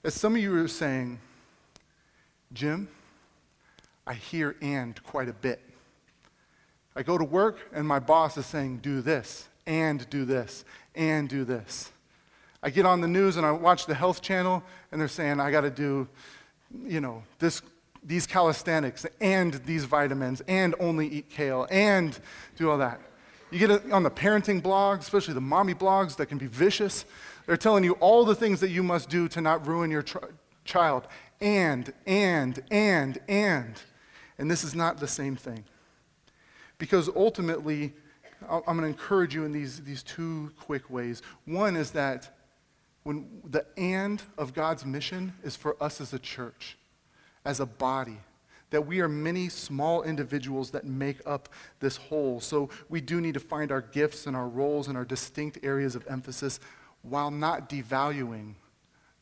As 0.04 0.14
some 0.14 0.34
of 0.34 0.40
you 0.40 0.56
are 0.62 0.68
saying, 0.68 1.18
Jim, 2.52 2.88
I 4.06 4.14
hear 4.14 4.56
and 4.62 5.00
quite 5.02 5.28
a 5.28 5.32
bit. 5.32 5.60
I 6.98 7.02
go 7.04 7.16
to 7.16 7.22
work 7.22 7.60
and 7.72 7.86
my 7.86 8.00
boss 8.00 8.36
is 8.36 8.44
saying, 8.44 8.78
do 8.78 9.00
this, 9.00 9.46
and 9.68 10.10
do 10.10 10.24
this, 10.24 10.64
and 10.96 11.28
do 11.28 11.44
this. 11.44 11.92
I 12.60 12.70
get 12.70 12.86
on 12.86 13.00
the 13.00 13.06
news 13.06 13.36
and 13.36 13.46
I 13.46 13.52
watch 13.52 13.86
the 13.86 13.94
health 13.94 14.20
channel 14.20 14.64
and 14.90 15.00
they're 15.00 15.06
saying, 15.06 15.38
I 15.38 15.52
got 15.52 15.60
to 15.60 15.70
do, 15.70 16.08
you 16.84 17.00
know, 17.00 17.22
this, 17.38 17.62
these 18.02 18.26
calisthenics 18.26 19.06
and 19.20 19.54
these 19.64 19.84
vitamins 19.84 20.42
and 20.48 20.74
only 20.80 21.06
eat 21.06 21.30
kale 21.30 21.68
and 21.70 22.18
do 22.56 22.68
all 22.68 22.78
that. 22.78 23.00
You 23.52 23.60
get 23.60 23.70
it 23.70 23.92
on 23.92 24.02
the 24.02 24.10
parenting 24.10 24.60
blogs, 24.60 25.02
especially 25.02 25.34
the 25.34 25.40
mommy 25.40 25.74
blogs 25.74 26.16
that 26.16 26.26
can 26.26 26.36
be 26.36 26.48
vicious. 26.48 27.04
They're 27.46 27.56
telling 27.56 27.84
you 27.84 27.92
all 28.00 28.24
the 28.24 28.34
things 28.34 28.58
that 28.58 28.70
you 28.70 28.82
must 28.82 29.08
do 29.08 29.28
to 29.28 29.40
not 29.40 29.64
ruin 29.68 29.92
your 29.92 30.02
tr- 30.02 30.18
child. 30.64 31.06
And, 31.40 31.92
and, 32.08 32.60
and, 32.72 33.20
and. 33.28 33.80
And 34.36 34.50
this 34.50 34.64
is 34.64 34.74
not 34.74 34.98
the 34.98 35.06
same 35.06 35.36
thing. 35.36 35.62
Because 36.78 37.08
ultimately, 37.14 37.92
I'm 38.48 38.62
going 38.64 38.80
to 38.80 38.86
encourage 38.86 39.34
you 39.34 39.44
in 39.44 39.52
these, 39.52 39.80
these 39.82 40.02
two 40.02 40.52
quick 40.60 40.88
ways. 40.90 41.22
One 41.44 41.76
is 41.76 41.90
that 41.92 42.34
when 43.02 43.26
the 43.44 43.66
and 43.76 44.22
of 44.36 44.54
God's 44.54 44.84
mission 44.84 45.32
is 45.42 45.56
for 45.56 45.76
us 45.82 46.00
as 46.00 46.12
a 46.12 46.18
church, 46.18 46.76
as 47.44 47.60
a 47.60 47.66
body, 47.66 48.18
that 48.70 48.86
we 48.86 49.00
are 49.00 49.08
many 49.08 49.48
small 49.48 50.02
individuals 50.02 50.70
that 50.72 50.84
make 50.84 51.20
up 51.26 51.48
this 51.80 51.96
whole. 51.96 52.40
So 52.40 52.68
we 52.88 53.00
do 53.00 53.20
need 53.20 53.34
to 53.34 53.40
find 53.40 53.72
our 53.72 53.80
gifts 53.80 54.26
and 54.26 54.36
our 54.36 54.48
roles 54.48 54.88
and 54.88 54.96
our 54.96 55.04
distinct 55.04 55.58
areas 55.62 55.94
of 55.94 56.06
emphasis 56.08 56.60
while 57.02 57.30
not 57.30 57.70
devaluing 57.70 58.54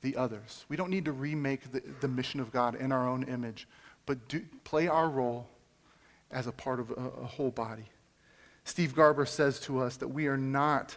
the 0.03 0.17
others. 0.17 0.65
We 0.69 0.77
don't 0.77 0.91
need 0.91 1.05
to 1.05 1.13
remake 1.13 1.73
the, 1.73 1.83
the 2.01 2.09
mission 2.09 2.41
of 2.41 2.53
God 2.53 2.75
in 2.75 2.93
our 2.93 3.09
own 3.09 3.23
image, 3.25 3.69
but 4.05 4.29
do, 4.29 4.43
play 4.65 4.89
our 4.89 5.09
role 5.09 5.49
as 6.31 6.47
a 6.47 6.53
part 6.53 6.81
of 6.81 6.91
a, 6.91 6.95
a 7.23 7.27
whole 7.27 7.51
body. 7.51 7.87
Steve 8.65 8.95
Garber 8.95 9.27
says 9.27 9.61
to 9.61 9.81
us 9.81 9.97
that 9.97 10.09
we 10.09 10.27
are 10.27 10.37
not 10.37 10.97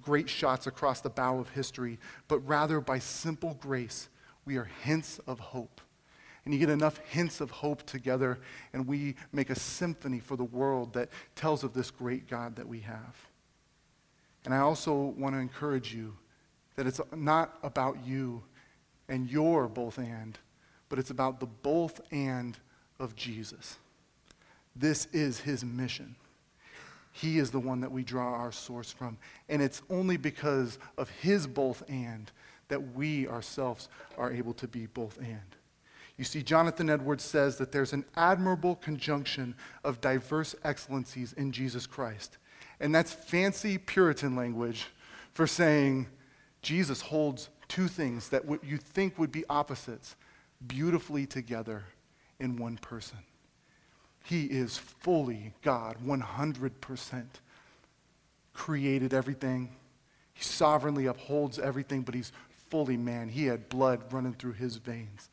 great 0.00 0.28
shots 0.28 0.66
across 0.66 1.00
the 1.00 1.10
bow 1.10 1.38
of 1.38 1.50
history, 1.50 1.98
but 2.28 2.38
rather 2.40 2.80
by 2.80 2.98
simple 2.98 3.58
grace, 3.60 4.08
we 4.44 4.56
are 4.56 4.70
hints 4.82 5.20
of 5.26 5.38
hope. 5.38 5.80
And 6.44 6.54
you 6.54 6.60
get 6.60 6.70
enough 6.70 6.98
hints 7.10 7.42
of 7.42 7.50
hope 7.50 7.84
together, 7.84 8.38
and 8.72 8.86
we 8.86 9.16
make 9.32 9.50
a 9.50 9.54
symphony 9.54 10.20
for 10.20 10.36
the 10.36 10.44
world 10.44 10.94
that 10.94 11.10
tells 11.36 11.62
of 11.62 11.74
this 11.74 11.90
great 11.90 12.28
God 12.28 12.56
that 12.56 12.66
we 12.66 12.80
have. 12.80 13.16
And 14.46 14.54
I 14.54 14.58
also 14.58 14.94
want 15.18 15.34
to 15.34 15.38
encourage 15.38 15.94
you 15.94 16.16
that 16.76 16.86
it's 16.86 17.00
not 17.14 17.58
about 17.62 17.98
you 18.06 18.42
and 19.08 19.28
your 19.28 19.68
both 19.68 19.98
and, 19.98 20.38
but 20.88 20.98
it's 20.98 21.10
about 21.10 21.40
the 21.40 21.46
both 21.46 22.00
and 22.10 22.56
of 22.98 23.14
Jesus. 23.14 23.76
This 24.76 25.06
is 25.12 25.40
his 25.40 25.64
mission. 25.64 26.16
He 27.12 27.38
is 27.38 27.50
the 27.50 27.58
one 27.58 27.80
that 27.80 27.90
we 27.90 28.04
draw 28.04 28.34
our 28.34 28.52
source 28.52 28.92
from. 28.92 29.18
And 29.48 29.60
it's 29.60 29.82
only 29.90 30.16
because 30.16 30.78
of 30.96 31.10
his 31.10 31.46
both 31.46 31.82
and 31.88 32.30
that 32.68 32.94
we 32.94 33.26
ourselves 33.28 33.88
are 34.16 34.32
able 34.32 34.54
to 34.54 34.68
be 34.68 34.86
both 34.86 35.18
and. 35.18 35.56
You 36.16 36.24
see, 36.24 36.42
Jonathan 36.42 36.90
Edwards 36.90 37.24
says 37.24 37.56
that 37.56 37.72
there's 37.72 37.92
an 37.92 38.04
admirable 38.14 38.76
conjunction 38.76 39.54
of 39.84 40.00
diverse 40.00 40.54
excellencies 40.64 41.32
in 41.32 41.50
Jesus 41.50 41.86
Christ. 41.86 42.36
And 42.78 42.94
that's 42.94 43.12
fancy 43.12 43.78
Puritan 43.78 44.36
language 44.36 44.86
for 45.32 45.46
saying 45.46 46.06
Jesus 46.62 47.00
holds 47.00 47.48
two 47.68 47.88
things 47.88 48.28
that 48.28 48.44
you 48.62 48.76
think 48.76 49.18
would 49.18 49.32
be 49.32 49.44
opposites 49.48 50.16
beautifully 50.66 51.26
together 51.26 51.84
in 52.38 52.56
one 52.56 52.76
person. 52.76 53.18
He 54.24 54.44
is 54.44 54.78
fully 54.78 55.52
God, 55.62 55.96
100%. 56.04 57.24
Created 58.52 59.14
everything. 59.14 59.70
He 60.34 60.44
sovereignly 60.44 61.06
upholds 61.06 61.58
everything, 61.58 62.02
but 62.02 62.14
he's 62.14 62.32
fully 62.68 62.96
man. 62.96 63.28
He 63.28 63.46
had 63.46 63.68
blood 63.68 64.12
running 64.12 64.34
through 64.34 64.52
his 64.52 64.76
veins. 64.76 65.28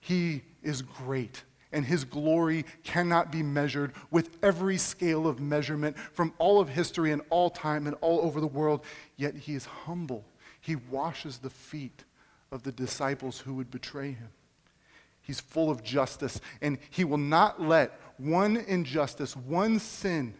He 0.00 0.42
is 0.62 0.82
great, 0.82 1.44
and 1.72 1.84
his 1.84 2.04
glory 2.04 2.64
cannot 2.82 3.30
be 3.30 3.42
measured 3.42 3.92
with 4.10 4.36
every 4.42 4.78
scale 4.78 5.26
of 5.26 5.40
measurement 5.40 5.98
from 5.98 6.32
all 6.38 6.60
of 6.60 6.68
history 6.68 7.12
and 7.12 7.22
all 7.30 7.50
time 7.50 7.86
and 7.86 7.96
all 8.00 8.20
over 8.20 8.40
the 8.40 8.46
world. 8.46 8.84
Yet 9.16 9.34
he 9.34 9.54
is 9.54 9.66
humble. 9.66 10.24
He 10.60 10.76
washes 10.76 11.38
the 11.38 11.50
feet 11.50 12.04
of 12.50 12.62
the 12.62 12.72
disciples 12.72 13.40
who 13.40 13.54
would 13.54 13.70
betray 13.70 14.12
him. 14.12 14.30
He's 15.30 15.38
full 15.38 15.70
of 15.70 15.84
justice, 15.84 16.40
and 16.60 16.76
he 16.90 17.04
will 17.04 17.16
not 17.16 17.62
let 17.62 17.92
one 18.18 18.56
injustice, 18.56 19.36
one 19.36 19.78
sin 19.78 20.34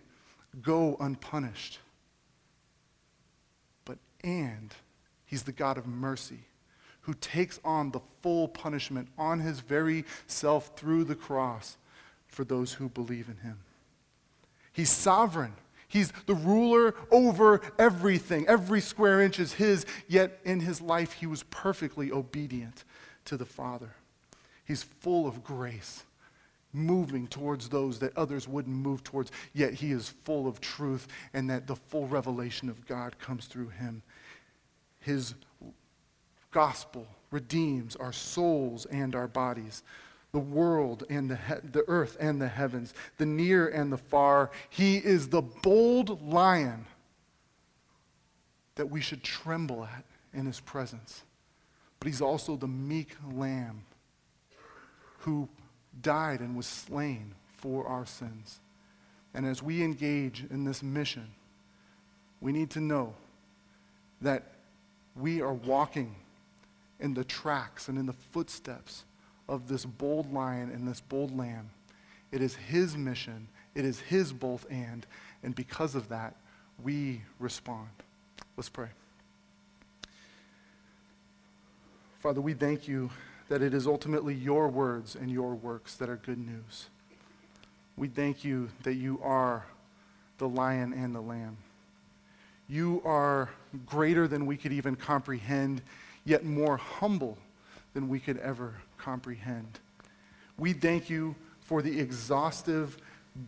go 0.60 0.96
unpunished. 0.98 1.78
But, 3.84 3.98
and 4.24 4.74
he's 5.26 5.44
the 5.44 5.52
God 5.52 5.78
of 5.78 5.86
mercy 5.86 6.40
who 7.02 7.14
takes 7.14 7.60
on 7.64 7.92
the 7.92 8.00
full 8.20 8.48
punishment 8.48 9.06
on 9.16 9.38
his 9.38 9.60
very 9.60 10.04
self 10.26 10.76
through 10.76 11.04
the 11.04 11.14
cross 11.14 11.76
for 12.26 12.42
those 12.42 12.72
who 12.72 12.88
believe 12.88 13.28
in 13.28 13.36
him. 13.36 13.60
He's 14.72 14.90
sovereign. 14.90 15.52
He's 15.86 16.12
the 16.26 16.34
ruler 16.34 16.96
over 17.12 17.60
everything. 17.78 18.44
Every 18.48 18.80
square 18.80 19.20
inch 19.20 19.38
is 19.38 19.52
his, 19.52 19.86
yet 20.08 20.40
in 20.44 20.58
his 20.58 20.80
life 20.80 21.12
he 21.12 21.28
was 21.28 21.44
perfectly 21.44 22.10
obedient 22.10 22.82
to 23.26 23.36
the 23.36 23.46
Father. 23.46 23.94
He's 24.70 24.84
full 24.84 25.26
of 25.26 25.42
grace, 25.42 26.04
moving 26.72 27.26
towards 27.26 27.68
those 27.68 27.98
that 27.98 28.16
others 28.16 28.46
wouldn't 28.46 28.76
move 28.76 29.02
towards, 29.02 29.32
yet 29.52 29.74
he 29.74 29.90
is 29.90 30.10
full 30.22 30.46
of 30.46 30.60
truth, 30.60 31.08
and 31.34 31.50
that 31.50 31.66
the 31.66 31.74
full 31.74 32.06
revelation 32.06 32.68
of 32.68 32.86
God 32.86 33.18
comes 33.18 33.46
through 33.46 33.70
him. 33.70 34.00
His 35.00 35.34
gospel 36.52 37.08
redeems 37.32 37.96
our 37.96 38.12
souls 38.12 38.86
and 38.86 39.16
our 39.16 39.26
bodies. 39.26 39.82
the 40.30 40.38
world 40.38 41.02
and 41.10 41.28
the, 41.28 41.34
he- 41.34 41.68
the 41.72 41.84
earth 41.88 42.16
and 42.20 42.40
the 42.40 42.46
heavens, 42.46 42.94
the 43.18 43.26
near 43.26 43.66
and 43.66 43.92
the 43.92 43.98
far. 43.98 44.52
He 44.68 44.98
is 44.98 45.26
the 45.26 45.42
bold 45.42 46.22
lion 46.22 46.86
that 48.76 48.88
we 48.88 49.00
should 49.00 49.24
tremble 49.24 49.82
at 49.82 50.04
in 50.32 50.46
his 50.46 50.60
presence. 50.60 51.24
But 51.98 52.06
he's 52.06 52.20
also 52.20 52.54
the 52.54 52.68
meek 52.68 53.16
lamb 53.32 53.82
who 55.20 55.48
died 56.02 56.40
and 56.40 56.56
was 56.56 56.66
slain 56.66 57.34
for 57.56 57.86
our 57.86 58.06
sins. 58.06 58.60
And 59.34 59.46
as 59.46 59.62
we 59.62 59.82
engage 59.82 60.44
in 60.50 60.64
this 60.64 60.82
mission, 60.82 61.28
we 62.40 62.52
need 62.52 62.70
to 62.70 62.80
know 62.80 63.14
that 64.22 64.52
we 65.14 65.40
are 65.40 65.52
walking 65.52 66.14
in 66.98 67.14
the 67.14 67.24
tracks 67.24 67.88
and 67.88 67.98
in 67.98 68.06
the 68.06 68.12
footsteps 68.12 69.04
of 69.48 69.68
this 69.68 69.84
bold 69.84 70.32
lion 70.32 70.70
and 70.70 70.86
this 70.86 71.00
bold 71.00 71.36
lamb. 71.36 71.70
It 72.32 72.40
is 72.40 72.54
his 72.54 72.96
mission, 72.96 73.48
it 73.74 73.84
is 73.84 74.00
his 74.00 74.32
both 74.32 74.66
and, 74.70 75.06
and 75.42 75.54
because 75.54 75.94
of 75.94 76.08
that, 76.08 76.34
we 76.82 77.22
respond. 77.38 77.88
Let's 78.56 78.68
pray. 78.68 78.88
Father, 82.20 82.40
we 82.40 82.54
thank 82.54 82.86
you 82.86 83.10
that 83.50 83.62
it 83.62 83.74
is 83.74 83.84
ultimately 83.84 84.32
your 84.32 84.68
words 84.68 85.16
and 85.16 85.28
your 85.28 85.56
works 85.56 85.96
that 85.96 86.08
are 86.08 86.16
good 86.16 86.38
news. 86.38 86.86
We 87.96 88.06
thank 88.06 88.44
you 88.44 88.68
that 88.84 88.94
you 88.94 89.20
are 89.24 89.66
the 90.38 90.48
lion 90.48 90.92
and 90.92 91.12
the 91.12 91.20
lamb. 91.20 91.56
You 92.68 93.02
are 93.04 93.50
greater 93.86 94.28
than 94.28 94.46
we 94.46 94.56
could 94.56 94.72
even 94.72 94.94
comprehend, 94.94 95.82
yet 96.24 96.44
more 96.44 96.76
humble 96.76 97.38
than 97.92 98.08
we 98.08 98.20
could 98.20 98.38
ever 98.38 98.74
comprehend. 98.98 99.80
We 100.56 100.72
thank 100.72 101.10
you 101.10 101.34
for 101.60 101.82
the 101.82 101.98
exhaustive, 101.98 102.98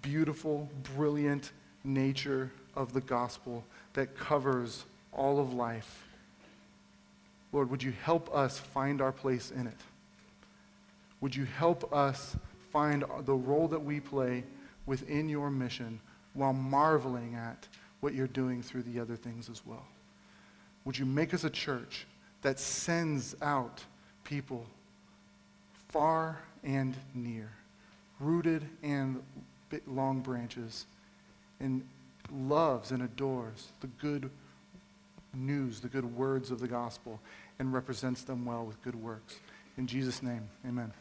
beautiful, 0.03 0.69
brilliant 0.97 1.53
nature 1.85 2.51
of 2.75 2.93
the 2.93 3.01
gospel 3.01 3.65
that 3.93 4.19
covers 4.19 4.85
all 5.13 5.39
of 5.39 5.55
life. 5.55 6.09
Lord, 7.53 7.71
would 7.71 7.85
you 7.85 7.93
help 8.03 8.35
us 8.35 8.59
find 8.59 9.01
our 9.01 9.13
place 9.13 9.53
in 9.53 9.69
it? 9.69 9.77
Would 11.23 11.35
you 11.37 11.45
help 11.45 11.91
us 11.95 12.37
find 12.73 13.05
the 13.25 13.35
role 13.35 13.69
that 13.69 13.83
we 13.83 14.01
play 14.01 14.45
within 14.87 15.29
your 15.29 15.51
mission 15.51 16.01
while 16.35 16.53
marveling 16.53 17.37
at 17.37 17.69
what 18.01 18.13
you're 18.13 18.27
doing 18.27 18.61
through 18.61 18.83
the 18.83 18.99
other 18.99 19.17
things 19.17 19.49
as 19.49 19.65
well? 19.65 19.87
Would 20.85 20.99
you 20.99 21.07
make 21.07 21.33
us 21.33 21.45
a 21.45 21.51
church 21.51 22.07
that 22.43 22.59
sends 22.59 23.37
out 23.41 23.85
people 24.25 24.67
far 25.89 26.41
and 26.65 26.97
near, 27.15 27.51
rooted 28.19 28.65
and 28.83 29.23
long 29.87 30.21
branches, 30.21 30.87
and 31.61 31.87
loves 32.33 32.91
and 32.91 33.03
adores 33.03 33.69
the 33.81 33.87
good 33.87 34.29
news, 35.35 35.79
the 35.79 35.89
good 35.89 36.17
words 36.17 36.51
of 36.51 36.59
the 36.59 36.67
gospel, 36.67 37.21
and 37.61 37.73
represents 37.73 38.23
them 38.23 38.45
well 38.45 38.65
with 38.65 38.83
good 38.83 38.97
works. 38.97 39.37
In 39.79 39.87
Jesus' 39.87 40.21
name, 40.21 40.49
amen. 40.67 40.93